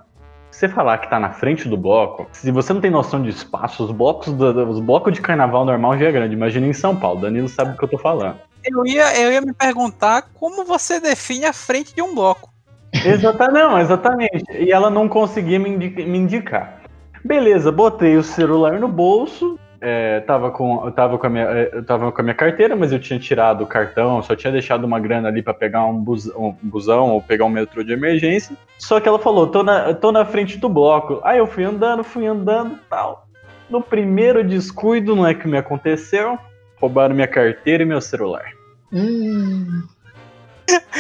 você 0.56 0.70
falar 0.70 0.98
que 1.00 1.10
tá 1.10 1.20
na 1.20 1.32
frente 1.32 1.68
do 1.68 1.76
bloco, 1.76 2.28
se 2.32 2.50
você 2.50 2.72
não 2.74 2.80
tem 2.82 2.90
noção 2.90 3.22
de 3.22 3.30
espaço, 3.30 3.84
os 3.84 3.92
blocos, 3.92 4.32
do- 4.34 4.70
os 4.70 4.80
blocos 4.80 5.14
de 5.14 5.22
carnaval 5.22 5.66
normal 5.66 5.98
já 5.98 6.06
é 6.08 6.12
grande. 6.12 6.34
Imagina 6.34 6.66
em 6.66 6.74
São 6.74 6.96
Paulo, 6.96 7.20
Danilo 7.22 7.50
sabe 7.50 7.72
do 7.72 7.78
que 7.78 7.84
eu 7.84 7.90
tô 7.90 7.98
falando. 7.98 8.38
Eu 8.64 8.86
ia, 8.86 9.20
eu 9.22 9.32
ia 9.34 9.42
me 9.42 9.54
perguntar 9.54 10.24
como 10.34 10.64
você 10.64 11.00
define 11.00 11.46
a 11.46 11.54
frente 11.54 11.94
de 11.94 12.02
um 12.02 12.16
bloco. 12.16 12.50
Exatamente, 12.94 13.54
não, 13.54 13.78
exatamente. 13.80 14.46
E 14.58 14.72
ela 14.72 14.90
não 14.90 15.10
conseguia 15.10 15.60
me, 15.60 15.70
indi- 15.70 16.06
me 16.06 16.18
indicar. 16.18 16.82
Beleza, 17.24 17.72
botei 17.72 18.16
o 18.16 18.24
celular 18.24 18.80
no 18.80 18.88
bolso, 18.88 19.60
é, 19.88 20.20
tava, 20.22 20.50
com, 20.50 20.84
eu, 20.84 20.92
tava 20.92 21.18
com 21.20 21.28
a 21.28 21.30
minha, 21.30 21.44
é, 21.46 21.70
eu 21.74 21.86
tava 21.86 22.12
com 22.12 22.20
a 22.20 22.24
minha 22.24 22.34
carteira, 22.34 22.76
mas 22.76 22.92
eu 22.92 23.00
tinha 23.00 23.20
tirado 23.20 23.64
o 23.64 23.68
cartão, 23.68 24.18
eu 24.18 24.24
só 24.24 24.36
tinha 24.36 24.52
deixado 24.52 24.84
uma 24.84 25.00
grana 25.00 25.28
ali 25.28 25.44
pra 25.44 25.54
pegar 25.54 25.86
um, 25.86 25.94
bus, 25.94 26.26
um 26.36 26.56
busão 26.64 27.12
ou 27.12 27.22
pegar 27.22 27.46
um 27.46 27.50
metrô 27.50 27.84
de 27.84 27.94
emergência. 27.94 28.56
Só 28.80 29.00
que 29.00 29.08
ela 29.08 29.20
falou, 29.20 29.46
tô 29.48 29.62
na, 29.62 29.94
tô 29.94 30.12
na 30.12 30.26
frente 30.26 30.58
do 30.58 30.68
bloco. 30.68 31.22
Aí 31.24 31.38
eu 31.38 31.46
fui 31.46 31.64
andando, 31.64 32.04
fui 32.04 32.26
andando 32.26 32.80
tal. 32.90 33.28
No 33.70 33.80
primeiro 33.82 34.44
descuido, 34.44 35.16
não 35.16 35.26
é 35.28 35.34
que 35.36 35.48
me 35.48 35.58
aconteceu, 35.58 36.38
roubaram 36.82 37.14
minha 37.14 37.28
carteira 37.28 37.84
e 37.84 37.86
meu 37.86 38.02
celular. 38.02 38.46
Hum, 38.92 39.84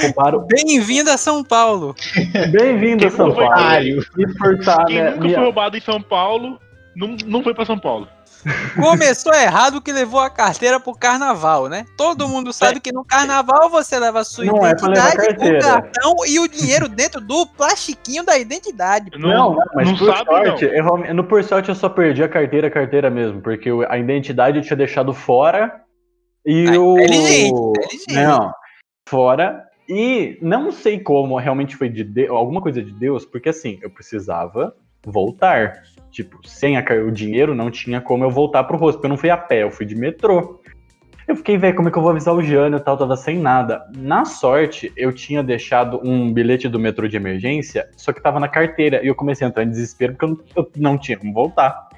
Roubaram. 0.01 0.45
Bem-vindo 0.63 1.09
a 1.09 1.17
São 1.17 1.43
Paulo. 1.43 1.95
Bem-vindo 2.51 3.07
a 3.07 3.09
São 3.09 3.33
Paulo. 3.33 3.49
Me 4.15 4.37
furtar 4.37 4.85
Quem 4.85 5.03
nunca 5.03 5.19
minha- 5.19 5.35
foi 5.35 5.43
roubado 5.43 5.75
em 5.75 5.81
São 5.81 5.99
Paulo, 6.01 6.59
não, 6.95 7.15
não 7.25 7.43
foi 7.43 7.53
pra 7.53 7.65
São 7.65 7.79
Paulo. 7.79 8.07
Começou 8.75 9.33
errado 9.33 9.81
que 9.81 9.91
levou 9.91 10.19
a 10.19 10.29
carteira 10.29 10.79
pro 10.79 10.93
carnaval, 10.93 11.67
né? 11.67 11.85
Todo 11.97 12.27
mundo 12.27 12.53
sabe 12.53 12.79
que 12.79 12.91
no 12.91 13.03
carnaval 13.03 13.69
você 13.69 13.97
leva 13.97 14.19
a 14.19 14.23
sua 14.23 14.45
Não 14.45 14.65
é 14.65 14.69
identidade, 14.71 15.13
o 15.13 15.25
carteira. 15.25 15.59
cartão 15.61 16.15
e 16.27 16.39
o 16.39 16.47
dinheiro 16.47 16.87
dentro 16.87 17.19
do 17.21 17.45
plastiquinho 17.47 18.23
da 18.23 18.37
identidade. 18.37 19.09
Não, 19.17 19.53
Não, 19.53 19.57
mas 19.73 19.87
não 19.89 19.97
por 19.97 20.05
sabe, 20.15 20.25
sorte, 20.25 20.65
não. 20.67 21.05
eu- 21.05 21.13
no 21.13 21.23
por 21.23 21.43
sorte 21.43 21.69
eu 21.69 21.75
só 21.75 21.89
perdi 21.89 22.23
a 22.23 22.29
carteira, 22.29 22.67
a 22.67 22.71
carteira 22.71 23.09
mesmo, 23.09 23.41
porque 23.41 23.69
a 23.89 23.97
identidade 23.97 24.57
eu 24.57 24.63
tinha 24.63 24.77
deixado 24.77 25.13
fora 25.13 25.81
e 26.45 26.67
Ah, 26.67 26.79
o 26.79 26.99
inteligente, 26.99 27.49
inteligente. 27.51 28.13
não, 28.13 28.51
fora 29.09 29.63
e 29.89 30.37
não 30.41 30.71
sei 30.71 30.99
como 30.99 31.37
realmente 31.37 31.75
foi 31.75 31.89
de 31.89 32.03
Deus, 32.03 32.29
alguma 32.31 32.61
coisa 32.61 32.81
de 32.81 32.91
Deus, 32.91 33.25
porque 33.25 33.49
assim, 33.49 33.79
eu 33.81 33.89
precisava 33.89 34.75
voltar. 35.05 35.83
Tipo, 36.15 36.39
sem 36.47 36.77
a 36.77 36.85
o 37.05 37.11
dinheiro 37.11 37.53
não 37.53 37.69
tinha 37.69 37.99
como 37.99 38.23
eu 38.23 38.31
voltar 38.31 38.63
pro 38.63 38.77
rosto, 38.77 38.99
porque 38.99 39.07
eu 39.07 39.09
não 39.09 39.17
fui 39.17 39.29
a 39.29 39.35
pé, 39.35 39.63
eu 39.63 39.69
fui 39.69 39.85
de 39.85 39.95
metrô. 39.95 40.61
Eu 41.27 41.35
fiquei, 41.35 41.57
velho, 41.57 41.75
como 41.75 41.89
é 41.89 41.91
que 41.91 41.97
eu 41.97 42.01
vou 42.01 42.11
avisar 42.11 42.33
o 42.33 42.41
Jânio 42.41 42.77
e 42.77 42.79
tal? 42.79 42.95
Tava 42.95 43.17
sem 43.17 43.37
nada. 43.37 43.85
Na 43.97 44.23
sorte, 44.23 44.93
eu 44.95 45.11
tinha 45.11 45.43
deixado 45.43 45.99
um 46.01 46.31
bilhete 46.31 46.69
do 46.69 46.79
metrô 46.79 47.05
de 47.05 47.17
emergência, 47.17 47.89
só 47.97 48.13
que 48.13 48.21
tava 48.21 48.39
na 48.39 48.47
carteira. 48.47 49.03
E 49.03 49.07
eu 49.07 49.15
comecei 49.15 49.45
a 49.45 49.49
entrar 49.49 49.65
em 49.65 49.69
desespero 49.69 50.13
porque 50.13 50.23
eu 50.23 50.29
não, 50.29 50.39
eu 50.55 50.71
não 50.77 50.97
tinha 50.97 51.17
como 51.17 51.33
voltar. 51.33 51.89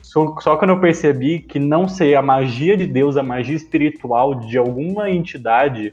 Só, 0.00 0.36
só 0.38 0.56
quando 0.56 0.70
eu 0.70 0.80
percebi 0.80 1.40
que 1.40 1.58
não 1.58 1.88
sei, 1.88 2.14
a 2.14 2.22
magia 2.22 2.76
de 2.76 2.86
Deus, 2.86 3.16
a 3.16 3.24
magia 3.24 3.56
espiritual 3.56 4.36
de 4.36 4.56
alguma 4.56 5.10
entidade, 5.10 5.92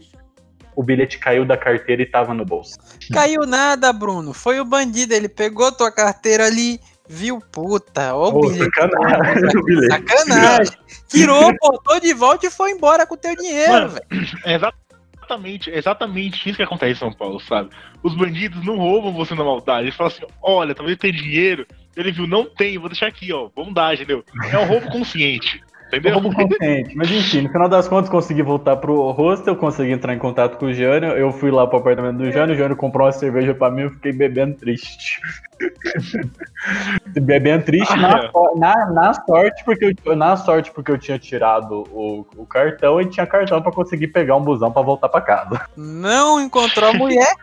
o 0.75 0.84
bilhete 0.84 1.17
caiu 1.17 1.45
da 1.45 1.57
carteira 1.57 2.03
e 2.03 2.05
tava 2.05 2.32
no 2.32 2.45
bolso. 2.45 2.77
Caiu 3.11 3.41
nada, 3.47 3.91
Bruno. 3.91 4.34
Foi 4.34 4.59
o 4.59 4.65
bandido. 4.65 5.15
Ele 5.15 5.27
pegou 5.27 5.71
tua 5.71 5.91
carteira 5.91 6.45
ali, 6.45 6.79
viu, 7.07 7.39
puta, 7.51 8.15
ó 8.15 8.29
o 8.31 8.37
Ô, 8.37 8.41
bilhete. 8.49 8.65
sacanagem, 8.75 9.63
bilhete. 9.65 9.87
Sacanagem. 9.87 10.77
Tirou, 11.07 11.53
botou 11.59 11.99
de 11.99 12.13
volta 12.13 12.47
e 12.47 12.51
foi 12.51 12.71
embora 12.71 13.05
com 13.05 13.15
o 13.15 13.17
teu 13.17 13.35
dinheiro, 13.35 13.89
velho. 13.89 14.05
É 14.45 14.55
exatamente, 14.55 15.71
é 15.71 15.77
exatamente 15.77 16.49
isso 16.49 16.57
que 16.57 16.63
acontece 16.63 16.91
em 16.91 16.95
São 16.95 17.13
Paulo, 17.13 17.39
sabe? 17.39 17.69
Os 18.03 18.13
bandidos 18.15 18.65
não 18.65 18.77
roubam 18.77 19.13
você 19.13 19.33
na 19.33 19.43
maldade. 19.43 19.83
Eles 19.83 19.95
falam 19.95 20.11
assim: 20.11 20.25
olha, 20.41 20.75
talvez 20.75 20.97
tem 20.97 21.11
dinheiro. 21.13 21.65
Ele 21.95 22.11
viu, 22.11 22.27
não 22.27 22.45
tem, 22.45 22.77
vou 22.77 22.89
deixar 22.89 23.07
aqui, 23.07 23.31
ó. 23.31 23.49
Vamos 23.55 23.73
dar, 23.73 23.93
entendeu? 23.93 24.23
É 24.51 24.57
um 24.57 24.65
roubo 24.65 24.89
consciente. 24.89 25.61
Entendeu? 25.91 26.13
Roubo 26.19 26.33
consciente. 26.33 26.95
Mas 26.95 27.11
enfim, 27.11 27.41
no 27.41 27.49
final 27.51 27.67
das 27.67 27.87
contas, 27.87 28.09
consegui 28.09 28.41
voltar 28.41 28.77
pro 28.77 29.11
hostel, 29.11 29.55
consegui 29.57 29.91
entrar 29.91 30.13
em 30.13 30.17
contato 30.19 30.57
com 30.57 30.67
o 30.67 30.73
Jânio. 30.73 31.09
Eu 31.11 31.31
fui 31.33 31.51
lá 31.51 31.67
pro 31.67 31.79
apartamento 31.79 32.17
do 32.17 32.31
Jânio, 32.31 32.55
o 32.55 32.57
Jânio 32.57 32.77
comprou 32.77 33.05
uma 33.05 33.11
cerveja 33.11 33.53
pra 33.53 33.69
mim, 33.69 33.81
eu 33.83 33.89
fiquei 33.91 34.13
bebendo 34.13 34.55
triste. 34.55 35.19
bebendo 37.21 37.65
triste 37.65 37.95
na, 37.97 38.15
Ah, 38.15 38.29
so- 38.31 38.55
na, 38.57 38.85
na 38.91 39.13
sorte, 39.13 39.63
porque 39.65 39.93
eu, 40.05 40.15
na 40.15 40.35
sorte 40.37 40.71
porque 40.71 40.91
eu 40.91 40.97
tinha 40.97 41.19
tirado 41.19 41.83
o, 41.91 42.25
o 42.37 42.45
cartão 42.45 42.99
e 43.01 43.05
tinha 43.07 43.25
cartão 43.27 43.61
pra 43.61 43.71
conseguir 43.71 44.07
pegar 44.07 44.35
um 44.37 44.41
busão 44.43 44.71
pra 44.71 44.81
voltar 44.81 45.09
pra 45.09 45.21
casa. 45.21 45.61
Não 45.75 46.39
encontrou 46.41 46.89
a 46.89 46.93
mulher, 46.93 47.33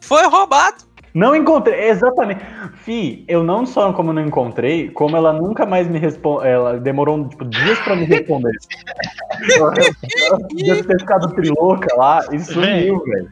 foi 0.00 0.26
roubado. 0.26 0.90
Não 1.14 1.36
encontrei, 1.36 1.88
exatamente. 1.90 2.42
Fi, 2.76 3.24
eu 3.28 3.42
não 3.42 3.66
só 3.66 3.92
como 3.92 4.12
não 4.12 4.22
encontrei, 4.24 4.88
como 4.90 5.16
ela 5.16 5.32
nunca 5.32 5.66
mais 5.66 5.86
me 5.86 5.98
respondeu. 5.98 6.42
Ela 6.48 6.78
demorou 6.80 7.28
tipo, 7.28 7.44
dias 7.44 7.78
pra 7.80 7.94
me 7.94 8.04
responder. 8.04 8.52
ela 9.56 9.72
podia 10.48 10.82
ter 10.84 10.98
ficado 11.00 11.34
trilouca 11.34 11.94
lá 11.96 12.20
e 12.32 12.38
sumiu, 12.40 13.02
velho. 13.04 13.30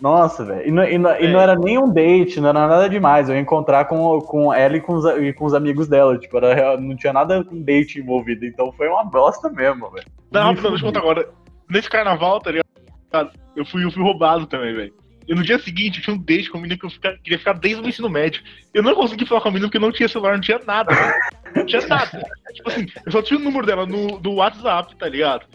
Nossa, 0.00 0.44
velho. 0.44 0.66
E, 0.66 0.70
não- 0.72 0.82
e 0.84 0.94
e 0.94 0.98
não 1.32 1.40
era 1.40 1.54
nem 1.54 1.78
um 1.78 1.88
date, 1.88 2.40
não 2.40 2.48
era 2.48 2.66
nada 2.66 2.88
demais. 2.88 3.28
Eu 3.28 3.36
ia 3.36 3.40
encontrar 3.40 3.84
com, 3.84 4.20
com 4.22 4.52
ela 4.52 4.76
e 4.76 4.80
com, 4.80 4.94
os, 4.94 5.04
e 5.04 5.32
com 5.32 5.44
os 5.44 5.54
amigos 5.54 5.86
dela. 5.86 6.18
Tipo, 6.18 6.38
era, 6.38 6.76
não 6.76 6.96
tinha 6.96 7.12
nada 7.12 7.44
com 7.44 7.62
date 7.62 8.00
envolvido. 8.00 8.44
Então 8.44 8.72
foi 8.72 8.88
uma 8.88 9.04
bosta 9.04 9.48
mesmo, 9.48 9.88
velho. 9.90 10.06
Não, 10.32 10.46
não, 10.46 10.54
deixa 10.54 10.68
eu 10.68 10.80
contar 10.80 10.98
agora. 10.98 11.28
Nesse 11.70 11.88
carnaval, 11.88 12.40
tá 12.40 12.50
ligado? 12.50 13.30
Eu 13.54 13.64
fui, 13.64 13.84
eu 13.84 13.92
fui 13.92 14.02
roubado 14.02 14.44
também, 14.46 14.74
velho. 14.74 14.92
E 15.26 15.34
no 15.34 15.42
dia 15.42 15.58
seguinte, 15.58 15.98
eu 15.98 16.04
tinha 16.04 16.14
um 16.16 16.18
date 16.18 16.50
com 16.50 16.58
a 16.58 16.60
menina 16.60 16.78
que 16.78 16.84
eu 16.86 16.90
fica- 16.90 17.16
queria 17.22 17.38
ficar 17.38 17.52
desde 17.54 17.80
o 17.82 17.88
ensino 17.88 18.08
médio. 18.08 18.42
Eu 18.74 18.82
não 18.82 18.94
consegui 18.94 19.24
falar 19.26 19.40
com 19.40 19.48
a 19.48 19.50
menina 19.52 19.68
porque 19.68 19.78
não 19.78 19.92
tinha 19.92 20.08
celular, 20.08 20.34
não 20.34 20.40
tinha 20.40 20.60
nada, 20.66 20.94
velho. 20.94 21.14
Não 21.56 21.66
tinha 21.66 21.86
nada. 21.86 22.22
tipo 22.52 22.68
assim, 22.68 22.86
eu 23.06 23.12
só 23.12 23.22
tinha 23.22 23.38
o 23.38 23.42
número 23.42 23.64
dela 23.66 23.86
no, 23.86 24.18
do 24.18 24.34
WhatsApp, 24.34 24.94
tá 24.96 25.08
ligado? 25.08 25.46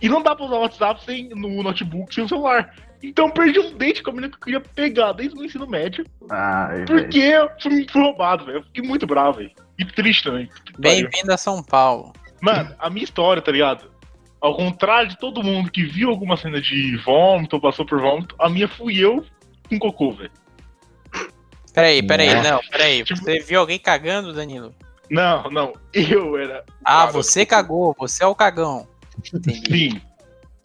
E 0.00 0.08
não 0.08 0.22
dá 0.22 0.34
pra 0.36 0.44
usar 0.46 0.56
o 0.56 0.60
WhatsApp 0.60 1.04
sem, 1.04 1.28
no 1.30 1.62
notebook 1.62 2.14
sem 2.14 2.24
o 2.24 2.28
celular. 2.28 2.72
Então 3.02 3.26
eu 3.26 3.32
perdi 3.32 3.58
um 3.60 3.76
date 3.76 4.02
com 4.02 4.10
a 4.10 4.12
menina 4.14 4.30
que 4.32 4.36
eu 4.36 4.40
queria 4.40 4.60
pegar 4.60 5.12
desde 5.12 5.38
o 5.38 5.44
ensino 5.44 5.66
médio. 5.66 6.04
Ai. 6.30 6.84
Porque 6.84 7.18
eu 7.18 7.48
fui, 7.60 7.86
fui 7.90 8.02
roubado, 8.02 8.44
velho. 8.44 8.58
Eu 8.58 8.62
fiquei 8.64 8.82
muito 8.82 9.06
bravo, 9.06 9.38
velho. 9.38 9.50
E 9.78 9.84
triste 9.84 10.24
também. 10.24 10.48
Bem-vindo 10.78 11.32
a 11.32 11.36
São 11.36 11.62
Paulo. 11.62 12.12
Mano, 12.40 12.74
a 12.78 12.88
minha 12.90 13.04
história, 13.04 13.42
tá 13.42 13.50
ligado? 13.52 13.90
Ao 14.40 14.54
contrário 14.56 15.08
de 15.08 15.18
todo 15.18 15.42
mundo 15.42 15.70
que 15.70 15.84
viu 15.84 16.10
alguma 16.10 16.36
cena 16.36 16.60
de 16.60 16.96
vômito 16.98 17.56
ou 17.56 17.62
passou 17.62 17.84
por 17.84 18.00
vômito, 18.00 18.34
a 18.38 18.48
minha 18.48 18.68
fui 18.68 18.96
eu 18.98 19.24
com 19.68 19.78
cocô, 19.78 20.12
velho. 20.12 20.30
Peraí, 21.74 22.02
peraí, 22.06 22.28
Né? 22.34 22.42
não, 22.50 22.60
peraí. 22.70 23.02
Tipo- 23.04 23.20
Você 23.20 23.40
viu 23.40 23.60
alguém 23.60 23.78
cagando, 23.78 24.32
Danilo? 24.32 24.74
Não, 25.10 25.44
não, 25.50 25.72
eu 25.92 26.36
era. 26.38 26.64
Ah, 26.84 27.00
Cara, 27.06 27.12
você 27.12 27.44
cagou, 27.46 27.94
você 27.98 28.22
é 28.22 28.26
o 28.26 28.34
cagão. 28.34 28.86
Entendi. 29.34 29.90
Sim. 29.92 30.00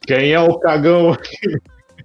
Quem 0.05 0.31
é 0.33 0.39
o 0.39 0.59
cagão? 0.59 1.15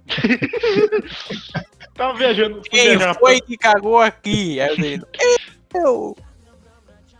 Tava 1.93 2.17
viajando. 2.17 2.61
Quem 2.61 2.97
foi 3.19 3.41
que 3.41 3.57
cagou 3.57 3.99
aqui? 3.99 4.59
Aí 4.59 4.73
o 4.73 4.77
Danilo. 4.77 5.07
Eu. 5.73 6.15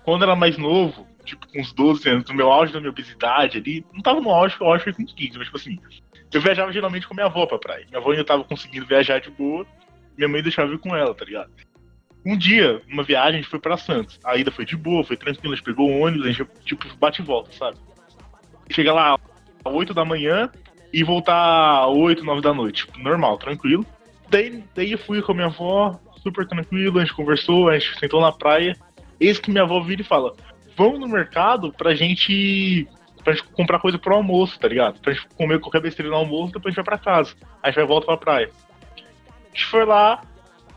Quando 0.04 0.24
era 0.24 0.36
mais 0.36 0.58
novo, 0.58 1.06
tipo, 1.30 1.48
com 1.48 1.60
uns 1.60 1.74
12 1.74 2.10
anos, 2.10 2.30
no 2.30 2.36
meu 2.36 2.52
auge 2.52 2.74
da 2.74 2.80
minha 2.80 2.92
obesidade 2.92 3.58
ali, 3.58 3.86
não 3.94 4.02
tava 4.02 4.20
no 4.20 4.30
auge, 4.30 4.56
eu 4.60 4.72
acho 4.74 4.86
que 4.86 4.94
com 4.94 5.04
uns 5.04 5.14
15, 5.14 5.38
mas 5.38 5.46
tipo 5.48 5.58
assim, 5.58 5.80
eu 6.34 6.42
viajava 6.42 6.72
geralmente 6.72 7.08
com 7.08 7.14
minha 7.14 7.26
avó 7.26 7.46
pra 7.46 7.58
praia. 7.58 7.86
Minha 7.88 8.00
avó 8.00 8.12
ainda 8.12 8.24
tava 8.24 8.44
conseguindo 8.44 8.86
viajar 8.86 9.20
de 9.20 9.30
boa, 9.32 9.66
minha 10.18 10.28
mãe 10.28 10.44
deixava 10.44 10.74
ir 10.74 10.78
com 10.78 10.96
ela, 10.96 11.14
tá 11.14 11.26
ligado? 11.26 11.52
Um 12.26 12.38
dia, 12.38 12.82
numa 12.88 13.04
viagem, 13.04 13.40
a 13.40 13.42
gente 13.42 13.50
foi 13.50 13.60
pra 13.60 13.78
Santos. 13.78 14.20
A 14.24 14.36
ida 14.36 14.52
foi 14.52 14.66
de 14.66 14.76
boa, 14.76 15.04
foi 15.04 15.16
tranquilo, 15.16 15.54
a 15.54 15.56
gente 15.56 15.66
pegou 15.66 15.90
o 15.90 16.02
ônibus, 16.02 16.28
a 16.28 16.32
gente, 16.32 16.46
tipo, 16.66 16.86
bate 16.98 17.22
e 17.22 17.26
volta, 17.26 17.52
sabe? 17.54 17.78
Chega 18.70 18.94
lá 18.94 19.18
às 19.64 19.74
8 19.74 19.94
da 19.94 20.04
manhã 20.04 20.52
e 20.92 21.04
voltar 21.04 21.84
às 21.84 21.90
8, 21.90 22.24
9 22.24 22.42
da 22.42 22.54
noite. 22.54 22.86
Tipo, 22.86 23.00
normal, 23.00 23.38
tranquilo. 23.38 23.86
Daí, 24.30 24.64
daí 24.76 24.92
eu 24.92 24.98
fui 24.98 25.22
com 25.22 25.32
a 25.32 25.36
minha 25.36 25.48
avó, 25.48 26.00
super 26.22 26.46
tranquilo, 26.46 27.00
a 27.00 27.02
gente 27.02 27.16
conversou, 27.16 27.70
a 27.70 27.80
gente 27.80 27.98
sentou 27.98 28.22
na 28.22 28.32
praia. 28.32 28.76
Eis 29.20 29.40
que 29.40 29.50
minha 29.50 29.64
avó 29.64 29.80
vira 29.82 30.02
e 30.02 30.06
fala: 30.06 30.36
Vamos 30.80 31.00
no 31.02 31.08
mercado 31.10 31.74
pra 31.74 31.94
gente. 31.94 32.88
pra 33.22 33.34
gente 33.34 33.46
comprar 33.50 33.80
coisa 33.80 34.00
pro 34.00 34.16
almoço, 34.16 34.58
tá 34.58 34.68
ligado? 34.70 35.00
Pra 35.02 35.12
gente 35.12 35.28
comer 35.36 35.60
qualquer 35.60 35.82
besteira 35.82 36.10
no 36.10 36.16
almoço, 36.16 36.54
depois 36.54 36.68
a 36.68 36.70
gente 36.72 36.86
vai 36.86 36.98
pra 36.98 36.98
casa. 36.98 37.34
Aí 37.42 37.48
a 37.64 37.68
gente 37.68 37.76
vai 37.76 37.86
volta 37.86 38.06
pra 38.06 38.16
praia. 38.18 38.50
A 38.96 39.50
gente 39.50 39.66
foi 39.66 39.84
lá, 39.86 40.22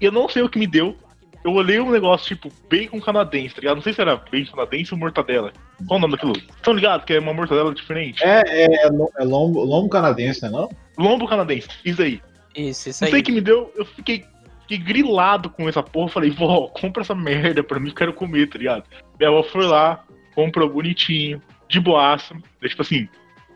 e 0.00 0.05
eu 0.05 0.11
não 0.11 0.28
sei 0.28 0.42
o 0.42 0.48
que 0.48 0.59
me 0.59 0.66
deu. 0.66 0.96
Eu 1.44 1.53
olhei 1.53 1.78
um 1.80 1.90
negócio 1.90 2.26
tipo 2.26 2.53
bacon 2.68 3.00
canadense, 3.00 3.55
tá 3.55 3.61
ligado? 3.61 3.76
Não 3.76 3.82
sei 3.82 3.92
se 3.92 4.00
era 4.00 4.16
bacon 4.16 4.50
canadense 4.57 4.92
ou 4.92 4.98
mortadela. 4.98 5.53
Qual 5.86 5.98
o 5.98 6.00
nome 6.00 6.12
daquilo? 6.14 6.36
Estão 6.36 6.72
ligados 6.74 7.05
que 7.07 7.14
é 7.14 7.20
uma 7.20 7.32
mortadela 7.34 7.72
diferente? 7.72 8.22
É, 8.24 8.42
é, 8.46 8.86
é 8.86 9.24
lombo, 9.24 9.62
lombo 9.64 9.88
canadense, 9.88 10.42
né? 10.42 10.50
Não? 10.50 10.68
Lombo 10.98 11.26
canadense, 11.28 11.68
isso 11.84 12.03
aí. 12.03 12.20
Isso, 12.57 12.88
isso 12.90 13.03
Não 13.05 13.09
sei 13.11 13.16
aí. 13.16 13.22
o 13.22 13.24
que 13.24 13.32
me 13.32 13.40
deu, 13.40 13.72
eu 13.76 13.84
fiquei, 13.84 14.24
fiquei 14.63 14.79
grilado 14.79 15.51
com 15.51 15.69
essa 15.69 15.83
porra. 15.83 16.09
Falei, 16.11 16.31
vó, 16.31 16.69
compra 16.69 17.03
essa 17.03 17.15
merda 17.15 17.63
pra 17.63 17.79
mim, 17.79 17.89
eu 17.89 17.95
quero 17.95 18.13
comer, 18.13 18.49
tá 18.49 18.59
ligado? 18.59 18.85
Minha 19.19 19.31
avó 19.31 19.43
foi 19.43 19.67
lá, 19.67 20.05
comprou 20.35 20.69
bonitinho, 20.69 21.43
de 21.69 21.81
boaça. 21.81 22.35
Daí, 22.61 22.71
tipo 22.71 22.83
assim, 22.83 23.09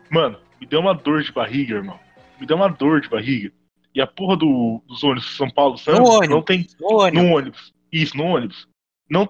mano, 0.09 0.39
me 0.59 0.67
deu 0.67 0.79
uma 0.79 0.93
dor 0.93 1.21
de 1.21 1.31
barriga, 1.31 1.75
irmão. 1.75 1.99
Me 2.39 2.45
deu 2.45 2.57
uma 2.57 2.69
dor 2.69 3.01
de 3.01 3.09
barriga. 3.09 3.51
E 3.93 4.01
a 4.01 4.07
porra 4.07 4.37
do, 4.37 4.81
dos 4.87 5.03
ônibus 5.03 5.35
São 5.35 5.49
Paulo 5.49 5.77
Santos 5.77 6.07
ônibus. 6.07 6.29
não 6.29 6.41
tem. 6.41 6.67
No 6.79 7.01
ônibus. 7.01 7.23
No 7.23 7.35
ônibus. 7.35 7.73
Isso, 7.91 8.17
no 8.17 8.25
ônibus. 8.25 8.67
Não 9.09 9.29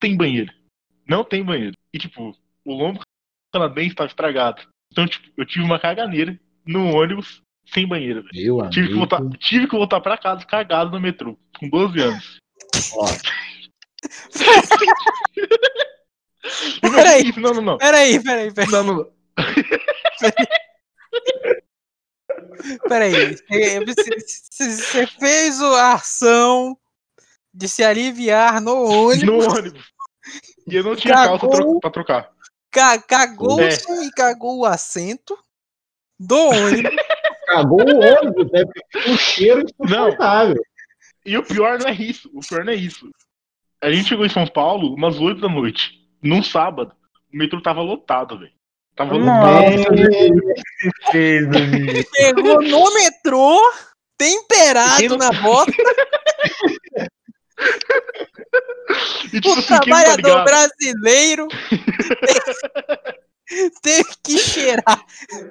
tem 0.00 0.16
banheiro. 0.16 0.52
Não 1.06 1.22
tem 1.22 1.44
banheiro. 1.44 1.74
E 1.92 1.98
tipo, 1.98 2.34
o 2.64 2.74
lombo 2.74 3.00
canadense 3.52 3.94
tava 3.94 4.08
estragado. 4.08 4.62
Então, 4.90 5.06
tipo, 5.06 5.28
eu 5.36 5.44
tive 5.44 5.64
uma 5.64 5.78
caganeira 5.78 6.38
no 6.64 6.94
ônibus 6.94 7.42
sem 7.72 7.86
banheiro. 7.86 8.24
Meu 8.32 8.68
Tive 8.70 8.88
que, 8.88 8.94
voltar, 8.94 9.20
tive 9.38 9.68
que 9.68 9.76
voltar 9.76 10.00
pra 10.00 10.18
casa 10.18 10.44
cagado 10.44 10.90
no 10.90 11.00
metrô, 11.00 11.36
com 11.58 11.68
12 11.68 12.00
anos. 12.00 12.40
Ó, 12.94 13.06
Peraí. 16.94 17.32
Não, 17.36 17.52
não, 17.54 17.62
não. 17.62 17.78
Peraí, 17.78 18.22
peraí, 18.22 18.52
peraí. 18.52 18.70
Não, 18.70 18.84
não, 18.84 18.94
não. 18.94 19.10
Peraí. 22.88 23.36
Você 23.86 25.06
fez 25.18 25.60
a 25.60 25.94
ação 25.94 26.76
de 27.52 27.68
se 27.68 27.82
aliviar 27.84 28.60
no 28.60 28.74
ônibus, 29.08 29.22
No 29.24 29.38
ônibus. 29.56 29.84
E 30.68 30.76
eu 30.76 30.84
não 30.84 30.96
tinha 30.96 31.14
Cagou. 31.14 31.38
calça 31.38 31.80
pra 31.80 31.90
trocar. 31.90 32.30
ca- 32.70 33.00
cagou 33.02 33.60
É. 33.60 33.68
e 34.04 34.10
cagou 34.12 34.58
o 34.58 34.64
assento 34.66 35.36
do 36.18 36.36
ônibus. 36.36 36.92
Cagou 37.46 37.80
o 37.80 38.00
ônibus, 38.00 38.50
né? 38.52 38.64
Porque 38.64 39.10
um 39.10 39.16
cheiro 39.16 39.62
insuportável. 39.62 40.62
E 41.24 41.36
o 41.36 41.42
pior 41.42 41.78
não 41.78 41.88
é 41.88 41.92
isso. 41.92 42.30
O 42.34 42.40
pior 42.40 42.64
não 42.64 42.72
é 42.72 42.76
isso. 42.76 43.08
A 43.80 43.90
gente 43.90 44.08
chegou 44.08 44.24
em 44.26 44.30
São 44.30 44.46
Paulo 44.46 44.94
umas 44.94 45.18
8 45.18 45.40
da 45.40 45.48
noite. 45.48 45.92
Num 46.22 46.42
sábado. 46.42 46.92
O 47.32 47.36
metrô 47.36 47.60
tava 47.60 47.80
lotado, 47.82 48.38
velho. 48.38 48.52
Tava 48.94 49.14
lotado. 49.16 49.66
É. 51.14 52.02
Chegou 52.16 52.62
no 52.62 52.94
metrô, 52.94 53.60
temperado 54.16 55.16
na 55.18 55.30
bota, 55.32 55.72
E 59.24 59.28
tipo 59.40 59.48
o 59.48 59.52
assim, 59.52 59.62
tá 59.68 59.80
trabalhador 59.80 60.28
ligado? 60.28 60.44
brasileiro 60.44 61.48
teve, 63.48 63.70
teve 63.82 64.08
que 64.22 64.38
cheirar 64.38 65.04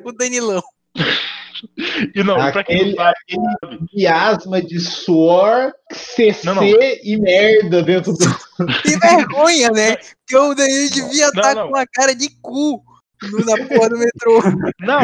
o 0.04 0.12
Danilão. 0.12 0.64
E 2.16 2.24
não, 2.24 2.36
pra 2.52 2.64
quem 2.64 2.94
não 2.96 3.04
Aquele- 3.04 3.40
sabe, 3.66 3.80
miasma 3.94 4.62
de 4.62 4.80
suor, 4.80 5.72
CC 5.92 6.46
Não, 6.48 6.56
não. 6.56 6.64
e 6.64 7.18
merda 7.18 7.82
dentro 7.84 8.14
do. 8.14 8.18
Que 8.82 8.98
vergonha, 8.98 9.70
né? 9.72 9.96
Porque 9.98 10.38
o 10.38 10.54
Danilo 10.56 10.90
devia 10.90 11.24
Não, 11.26 11.30
estar 11.30 11.56
não. 11.56 11.70
com 11.70 11.78
a 11.78 11.86
cara 11.88 12.16
de 12.16 12.30
cu 12.42 12.82
no- 13.24 13.46
na 13.46 13.66
porra 13.68 13.90
do 13.90 13.98
metrô. 13.98 14.42
Não, 14.80 15.00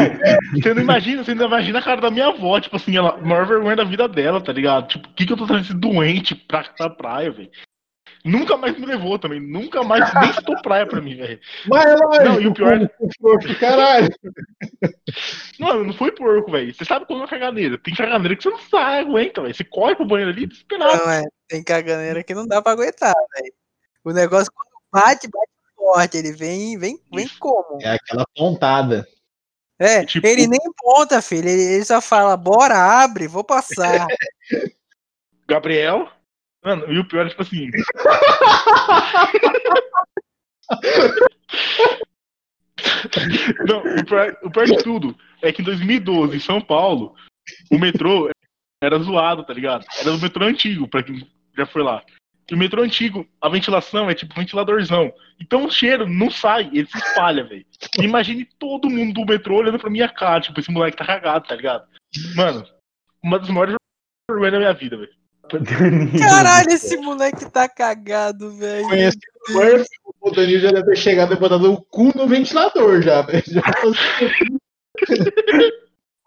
você 0.60 0.74
não 0.74 0.82
imagina, 0.82 1.24
você 1.24 1.34
não 1.34 1.46
imagina 1.46 1.78
a 1.78 1.82
cara 1.82 2.00
da 2.00 2.10
minha 2.10 2.26
avó, 2.28 2.60
tipo 2.60 2.76
assim, 2.76 2.96
ela, 2.96 3.14
a 3.14 3.18
maior 3.18 3.46
vergonha 3.46 3.76
da 3.76 3.84
vida 3.84 4.06
dela, 4.08 4.40
tá 4.40 4.52
ligado? 4.52 4.88
Tipo, 4.88 5.08
o 5.08 5.12
que, 5.14 5.26
que 5.26 5.32
eu 5.32 5.36
tô 5.36 5.46
trazendo 5.46 5.64
esse 5.70 5.74
doente 5.74 6.34
pra, 6.34 6.64
pra 6.76 6.90
praia, 6.90 7.30
velho? 7.30 7.50
Nunca 8.24 8.56
mais 8.56 8.78
me 8.78 8.86
levou 8.86 9.18
também, 9.18 9.40
nunca 9.40 9.82
mais, 9.82 10.12
nem 10.14 10.32
citou 10.34 10.60
praia 10.62 10.86
pra 10.86 11.00
mim, 11.00 11.16
velho. 11.16 11.40
Mas 11.66 11.84
é 11.86 11.96
lógico, 11.96 12.24
Não, 12.24 12.40
e 12.40 12.46
o 12.46 12.54
pior- 12.54 12.90
o 13.00 13.08
frouxo, 13.18 13.58
caralho. 13.58 14.08
Não, 15.58 15.84
não 15.84 15.92
foi 15.92 16.12
porco, 16.12 16.50
velho. 16.52 16.72
Você 16.74 16.84
sabe 16.84 17.06
quando 17.06 17.24
é 17.24 17.26
caganeira. 17.26 17.76
Tem 17.78 17.94
caganeira 17.94 18.36
que 18.36 18.42
você 18.44 18.50
não 18.50 18.58
sai, 18.58 19.00
aguenta, 19.00 19.42
velho. 19.42 19.54
Você 19.54 19.64
corre 19.64 19.96
pro 19.96 20.06
banheiro 20.06 20.30
ali 20.30 20.46
desesperado. 20.46 20.96
Não, 21.04 21.10
é. 21.10 21.22
Tem 21.48 21.62
caganeira 21.64 22.22
que 22.22 22.34
não 22.34 22.46
dá 22.46 22.62
pra 22.62 22.72
aguentar, 22.72 23.14
velho. 23.36 23.52
O 24.04 24.12
negócio 24.12 24.52
quando 24.52 25.02
bate, 25.04 25.28
bate 25.28 25.50
forte. 25.76 26.16
Ele 26.18 26.32
vem, 26.32 26.78
vem, 26.78 27.00
vem 27.12 27.24
Isso. 27.24 27.38
como? 27.40 27.78
É 27.82 27.94
aquela 27.94 28.24
pontada. 28.36 29.06
É, 29.78 30.04
Tipo- 30.04 30.26
ele 30.28 30.46
nem 30.46 30.60
ponta, 30.78 31.20
filho. 31.20 31.48
Ele, 31.48 31.60
ele 31.74 31.84
só 31.84 32.00
fala, 32.00 32.36
bora, 32.36 32.76
abre, 33.02 33.26
vou 33.26 33.42
passar. 33.42 34.06
Gabriel. 35.48 36.08
Mano, 36.64 36.92
e 36.92 36.98
o 36.98 37.04
pior 37.04 37.26
é 37.26 37.28
tipo 37.28 37.42
assim. 37.42 37.70
Não, 43.66 43.78
o 43.80 44.04
pior, 44.04 44.36
o 44.42 44.50
pior 44.50 44.66
de 44.66 44.82
tudo 44.82 45.16
é 45.42 45.52
que 45.52 45.62
em 45.62 45.64
2012, 45.64 46.36
em 46.36 46.40
São 46.40 46.60
Paulo, 46.60 47.14
o 47.70 47.78
metrô 47.78 48.30
era 48.82 48.98
zoado, 48.98 49.44
tá 49.44 49.52
ligado? 49.52 49.84
Era 49.98 50.12
o 50.12 50.20
metrô 50.20 50.44
antigo, 50.44 50.88
pra 50.88 51.02
quem 51.02 51.28
já 51.56 51.66
foi 51.66 51.82
lá. 51.82 52.02
E 52.50 52.54
o 52.54 52.58
metrô 52.58 52.82
antigo, 52.82 53.26
a 53.40 53.48
ventilação 53.48 54.10
é 54.10 54.14
tipo 54.14 54.34
ventiladorzão. 54.34 55.12
Então 55.40 55.64
o 55.64 55.70
cheiro 55.70 56.06
não 56.06 56.30
sai, 56.30 56.68
ele 56.72 56.86
se 56.86 56.98
espalha, 56.98 57.44
velho. 57.44 57.64
Imagine 57.98 58.44
todo 58.58 58.90
mundo 58.90 59.14
do 59.14 59.24
metrô 59.24 59.56
olhando 59.56 59.78
pra 59.78 59.90
minha 59.90 60.08
cara, 60.08 60.40
tipo, 60.40 60.58
esse 60.60 60.70
moleque 60.70 60.96
tá 60.96 61.04
cagado, 61.04 61.46
tá 61.46 61.54
ligado? 61.54 61.86
Mano, 62.34 62.66
uma 63.22 63.38
das 63.38 63.48
maiores 63.48 63.76
vergonhas 64.30 64.52
da 64.52 64.58
minha 64.58 64.72
vida, 64.74 64.96
velho. 64.96 65.21
Caralho, 66.18 66.70
esse 66.70 66.96
moleque 66.96 67.50
tá 67.50 67.68
cagado, 67.68 68.50
velho. 68.52 68.88
Conhecido 68.88 69.32
Murphy, 69.50 69.86
o 70.20 70.30
Danilo 70.30 70.60
já 70.60 70.70
deve 70.70 70.86
ter 70.86 70.96
chegado 70.96 71.34
e 71.34 71.36
botado 71.36 71.72
o 71.72 71.82
cu 71.82 72.16
no 72.16 72.26
ventilador 72.26 73.02
já, 73.02 73.22
velho. 73.22 73.42
Já 73.46 73.62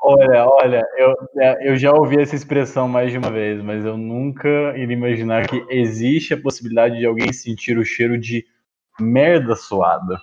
Olha, 0.07 0.45
olha, 0.45 0.84
eu, 0.97 1.15
é, 1.41 1.71
eu 1.71 1.76
já 1.78 1.91
ouvi 1.91 2.21
essa 2.21 2.36
expressão 2.36 2.88
mais 2.88 3.11
de 3.11 3.17
uma 3.17 3.32
vez, 3.32 3.59
mas 3.63 3.84
eu 3.84 3.97
nunca 3.97 4.47
iria 4.78 4.95
imaginar 4.95 5.47
que 5.47 5.65
existe 5.67 6.32
a 6.32 6.39
possibilidade 6.39 6.99
de 6.99 7.07
alguém 7.07 7.34
sentir 7.34 7.76
o 7.80 7.84
cheiro 7.84 8.15
de 8.15 8.45
merda 8.99 9.55
suada. 9.55 10.19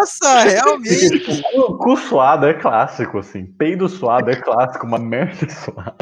Essa, 0.00 0.44
realmente. 0.44 1.18
Tipo, 1.18 1.42
cu, 1.42 1.78
cu 1.78 1.96
suado 1.96 2.46
é 2.46 2.54
clássico, 2.54 3.18
assim. 3.18 3.44
Peido 3.44 3.88
suado 3.88 4.30
é 4.30 4.36
clássico, 4.36 4.86
uma 4.86 4.98
merda 4.98 5.48
suada. 5.50 5.96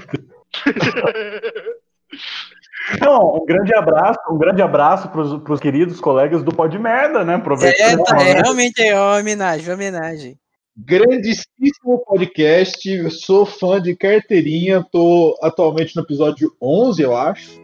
Então, 2.95 3.37
um 3.37 3.45
grande 3.45 3.75
abraço, 3.75 4.19
um 4.31 4.39
grande 4.39 4.63
abraço 4.63 5.09
pros, 5.11 5.43
pros 5.43 5.61
queridos 5.61 6.01
colegas 6.01 6.43
do 6.43 6.55
Pó 6.55 6.67
de 6.67 6.79
Merda, 6.79 7.25
né? 7.25 7.35
É, 7.35 7.37
Aproveitando. 7.37 8.05
tá, 8.05 8.23
é, 8.23 8.41
realmente 8.41 8.83
é 8.83 8.95
uma 8.95 9.19
homenagem, 9.19 9.69
uma 9.69 9.75
homenagem. 9.75 10.39
Grandíssimo 10.77 11.99
podcast. 12.07 12.89
Eu 12.89 13.11
sou 13.11 13.45
fã 13.45 13.83
de 13.83 13.97
carteirinha. 13.97 14.85
Tô 14.91 15.37
atualmente 15.43 15.97
no 15.97 16.03
episódio 16.03 16.53
11, 16.63 17.03
eu 17.03 17.17
acho. 17.17 17.61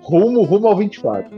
Rumo, 0.00 0.42
rumo 0.42 0.68
ao 0.68 0.76
24. 0.76 1.30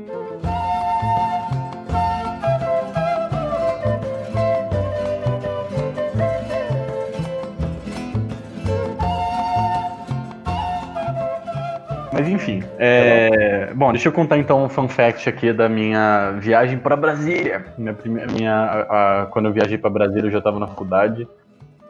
Mas 12.16 12.28
enfim, 12.28 12.62
é... 12.78 13.72
bom, 13.74 13.90
deixa 13.90 14.06
eu 14.08 14.12
contar 14.12 14.38
então 14.38 14.64
um 14.64 14.68
fun 14.68 14.88
fact 14.88 15.28
aqui 15.28 15.52
da 15.52 15.68
minha 15.68 16.30
viagem 16.38 16.78
para 16.78 16.94
Brasília. 16.94 17.64
Minha 17.76 17.92
primeira, 17.92 18.30
minha, 18.32 18.54
a- 18.54 19.22
a- 19.22 19.26
quando 19.26 19.46
eu 19.46 19.52
viajei 19.52 19.76
para 19.76 19.90
Brasília, 19.90 20.28
eu 20.28 20.30
já 20.30 20.38
estava 20.38 20.60
na 20.60 20.68
faculdade. 20.68 21.26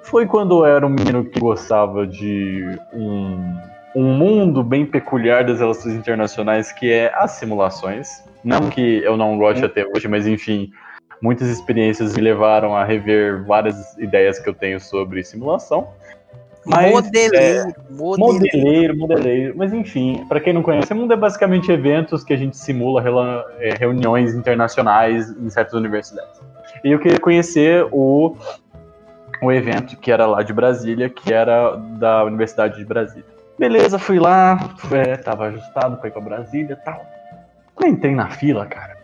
Foi 0.02 0.26
quando 0.26 0.64
eu 0.64 0.76
era 0.76 0.86
um 0.86 0.90
menino 0.90 1.24
que 1.24 1.38
gostava 1.38 2.06
de 2.06 2.64
um, 2.92 3.54
um 3.94 4.14
mundo 4.14 4.62
bem 4.64 4.86
peculiar 4.86 5.44
das 5.44 5.60
relações 5.60 5.94
internacionais, 5.94 6.72
que 6.72 6.90
é 6.90 7.12
as 7.14 7.32
simulações. 7.32 8.24
Não 8.42 8.70
que 8.70 9.02
eu 9.02 9.16
não 9.16 9.36
goste 9.38 9.64
até 9.64 9.84
hoje, 9.86 10.08
mas 10.08 10.26
enfim, 10.26 10.70
muitas 11.20 11.48
experiências 11.48 12.14
me 12.14 12.22
levaram 12.22 12.74
a 12.74 12.82
rever 12.84 13.44
várias 13.44 13.96
ideias 13.98 14.38
que 14.38 14.48
eu 14.48 14.54
tenho 14.54 14.80
sobre 14.80 15.22
simulação. 15.22 15.88
Mas, 16.66 16.86
é, 16.86 16.92
modeleiro, 16.92 17.74
modeleiro. 17.90 18.18
Modeleiro, 18.18 18.96
modeleiro. 18.96 19.54
Mas 19.56 19.72
enfim, 19.72 20.24
pra 20.28 20.40
quem 20.40 20.52
não 20.52 20.62
conhece, 20.62 20.92
o 20.92 20.96
mundo 20.96 21.12
é 21.12 21.16
basicamente 21.16 21.70
eventos 21.70 22.24
que 22.24 22.32
a 22.32 22.36
gente 22.36 22.56
simula 22.56 23.02
é, 23.58 23.74
reuniões 23.74 24.34
internacionais 24.34 25.30
em 25.30 25.50
certas 25.50 25.74
universidades. 25.74 26.40
E 26.82 26.90
eu 26.90 26.98
queria 26.98 27.20
conhecer 27.20 27.86
o, 27.92 28.36
o 29.42 29.52
evento 29.52 29.96
que 29.98 30.10
era 30.10 30.26
lá 30.26 30.42
de 30.42 30.52
Brasília, 30.52 31.08
que 31.10 31.32
era 31.32 31.76
da 31.76 32.24
Universidade 32.24 32.78
de 32.78 32.84
Brasília. 32.84 33.24
Beleza, 33.58 33.98
fui 33.98 34.18
lá, 34.18 34.58
é, 34.90 35.16
tava 35.16 35.46
ajustado 35.46 35.96
pra 35.98 36.08
ir 36.08 36.12
pra 36.12 36.20
Brasília 36.20 36.72
e 36.72 36.84
tal. 36.84 37.04
Quando 37.74 37.92
entrei 37.92 38.14
na 38.14 38.28
fila, 38.28 38.66
cara, 38.66 38.96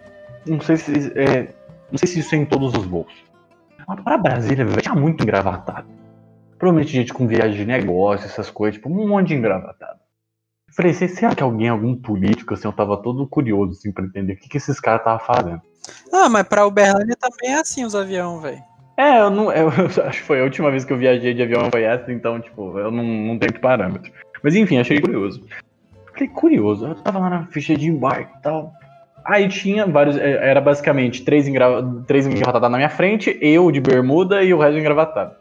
não 0.46 0.60
sei 0.60 0.76
se, 0.76 1.12
é, 1.14 1.48
não 1.90 1.98
sei 1.98 2.08
se 2.08 2.20
isso 2.20 2.34
é 2.34 2.38
em 2.38 2.44
todos 2.44 2.74
os 2.74 2.86
voos. 2.86 3.12
Mas 3.86 4.00
pra 4.00 4.16
Brasília, 4.16 4.64
velho, 4.64 4.80
tinha 4.80 4.94
muito 4.94 5.22
engravatado. 5.22 5.99
Provavelmente 6.60 6.92
gente 6.92 7.12
com 7.14 7.26
viagem 7.26 7.56
de 7.56 7.64
negócio, 7.64 8.26
essas 8.26 8.50
coisas, 8.50 8.76
tipo, 8.76 8.90
um 8.90 9.08
monte 9.08 9.28
de 9.28 9.34
engravatado. 9.34 9.98
Eu 10.68 10.74
falei, 10.74 10.92
"Se- 10.92 11.08
será 11.08 11.34
que 11.34 11.42
alguém, 11.42 11.68
algum 11.70 11.96
político, 11.96 12.52
assim, 12.52 12.68
eu 12.68 12.72
tava 12.72 12.98
todo 13.02 13.26
curioso, 13.26 13.72
assim, 13.72 13.90
pra 13.90 14.04
entender 14.04 14.34
o 14.34 14.36
que, 14.36 14.46
que 14.48 14.58
esses 14.58 14.78
caras 14.78 15.00
estavam 15.00 15.24
fazendo. 15.24 15.62
Ah, 16.12 16.28
mas 16.28 16.46
pra 16.46 16.66
Uberlândia 16.66 17.16
também 17.18 17.56
é 17.56 17.60
assim 17.60 17.82
os 17.84 17.94
aviões, 17.94 18.42
velho. 18.42 18.62
É, 18.96 19.20
eu 19.20 19.30
não. 19.30 19.50
Eu, 19.50 19.68
acho 20.06 20.20
que 20.20 20.26
foi 20.26 20.40
a 20.40 20.44
última 20.44 20.70
vez 20.70 20.84
que 20.84 20.92
eu 20.92 20.98
viajei 20.98 21.32
de 21.32 21.42
avião 21.42 21.70
foi 21.72 21.82
essa, 21.84 22.12
então, 22.12 22.38
tipo, 22.38 22.78
eu 22.78 22.90
não, 22.90 23.02
não 23.02 23.38
tenho 23.38 23.54
que 23.54 23.58
parâmetro. 23.58 24.12
Mas 24.42 24.54
enfim, 24.54 24.76
achei 24.78 25.00
curioso. 25.00 25.42
Falei, 26.12 26.28
curioso, 26.28 26.86
eu 26.88 26.94
tava 26.96 27.18
lá 27.18 27.30
na 27.30 27.46
ficha 27.46 27.74
de 27.74 27.88
embarque 27.88 28.36
e 28.38 28.42
tal. 28.42 28.74
Aí 29.24 29.48
tinha 29.48 29.86
vários. 29.86 30.18
é, 30.18 30.50
Era 30.50 30.60
basicamente 30.60 31.24
três, 31.24 31.48
engra, 31.48 31.82
três 32.06 32.26
engravatados 32.26 32.70
na 32.70 32.76
minha 32.76 32.90
frente, 32.90 33.38
eu 33.40 33.70
de 33.72 33.80
bermuda 33.80 34.42
e 34.42 34.52
o 34.52 34.58
resto 34.58 34.78
engravatado. 34.78 35.39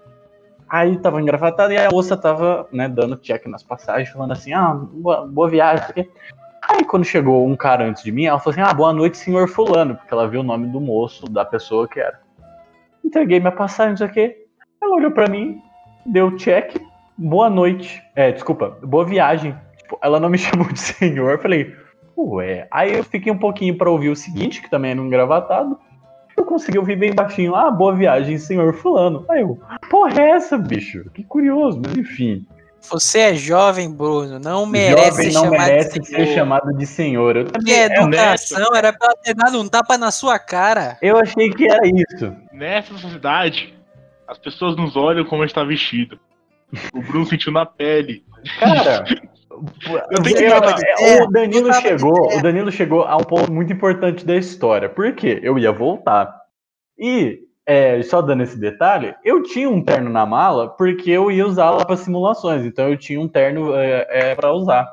Aí 0.70 0.98
tava 0.98 1.20
engravatado 1.20 1.74
e 1.74 1.78
a 1.78 1.90
moça 1.90 2.16
tava, 2.16 2.68
né, 2.72 2.88
dando 2.88 3.18
check 3.18 3.46
nas 3.48 3.64
passagens, 3.64 4.10
falando 4.10 4.32
assim, 4.34 4.54
ah, 4.54 4.74
boa, 4.74 5.26
boa 5.26 5.50
viagem. 5.50 6.08
Aí 6.70 6.86
quando 6.86 7.04
chegou 7.04 7.48
um 7.48 7.56
cara 7.56 7.86
antes 7.86 8.04
de 8.04 8.12
mim, 8.12 8.26
ela 8.26 8.40
falou 8.40 8.52
assim, 8.52 8.62
ah, 8.62 8.74
boa 8.74 8.94
noite, 8.94 9.18
senhor 9.18 9.48
fulano, 9.48 9.96
porque 9.96 10.14
ela 10.14 10.28
viu 10.28 10.42
o 10.42 10.44
nome 10.44 10.68
do 10.68 10.80
moço, 10.80 11.26
da 11.26 11.44
pessoa 11.44 11.88
que 11.88 12.00
era. 12.00 12.20
Entreguei 13.04 13.40
minha 13.40 13.52
passagem, 13.52 13.92
não 13.92 13.98
sei 13.98 14.08
o 14.08 14.12
quê. 14.12 14.46
Ela 14.82 14.96
olhou 14.96 15.12
pra 15.12 15.28
mim, 15.28 15.60
deu 16.06 16.38
check, 16.38 16.80
boa 17.18 17.50
noite. 17.50 18.04
É, 18.16 18.32
desculpa, 18.32 18.78
boa 18.84 19.04
viagem. 19.04 19.58
Tipo, 19.78 19.98
ela 20.04 20.20
não 20.20 20.30
me 20.30 20.38
chamou 20.40 20.68
de 20.72 20.80
senhor, 20.80 21.32
eu 21.32 21.40
falei, 21.40 21.76
ué. 22.16 22.68
Aí 22.70 22.94
eu 22.94 23.04
fiquei 23.04 23.32
um 23.32 23.40
pouquinho 23.40 23.76
pra 23.76 23.90
ouvir 23.90 24.10
o 24.10 24.16
seguinte, 24.16 24.62
que 24.62 24.70
também 24.70 24.92
era 24.92 25.02
um 25.02 25.08
engravatado. 25.08 25.80
Eu 26.42 26.46
consegui 26.46 26.78
ouvir 26.80 26.96
bem 26.98 27.14
baixinho. 27.14 27.56
Ah, 27.56 27.70
boa 27.72 27.96
viagem, 27.96 28.38
senhor 28.38 28.74
fulano. 28.74 29.26
Aí 29.30 29.42
eu, 29.42 29.60
porra 29.90 30.22
é 30.22 30.30
essa, 30.32 30.58
bicho? 30.58 31.06
Que 31.14 31.24
curioso, 31.24 31.80
mas 31.84 31.96
enfim. 31.98 32.46
Você 32.90 33.20
é 33.20 33.36
jovem, 33.36 33.92
Bruno. 33.92 34.40
Não 34.40 34.66
merece 34.66 35.10
Jovem 35.10 35.26
ser 35.32 35.34
não 35.34 35.44
chamado 35.44 35.60
merece 35.60 36.00
de 36.00 36.08
ser 36.08 36.16
senhor. 36.16 36.34
chamado 36.36 36.74
de 36.78 36.86
senhor. 36.88 37.36
Eu, 37.38 37.46
Minha 37.62 37.76
É 37.78 37.86
educação 37.86 38.76
era 38.76 38.94
pra 38.94 39.10
ter 39.22 39.34
dado 39.36 39.60
um 39.60 39.68
tapa 39.68 39.98
na 39.98 40.12
sua 40.12 40.40
cara. 40.40 40.98
eu 41.02 41.18
achei 41.18 41.50
que 41.50 41.68
era 41.70 41.86
isso. 41.86 42.34
Nessa 42.54 42.98
sociedade, 42.98 43.74
as 44.28 44.38
pessoas 44.38 44.78
nos 44.78 44.96
olham 44.96 45.26
como 45.26 45.44
a 45.44 45.46
gente 45.46 45.56
tá 45.56 45.64
vestido. 45.64 46.18
O 46.94 47.02
Bruno 47.02 47.26
sentiu 47.26 47.52
na 47.52 47.66
pele. 47.66 48.24
Cara, 48.60 49.04
Eu 50.12 50.22
tenho 50.24 50.36
que 50.36 50.44
é, 50.46 51.24
o 51.24 51.28
Danilo 51.28 51.74
chegou, 51.74 52.38
o 52.38 52.42
Danilo 52.42 52.72
chegou 52.72 53.04
a 53.04 53.18
um 53.18 53.24
ponto 53.24 53.52
muito 53.52 53.74
importante 53.74 54.26
da 54.26 54.36
história. 54.36 54.90
Por 54.90 55.14
quê? 55.14 55.40
Eu 55.44 55.58
ia 55.58 55.72
voltar. 55.72 56.34
E 56.98 57.48
é, 57.66 58.02
só 58.02 58.22
dando 58.22 58.44
esse 58.44 58.58
detalhe, 58.58 59.16
eu 59.24 59.44
tinha 59.44 59.70
um 59.70 59.84
terno 59.84 60.10
na 60.10 60.26
mala 60.26 60.70
porque 60.70 61.12
eu 61.12 61.32
ia 61.32 61.46
usar 61.46 61.70
lá 61.70 61.86
para 61.86 61.98
simulações. 61.98 62.66
Então 62.66 62.90
eu 62.90 62.98
tinha 62.98 63.22
um 63.22 63.28
terno 63.28 63.76
é, 63.76 64.08
é, 64.10 64.36
para 64.36 64.52
usar. 64.52 64.92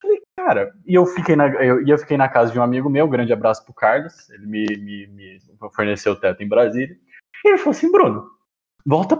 Falei, 0.00 0.20
cara, 0.36 0.72
e 0.86 0.94
eu 0.94 1.04
fiquei 1.04 1.34
na 1.34 1.48
eu, 1.48 1.84
eu 1.86 1.98
fiquei 1.98 2.16
na 2.16 2.28
casa 2.28 2.52
de 2.52 2.58
um 2.58 2.62
amigo 2.62 2.88
meu, 2.88 3.08
grande 3.08 3.32
abraço 3.32 3.64
pro 3.64 3.74
Carlos. 3.74 4.30
Ele 4.30 4.46
me, 4.46 4.66
me, 4.78 5.06
me 5.08 5.38
forneceu 5.74 6.12
o 6.12 6.16
teto 6.16 6.42
em 6.42 6.48
Brasília. 6.48 6.96
E 7.44 7.48
ele 7.48 7.58
falou 7.58 7.72
assim, 7.72 7.90
Bruno, 7.90 8.30
volta, 8.86 9.16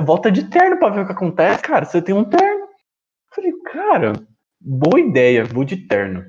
volta 0.00 0.30
de 0.30 0.44
terno 0.44 0.78
pra 0.78 0.88
ver 0.88 1.02
o 1.02 1.06
que 1.06 1.12
acontece, 1.12 1.62
cara. 1.62 1.84
Você 1.84 2.00
tem 2.00 2.14
um 2.14 2.24
terno. 2.24 2.64
Eu 2.64 3.34
falei, 3.34 3.52
cara, 3.64 4.12
boa 4.66 4.98
ideia, 4.98 5.44
vou 5.44 5.64
de 5.64 5.76
terno. 5.76 6.24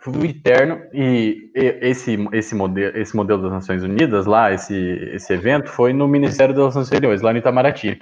Fui 0.00 0.28
de 0.28 0.34
terno 0.34 0.82
e 0.92 1.50
esse, 1.54 2.18
esse, 2.32 2.54
modelo, 2.54 2.94
esse 2.98 3.16
modelo 3.16 3.40
das 3.40 3.52
Nações 3.52 3.82
Unidas, 3.82 4.26
lá, 4.26 4.52
esse, 4.52 4.74
esse 4.74 5.32
evento, 5.32 5.70
foi 5.70 5.94
no 5.94 6.06
Ministério 6.06 6.54
das 6.54 6.60
Relações 6.60 6.84
Exteriores, 6.84 7.22
lá 7.22 7.32
no 7.32 7.38
Itamaraty. 7.38 7.98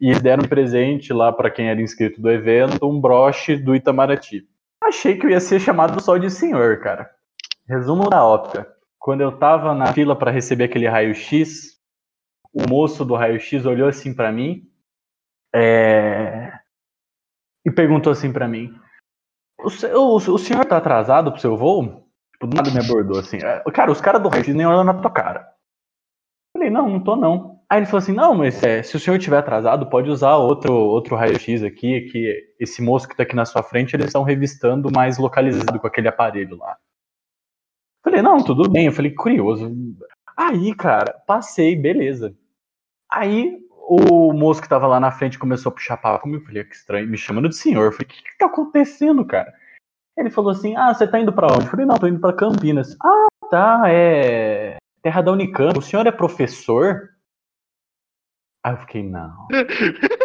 E 0.00 0.08
eles 0.08 0.22
deram 0.22 0.44
um 0.44 0.48
presente 0.48 1.12
lá 1.12 1.30
para 1.30 1.50
quem 1.50 1.68
era 1.68 1.82
inscrito 1.82 2.22
do 2.22 2.30
evento, 2.30 2.88
um 2.88 2.98
broche 2.98 3.54
do 3.54 3.76
Itamaraty. 3.76 4.48
Achei 4.82 5.18
que 5.18 5.26
eu 5.26 5.30
ia 5.30 5.40
ser 5.40 5.60
chamado 5.60 6.02
só 6.02 6.16
de 6.16 6.30
senhor, 6.30 6.80
cara. 6.80 7.10
Resumo 7.68 8.08
da 8.08 8.24
ópera. 8.24 8.66
Quando 8.98 9.20
eu 9.20 9.32
tava 9.32 9.74
na 9.74 9.92
fila 9.92 10.16
para 10.16 10.30
receber 10.30 10.64
aquele 10.64 10.88
raio-x, 10.88 11.78
o 12.52 12.66
moço 12.66 13.04
do 13.04 13.14
raio-x 13.14 13.66
olhou 13.66 13.88
assim 13.88 14.14
para 14.14 14.32
mim 14.32 14.66
é, 15.54 16.52
e 17.64 17.70
perguntou 17.70 18.12
assim 18.12 18.32
pra 18.32 18.48
mim: 18.48 18.72
o, 19.60 19.68
o- 19.98 20.16
o 20.16 20.38
senhor 20.38 20.64
tá 20.64 20.76
atrasado 20.76 21.30
pro 21.32 21.40
seu 21.40 21.56
voo? 21.56 22.08
Tipo, 22.32 22.46
do 22.46 22.56
nada 22.56 22.70
me 22.70 22.78
abordou 22.80 23.18
assim. 23.18 23.38
"É, 23.42 23.62
Cara, 23.72 23.90
os 23.92 24.00
caras 24.00 24.22
do 24.22 24.28
raio-x 24.28 24.54
nem 24.54 24.66
olham 24.66 24.84
na 24.84 24.94
tua 24.94 25.10
cara. 25.10 25.48
Falei, 26.56 26.70
não, 26.70 26.88
não 26.88 27.02
tô 27.02 27.16
não. 27.16 27.60
Aí 27.70 27.78
ele 27.78 27.86
falou 27.86 27.98
assim: 27.98 28.12
não, 28.12 28.34
mas 28.34 28.62
é, 28.62 28.82
se 28.82 28.96
o 28.96 29.00
senhor 29.00 29.18
tiver 29.18 29.38
atrasado, 29.38 29.88
pode 29.88 30.10
usar 30.10 30.36
outro, 30.36 30.72
outro 30.74 31.16
raio-x 31.16 31.62
aqui, 31.62 32.02
que 32.10 32.54
esse 32.60 32.82
moço 32.82 33.08
que 33.08 33.16
tá 33.16 33.22
aqui 33.22 33.34
na 33.36 33.44
sua 33.46 33.62
frente, 33.62 33.94
eles 33.94 34.06
estão 34.06 34.22
revistando 34.22 34.90
mais 34.92 35.16
localizado 35.18 35.78
com 35.80 35.86
aquele 35.86 36.08
aparelho 36.08 36.56
lá. 36.56 36.76
Falei, 38.04 38.20
não, 38.20 38.42
tudo 38.42 38.68
bem. 38.70 38.86
Eu 38.86 38.92
falei, 38.92 39.14
curioso. 39.14 39.70
Aí, 40.36 40.74
cara, 40.74 41.12
passei, 41.26 41.76
beleza. 41.76 42.34
Aí 43.10 43.58
o 43.94 44.32
moço 44.32 44.62
que 44.62 44.68
tava 44.68 44.86
lá 44.86 44.98
na 44.98 45.10
frente 45.10 45.38
começou 45.38 45.70
a 45.70 45.74
puxar 45.74 45.96
papo 45.96 46.22
comigo. 46.22 46.42
Eu 46.42 46.46
falei, 46.46 46.62
"Ah, 46.62 46.64
que 46.64 46.74
estranho, 46.74 47.08
me 47.08 47.18
chamando 47.18 47.48
de 47.48 47.56
senhor. 47.56 47.84
Eu 47.86 47.92
falei, 47.92 48.06
o 48.06 48.08
que, 48.08 48.22
que 48.22 48.38
tá 48.38 48.46
acontecendo, 48.46 49.24
cara? 49.24 49.52
Ele 50.16 50.30
falou 50.30 50.50
assim: 50.50 50.76
Ah, 50.76 50.92
você 50.92 51.06
tá 51.06 51.18
indo 51.18 51.32
pra 51.32 51.46
onde? 51.46 51.64
Eu 51.64 51.70
falei, 51.70 51.86
não, 51.86 51.96
tô 51.96 52.06
indo 52.06 52.20
pra 52.20 52.32
Campinas. 52.32 52.96
Ah, 53.02 53.26
tá, 53.50 53.82
é. 53.86 54.76
Terra 55.02 55.22
da 55.22 55.32
Unicamp. 55.32 55.78
O 55.78 55.82
senhor 55.82 56.06
é 56.06 56.12
professor? 56.12 57.10
Aí 58.64 58.74
eu 58.74 58.78
fiquei, 58.78 59.02
não. 59.02 59.48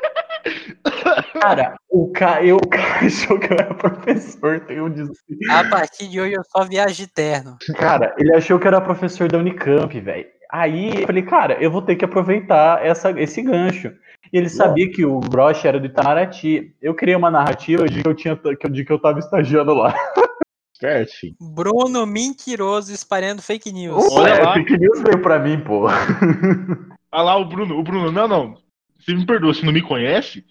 Cara, 1.41 1.75
o 1.89 2.11
cara, 2.11 2.43
eu, 2.45 2.57
o 2.63 2.67
cara 2.67 3.05
achou 3.05 3.39
que 3.39 3.51
eu 3.51 3.57
era 3.57 3.73
professor, 3.73 4.59
tem 4.61 4.81
um 4.81 4.89
des... 4.89 5.09
A 5.49 5.63
partir 5.69 6.07
de 6.07 6.19
hoje 6.19 6.33
eu 6.33 6.43
só 6.43 6.63
viajo 6.63 6.95
de 6.95 7.07
terno. 7.07 7.57
Cara, 7.77 8.15
ele 8.17 8.35
achou 8.35 8.57
que 8.59 8.65
eu 8.65 8.69
era 8.69 8.81
professor 8.81 9.29
da 9.29 9.37
Unicamp, 9.37 9.99
velho. 9.99 10.27
Aí 10.51 11.01
eu 11.01 11.07
falei, 11.07 11.23
cara, 11.23 11.61
eu 11.61 11.69
vou 11.69 11.81
ter 11.81 11.95
que 11.95 12.05
aproveitar 12.05 12.85
essa, 12.85 13.11
esse 13.19 13.41
gancho. 13.41 13.91
E 14.31 14.37
ele 14.37 14.49
sabia 14.49 14.89
que 14.89 15.05
o 15.05 15.19
broche 15.19 15.67
era 15.67 15.79
do 15.79 15.85
Itamaraty. 15.85 16.75
Eu 16.81 16.93
criei 16.93 17.15
uma 17.15 17.31
narrativa 17.31 17.87
de 17.87 18.01
que 18.01 18.09
eu, 18.09 18.15
tinha, 18.15 18.39
de 18.71 18.85
que 18.85 18.91
eu 18.91 18.99
tava 18.99 19.19
estagiando 19.19 19.73
lá. 19.73 19.93
Certo. 20.79 21.11
Bruno 21.39 22.05
mentiroso 22.05 22.93
espalhando 22.93 23.41
fake 23.41 23.71
news. 23.71 24.05
Olha 24.11 24.43
lá. 24.43 24.53
fake 24.53 24.77
news 24.77 25.01
veio 25.01 25.21
pra 25.21 25.39
mim, 25.39 25.59
pô. 25.59 25.87
Olha 27.11 27.23
lá 27.23 27.35
o 27.37 27.45
Bruno. 27.45 27.79
O 27.79 27.83
Bruno, 27.83 28.11
não, 28.11 28.27
não. 28.27 28.57
Você 28.99 29.13
me 29.15 29.25
perdoa, 29.25 29.53
se 29.53 29.65
não 29.65 29.73
me 29.73 29.81
conhece, 29.81 30.45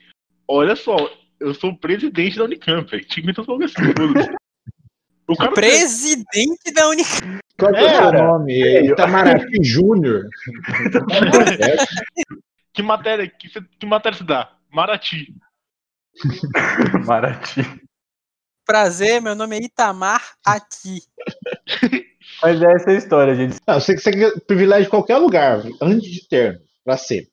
olha 0.48 0.74
só, 0.74 0.96
eu 1.38 1.52
sou 1.54 1.70
o 1.70 1.78
presidente 1.78 2.38
da 2.38 2.44
Unicamp, 2.44 2.90
velho. 2.90 3.04
Tinha 3.04 3.34
que 3.34 3.40
bagulho 3.42 3.64
assim. 3.64 3.74
O 5.28 5.36
cara 5.36 5.50
Presidente 5.50 6.72
da 6.72 6.88
Unicamp. 6.88 7.40
Qual 7.58 7.74
é 7.74 7.84
o 7.84 7.88
seu 7.88 8.12
nome? 8.12 8.62
É 8.62 8.84
Itamaraty 8.84 9.64
Júnior. 9.64 10.28
que 12.72 12.82
matéria, 12.82 13.28
que, 13.28 13.48
você- 13.48 13.62
que 13.78 13.86
matéria 13.86 14.18
se 14.18 14.24
dá? 14.24 14.52
Marati. 14.70 15.34
Maraty. 17.06 17.62
Prazer, 18.64 19.20
meu 19.22 19.34
nome 19.34 19.56
é 19.56 19.62
Itamar 19.62 20.34
aqui. 20.44 21.00
Mas 22.42 22.60
é 22.60 22.72
essa 22.72 22.90
a 22.90 22.94
história, 22.94 23.34
gente. 23.34 23.58
Não, 23.66 23.80
você, 23.80 23.96
você 23.96 24.10
quer 24.10 24.40
privilégio 24.40 24.84
de 24.84 24.90
qualquer 24.90 25.16
lugar, 25.18 25.62
antes 25.80 26.10
de 26.10 26.28
terno, 26.28 26.60
pra 26.84 26.96
sempre. 26.96 27.30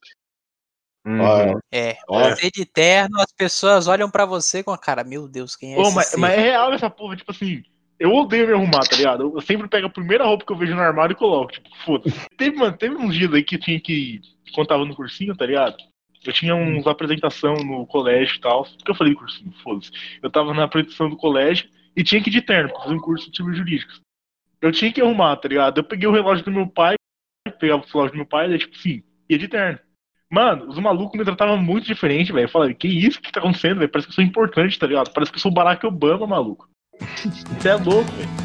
Uhum. 1.05 1.59
É, 1.71 1.97
ó, 2.07 2.29
você 2.29 2.49
de 2.49 2.65
terno, 2.65 3.19
as 3.19 3.31
pessoas 3.35 3.87
olham 3.87 4.09
pra 4.09 4.25
você 4.25 4.63
com 4.63 4.71
a 4.71 4.77
cara, 4.77 5.03
meu 5.03 5.27
Deus, 5.27 5.55
quem 5.55 5.73
é 5.73 5.77
Ô, 5.77 5.81
esse 5.81 5.95
mas, 5.95 6.15
mas 6.15 6.33
é 6.33 6.41
real 6.41 6.71
essa 6.71 6.89
porra, 6.89 7.17
tipo 7.17 7.31
assim. 7.31 7.63
Eu 8.03 8.13
odeio 8.13 8.45
me 8.45 8.53
arrumar, 8.53 8.81
tá 8.81 8.97
ligado? 8.97 9.31
Eu 9.33 9.39
sempre 9.39 9.65
pego 9.65 9.87
a 9.87 9.89
primeira 9.89 10.25
roupa 10.25 10.45
que 10.45 10.51
eu 10.51 10.57
vejo 10.57 10.75
no 10.75 10.81
armário 10.81 11.13
e 11.13 11.15
coloco, 11.15 11.53
tipo, 11.53 11.69
foda-se. 11.85 12.27
Teve, 12.35 12.71
teve 12.73 12.95
uns 12.95 13.15
dias 13.15 13.33
aí 13.33 13.41
que 13.41 13.55
eu 13.55 13.59
tinha 13.61 13.79
que. 13.79 14.19
Quando 14.53 14.67
tava 14.67 14.83
no 14.83 14.93
cursinho, 14.93 15.33
tá 15.33 15.45
ligado? 15.45 15.77
Eu 16.25 16.33
tinha 16.33 16.53
uns 16.53 16.85
apresentação 16.85 17.53
no 17.55 17.87
colégio 17.87 18.35
e 18.35 18.41
tal. 18.41 18.65
Por 18.65 18.83
que 18.83 18.91
eu 18.91 18.95
falei 18.95 19.15
cursinho? 19.15 19.53
Foda-se. 19.63 19.89
Eu 20.21 20.29
tava 20.29 20.53
na 20.53 20.65
apresentação 20.65 21.09
do 21.09 21.15
colégio 21.15 21.69
e 21.95 22.03
tinha 22.03 22.21
que 22.21 22.29
ir 22.29 22.33
de 22.33 22.41
terno 22.41 22.73
pra 22.73 22.81
fazer 22.81 22.93
um 22.93 22.99
curso 22.99 23.31
de 23.31 23.37
civil 23.37 23.53
jurídico. 23.53 23.93
Eu 24.61 24.73
tinha 24.73 24.91
que 24.91 24.99
arrumar, 24.99 25.37
tá 25.37 25.47
ligado? 25.47 25.77
Eu 25.77 25.85
peguei 25.85 26.05
o 26.05 26.11
relógio 26.11 26.43
do 26.43 26.51
meu 26.51 26.67
pai, 26.67 26.95
pegava 27.57 27.83
o 27.83 27.87
relógio 27.87 28.11
do 28.11 28.17
meu 28.17 28.25
pai, 28.25 28.49
daí, 28.49 28.59
tipo 28.59 28.75
assim, 28.75 29.01
ia 29.29 29.37
de 29.37 29.47
terno. 29.47 29.79
Mano, 30.29 30.67
os 30.67 30.77
malucos 30.77 31.17
me 31.17 31.23
tratavam 31.23 31.55
muito 31.55 31.85
diferente, 31.85 32.33
velho. 32.33 32.47
Eu 32.47 32.49
falei, 32.49 32.73
que 32.73 32.89
isso 32.89 33.21
que 33.21 33.31
tá 33.31 33.39
acontecendo, 33.39 33.77
velho? 33.77 33.89
Parece 33.89 34.07
que 34.07 34.11
eu 34.11 34.15
sou 34.15 34.23
importante, 34.25 34.77
tá 34.77 34.87
ligado? 34.87 35.13
Parece 35.13 35.31
que 35.31 35.37
eu 35.37 35.41
sou 35.41 35.51
o 35.51 35.53
Barack 35.53 35.85
Obama, 35.85 36.27
maluco. 36.27 36.72
Você 37.59 37.69
é 37.69 37.75
louco, 37.75 38.11
velho. 38.11 38.43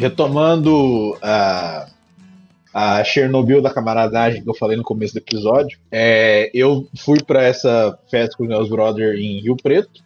retomando 0.00 1.14
a, 1.20 1.86
a 2.72 3.04
Chernobyl 3.04 3.60
da 3.60 3.72
camaradagem 3.72 4.42
que 4.42 4.48
eu 4.48 4.54
falei 4.54 4.74
no 4.74 4.82
começo 4.82 5.12
do 5.12 5.18
episódio, 5.18 5.78
é, 5.92 6.50
eu 6.54 6.88
fui 6.96 7.22
para 7.22 7.44
essa 7.44 7.98
festa 8.10 8.34
com 8.34 8.44
meus 8.44 8.70
brothers 8.70 9.20
em 9.20 9.40
Rio 9.40 9.56
Preto 9.62 10.02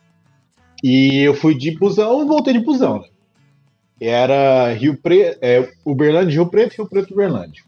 e 0.83 1.19
eu 1.21 1.33
fui 1.33 1.55
de 1.57 1.71
busão 1.79 2.25
e 2.25 2.27
voltei 2.27 2.53
de 2.55 2.59
busão. 2.59 3.01
né? 3.01 3.09
Era 4.01 4.73
Rio 4.73 4.97
Preto, 4.97 5.39
é, 5.41 5.73
Uberlândia, 5.85 6.35
Rio 6.35 6.47
Preto, 6.47 6.77
Rio 6.77 6.89
Preto, 6.89 7.15
Uberlândia. 7.15 7.63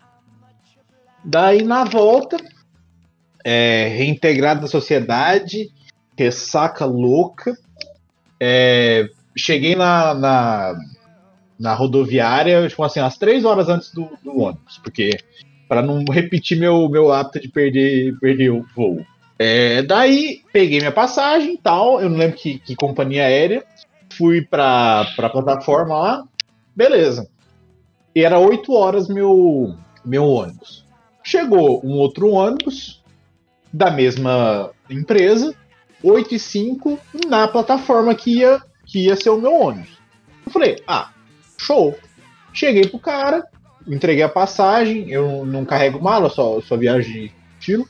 Daí 1.24 1.62
na 1.62 1.84
volta, 1.84 2.36
é, 3.44 3.88
reintegrado 3.88 4.60
na 4.62 4.66
sociedade, 4.66 5.70
ressaca 6.16 6.84
louca. 6.84 7.56
é, 8.40 9.08
cheguei 9.36 9.74
na, 9.74 10.14
na, 10.14 10.74
na 11.58 11.74
rodoviária, 11.74 12.66
tipo 12.68 12.82
assim, 12.82 13.00
às 13.00 13.18
três 13.18 13.44
horas 13.44 13.68
antes 13.68 13.92
do, 13.92 14.08
do 14.22 14.40
ônibus, 14.40 14.78
porque 14.78 15.18
para 15.68 15.82
não 15.82 16.04
repetir 16.10 16.58
meu, 16.58 16.88
meu 16.88 17.12
hábito 17.12 17.40
de 17.40 17.48
perder, 17.48 18.16
perder 18.18 18.50
o 18.50 18.64
voo. 18.74 19.04
É, 19.38 19.82
daí 19.82 20.40
peguei 20.52 20.78
minha 20.78 20.92
passagem 20.92 21.54
e 21.54 21.58
tal, 21.58 22.00
eu 22.00 22.08
não 22.08 22.16
lembro 22.16 22.36
que, 22.36 22.58
que 22.58 22.74
companhia 22.74 23.24
aérea, 23.24 23.64
fui 24.16 24.42
pra, 24.42 25.06
pra 25.14 25.30
plataforma 25.30 25.94
lá, 25.94 26.24
beleza. 26.74 27.28
E 28.14 28.24
era 28.24 28.38
8 28.38 28.72
horas 28.72 29.08
meu, 29.08 29.74
meu 30.04 30.24
ônibus. 30.24 30.84
Chegou 31.22 31.84
um 31.84 31.92
outro 31.98 32.30
ônibus 32.30 33.02
da 33.72 33.90
mesma 33.90 34.70
empresa, 34.88 35.54
8 36.02 36.34
e 36.34 36.38
5, 36.38 36.98
na 37.28 37.46
plataforma 37.48 38.14
que 38.14 38.38
ia, 38.38 38.60
que 38.84 39.06
ia 39.06 39.16
ser 39.16 39.30
o 39.30 39.40
meu 39.40 39.52
ônibus. 39.52 39.98
Eu 40.44 40.52
falei, 40.52 40.82
ah, 40.86 41.10
show. 41.58 41.96
Cheguei 42.52 42.86
pro 42.86 42.98
cara, 42.98 43.46
entreguei 43.86 44.22
a 44.22 44.28
passagem, 44.28 45.10
eu 45.10 45.44
não 45.44 45.64
carrego 45.64 46.02
mala, 46.02 46.30
só, 46.30 46.60
só 46.62 46.76
viajo 46.76 47.12
de 47.12 47.32
estilo. 47.58 47.86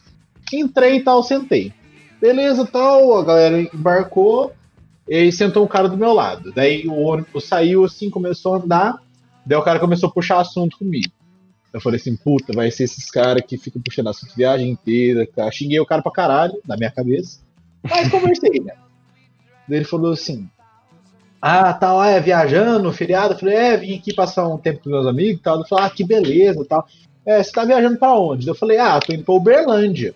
Entrei 0.52 0.96
e 0.96 1.04
tal, 1.04 1.22
sentei. 1.22 1.72
Beleza, 2.20 2.66
tal, 2.66 3.18
a 3.18 3.24
galera 3.24 3.60
embarcou, 3.60 4.52
e 5.08 5.30
sentou 5.30 5.64
um 5.64 5.68
cara 5.68 5.88
do 5.88 5.96
meu 5.96 6.12
lado. 6.12 6.52
Daí 6.52 6.86
o 6.86 6.94
ônibus 6.94 7.44
saiu 7.44 7.84
assim, 7.84 8.10
começou 8.10 8.54
a 8.54 8.58
andar, 8.58 9.02
daí 9.44 9.58
o 9.58 9.62
cara 9.62 9.78
começou 9.78 10.08
a 10.08 10.12
puxar 10.12 10.40
assunto 10.40 10.78
comigo. 10.78 11.12
Eu 11.72 11.80
falei 11.80 12.00
assim, 12.00 12.16
puta, 12.16 12.52
vai 12.54 12.70
ser 12.70 12.84
esses 12.84 13.10
caras 13.10 13.42
que 13.46 13.58
ficam 13.58 13.82
puxando 13.82 14.08
assunto 14.08 14.34
viagem 14.34 14.70
inteira, 14.70 15.26
cara. 15.26 15.50
Xinguei 15.50 15.78
o 15.78 15.84
cara 15.84 16.00
pra 16.00 16.10
caralho, 16.10 16.54
na 16.66 16.76
minha 16.76 16.90
cabeça. 16.90 17.40
Mas 17.82 18.08
conversei, 18.08 18.60
né? 18.60 18.72
Daí 19.68 19.78
ele 19.78 19.84
falou 19.84 20.12
assim, 20.12 20.48
ah, 21.40 21.72
tal, 21.74 22.02
é, 22.02 22.18
viajando, 22.18 22.92
feriado. 22.92 23.34
Eu 23.34 23.38
falei, 23.38 23.54
é, 23.54 23.76
vim 23.76 23.94
aqui 23.94 24.14
passar 24.14 24.48
um 24.48 24.56
tempo 24.56 24.84
com 24.84 24.90
meus 24.90 25.06
amigos 25.06 25.40
e 25.40 25.42
tal. 25.42 25.56
Ele 25.56 25.68
falou, 25.68 25.84
ah, 25.84 25.90
que 25.90 26.02
beleza 26.02 26.64
tal. 26.64 26.86
É, 27.26 27.42
você 27.42 27.52
tá 27.52 27.64
viajando 27.64 27.98
pra 27.98 28.14
onde? 28.14 28.48
Eu 28.48 28.54
falei, 28.54 28.78
ah, 28.78 28.98
tô 28.98 29.12
indo 29.12 29.24
pra 29.24 29.34
Uberlândia. 29.34 30.14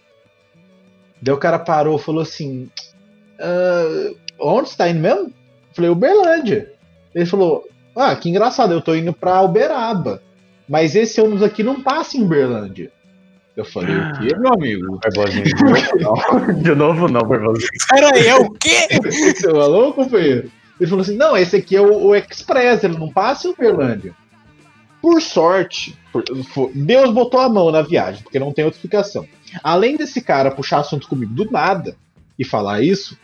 Daí 1.20 1.34
o 1.34 1.38
cara 1.38 1.58
parou 1.58 1.98
falou 1.98 2.22
assim, 2.22 2.70
ah, 3.38 4.12
onde 4.40 4.68
você 4.70 4.76
tá 4.76 4.88
indo 4.88 5.00
mesmo? 5.00 5.26
Eu 5.26 5.74
falei, 5.74 5.90
Uberlândia. 5.90 6.72
Ele 7.14 7.26
falou, 7.26 7.64
ah, 7.96 8.14
que 8.16 8.28
engraçado, 8.28 8.72
eu 8.72 8.80
tô 8.80 8.94
indo 8.94 9.12
pra 9.12 9.42
Uberaba. 9.42 10.22
Mas 10.68 10.94
esse 10.94 11.20
ônibus 11.20 11.42
aqui 11.42 11.62
não 11.62 11.82
passa 11.82 12.16
em 12.16 12.22
Uberlândia. 12.22 12.90
Eu 13.56 13.64
falei, 13.64 13.96
o 13.96 14.12
quê, 14.18 14.36
meu 14.38 14.52
amigo? 14.54 14.98
Barbosinha, 15.02 15.44
de 15.44 15.54
novo 15.62 15.98
não. 15.98 16.62
De 16.62 16.74
novo 16.74 17.08
não, 17.08 17.20
Barbosinha. 17.22 17.68
Pera 17.90 18.14
aí, 18.14 18.26
é 18.28 18.36
o 18.36 18.50
quê? 18.50 18.86
Você 19.04 19.50
falou, 19.50 19.92
companheiro? 19.92 20.50
Ele 20.78 20.88
falou 20.88 21.02
assim: 21.02 21.16
não, 21.16 21.36
esse 21.36 21.56
aqui 21.56 21.76
é 21.76 21.80
o, 21.80 22.06
o 22.06 22.14
Express, 22.14 22.84
ele 22.84 22.96
não 22.96 23.12
passa 23.12 23.48
em 23.48 23.50
Uberlândia. 23.50 24.14
Por 25.02 25.20
sorte, 25.20 25.94
por- 26.12 26.24
Deus 26.74 27.10
botou 27.10 27.40
a 27.40 27.48
mão 27.48 27.70
na 27.70 27.82
viagem, 27.82 28.22
porque 28.22 28.38
não 28.38 28.52
tem 28.52 28.64
outra 28.64 28.78
explicação. 28.78 29.26
Além 29.62 29.96
desse 29.96 30.20
cara 30.20 30.50
puxar 30.50 30.78
assunto 30.78 31.08
comigo 31.08 31.32
do 31.34 31.50
nada 31.50 31.96
e 32.38 32.44
falar 32.44 32.82
isso, 32.82 33.18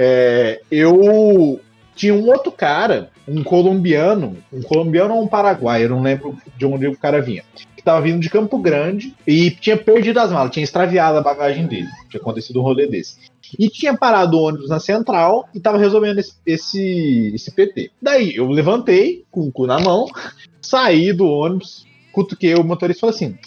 é, 0.00 0.60
eu 0.70 1.60
tinha 1.96 2.14
um 2.14 2.30
outro 2.30 2.52
cara, 2.52 3.10
um 3.26 3.42
colombiano, 3.42 4.36
um 4.52 4.62
colombiano 4.62 5.14
ou 5.14 5.24
um 5.24 5.26
paraguaio, 5.26 5.86
eu 5.86 5.90
não 5.90 6.00
lembro 6.00 6.38
de 6.56 6.64
onde 6.64 6.86
o 6.86 6.96
cara 6.96 7.20
vinha, 7.20 7.42
que 7.76 7.82
tava 7.82 8.00
vindo 8.00 8.20
de 8.20 8.30
Campo 8.30 8.56
Grande 8.58 9.12
e 9.26 9.50
tinha 9.50 9.76
perdido 9.76 10.20
as 10.20 10.30
malas, 10.30 10.52
tinha 10.52 10.62
extraviado 10.62 11.18
a 11.18 11.22
bagagem 11.22 11.66
dele. 11.66 11.88
Tinha 12.08 12.20
acontecido 12.20 12.60
um 12.60 12.62
rolê 12.62 12.86
desse. 12.86 13.16
E 13.58 13.68
tinha 13.68 13.96
parado 13.96 14.36
o 14.36 14.42
ônibus 14.42 14.68
na 14.68 14.78
central 14.78 15.48
e 15.52 15.58
tava 15.58 15.78
resolvendo 15.78 16.18
esse, 16.18 16.34
esse, 16.46 17.32
esse 17.34 17.50
PT. 17.50 17.90
Daí 18.00 18.36
eu 18.36 18.48
levantei, 18.48 19.24
com 19.32 19.48
o 19.48 19.50
cu 19.50 19.66
na 19.66 19.80
mão, 19.80 20.06
saí 20.62 21.12
do 21.12 21.26
ônibus, 21.26 21.84
cutuquei 22.12 22.54
o 22.54 22.62
motorista 22.62 22.98
e 22.98 23.00
falei 23.00 23.16
assim: 23.16 23.38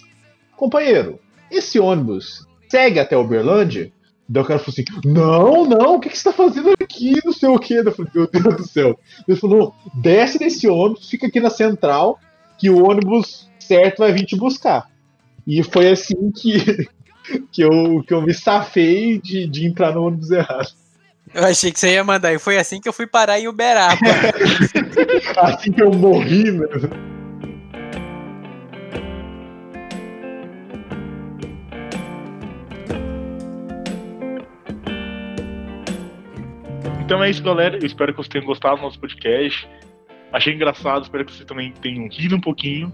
companheiro, 0.58 1.20
esse 1.50 1.80
ônibus 1.80 2.46
segue 2.68 3.00
até 3.00 3.16
Uberlândia? 3.16 3.92
Daí 4.32 4.44
o 4.44 4.46
cara 4.46 4.60
falou 4.60 4.74
assim: 4.74 4.86
Não, 5.04 5.66
não, 5.66 5.96
o 5.96 6.00
que, 6.00 6.08
que 6.08 6.18
você 6.18 6.24
tá 6.24 6.32
fazendo 6.32 6.72
aqui? 6.82 7.20
Não 7.26 7.34
sei 7.34 7.50
o 7.50 7.60
que. 7.60 7.74
Eu 7.74 7.92
falei: 7.92 8.12
Meu 8.16 8.28
Deus 8.28 8.56
do 8.56 8.68
céu. 8.68 8.98
Ele 9.28 9.38
falou: 9.38 9.76
Desce 9.94 10.40
desse 10.40 10.70
ônibus, 10.70 11.10
fica 11.10 11.28
aqui 11.28 11.42
na 11.42 11.50
central, 11.50 12.18
que 12.58 12.70
o 12.70 12.88
ônibus 12.88 13.50
certo 13.60 14.00
vai 14.00 14.14
vir 14.14 14.26
te 14.26 14.38
buscar. 14.38 14.90
E 15.46 15.62
foi 15.64 15.90
assim 15.90 16.32
que, 16.32 16.88
que, 17.52 17.62
eu, 17.62 18.02
que 18.08 18.14
eu 18.14 18.22
me 18.22 18.34
safei 18.34 19.20
de, 19.20 19.46
de 19.48 19.68
entrar 19.68 19.94
no 19.94 20.08
ônibus 20.08 20.32
errado. 20.32 20.70
Eu 21.34 21.44
achei 21.44 21.70
que 21.70 21.80
você 21.80 21.94
ia 21.94 22.04
mandar. 22.04 22.34
E 22.34 22.40
foi 22.40 22.58
assim 22.58 22.80
que 22.80 22.88
eu 22.88 22.94
fui 22.94 23.08
parar 23.08 23.38
em 23.38 23.50
Uberaba. 23.50 23.98
Assim 25.38 25.72
que 25.72 25.82
eu 25.82 25.92
morri, 25.92 26.52
né? 26.52 26.68
Então 37.12 37.22
é 37.22 37.30
isso, 37.30 37.44
galera. 37.44 37.76
Eu 37.78 37.86
espero 37.86 38.14
que 38.14 38.18
vocês 38.20 38.30
tenham 38.30 38.46
gostado 38.46 38.78
do 38.78 38.84
nosso 38.84 38.98
podcast. 38.98 39.68
Achei 40.32 40.54
engraçado, 40.54 41.04
espero 41.04 41.26
que 41.26 41.34
vocês 41.34 41.44
também 41.44 41.74
tenham 41.74 42.08
rido 42.08 42.38
um 42.38 42.40
pouquinho. 42.40 42.90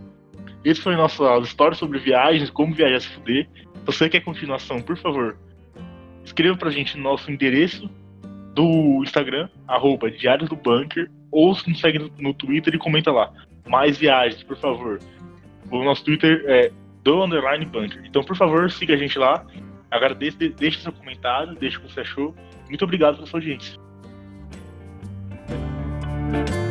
Esse 0.65 0.81
foi 0.81 0.95
nossa 0.95 1.37
história 1.43 1.77
sobre 1.77 1.99
viagens, 1.99 2.49
como 2.49 2.73
viajar 2.73 2.99
se 2.99 3.09
fuder. 3.09 3.47
Se 3.53 3.85
você 3.85 4.09
quer 4.09 4.21
continuação, 4.21 4.81
por 4.81 4.97
favor, 4.97 5.37
escreva 6.25 6.57
pra 6.57 6.71
gente 6.71 6.97
no 6.97 7.03
nosso 7.03 7.31
endereço 7.31 7.87
do 8.55 9.03
Instagram, 9.03 9.49
arroba 9.67 10.09
do 10.09 10.55
Bunker, 10.55 11.11
ou 11.29 11.53
se 11.53 11.69
nos 11.69 11.79
segue 11.79 12.11
no- 12.17 12.33
Twitter 12.33 12.73
e 12.73 12.79
comenta 12.79 13.11
lá. 13.11 13.31
Mais 13.67 13.99
viagens, 13.99 14.41
por 14.41 14.57
favor. 14.57 14.97
O 15.69 15.83
nosso 15.83 16.03
Twitter 16.03 16.43
é 16.47 16.71
do 17.03 17.23
underline 17.23 17.67
bunker. 17.67 18.03
Então, 18.03 18.23
por 18.23 18.35
favor, 18.35 18.71
siga 18.71 18.95
a 18.95 18.97
gente 18.97 19.19
lá. 19.19 19.45
Agradeço, 19.91 20.39
de- 20.39 20.49
deixe 20.49 20.79
seu 20.81 20.91
comentário, 20.91 21.53
deixe 21.53 21.77
o 21.77 21.81
que 21.81 21.93
você 21.93 21.99
achou. 21.99 22.33
Muito 22.67 22.83
obrigado 22.83 23.17
pela 23.17 23.27
sua 23.27 23.39
audiência. 23.39 23.85
Bye. 26.31 26.66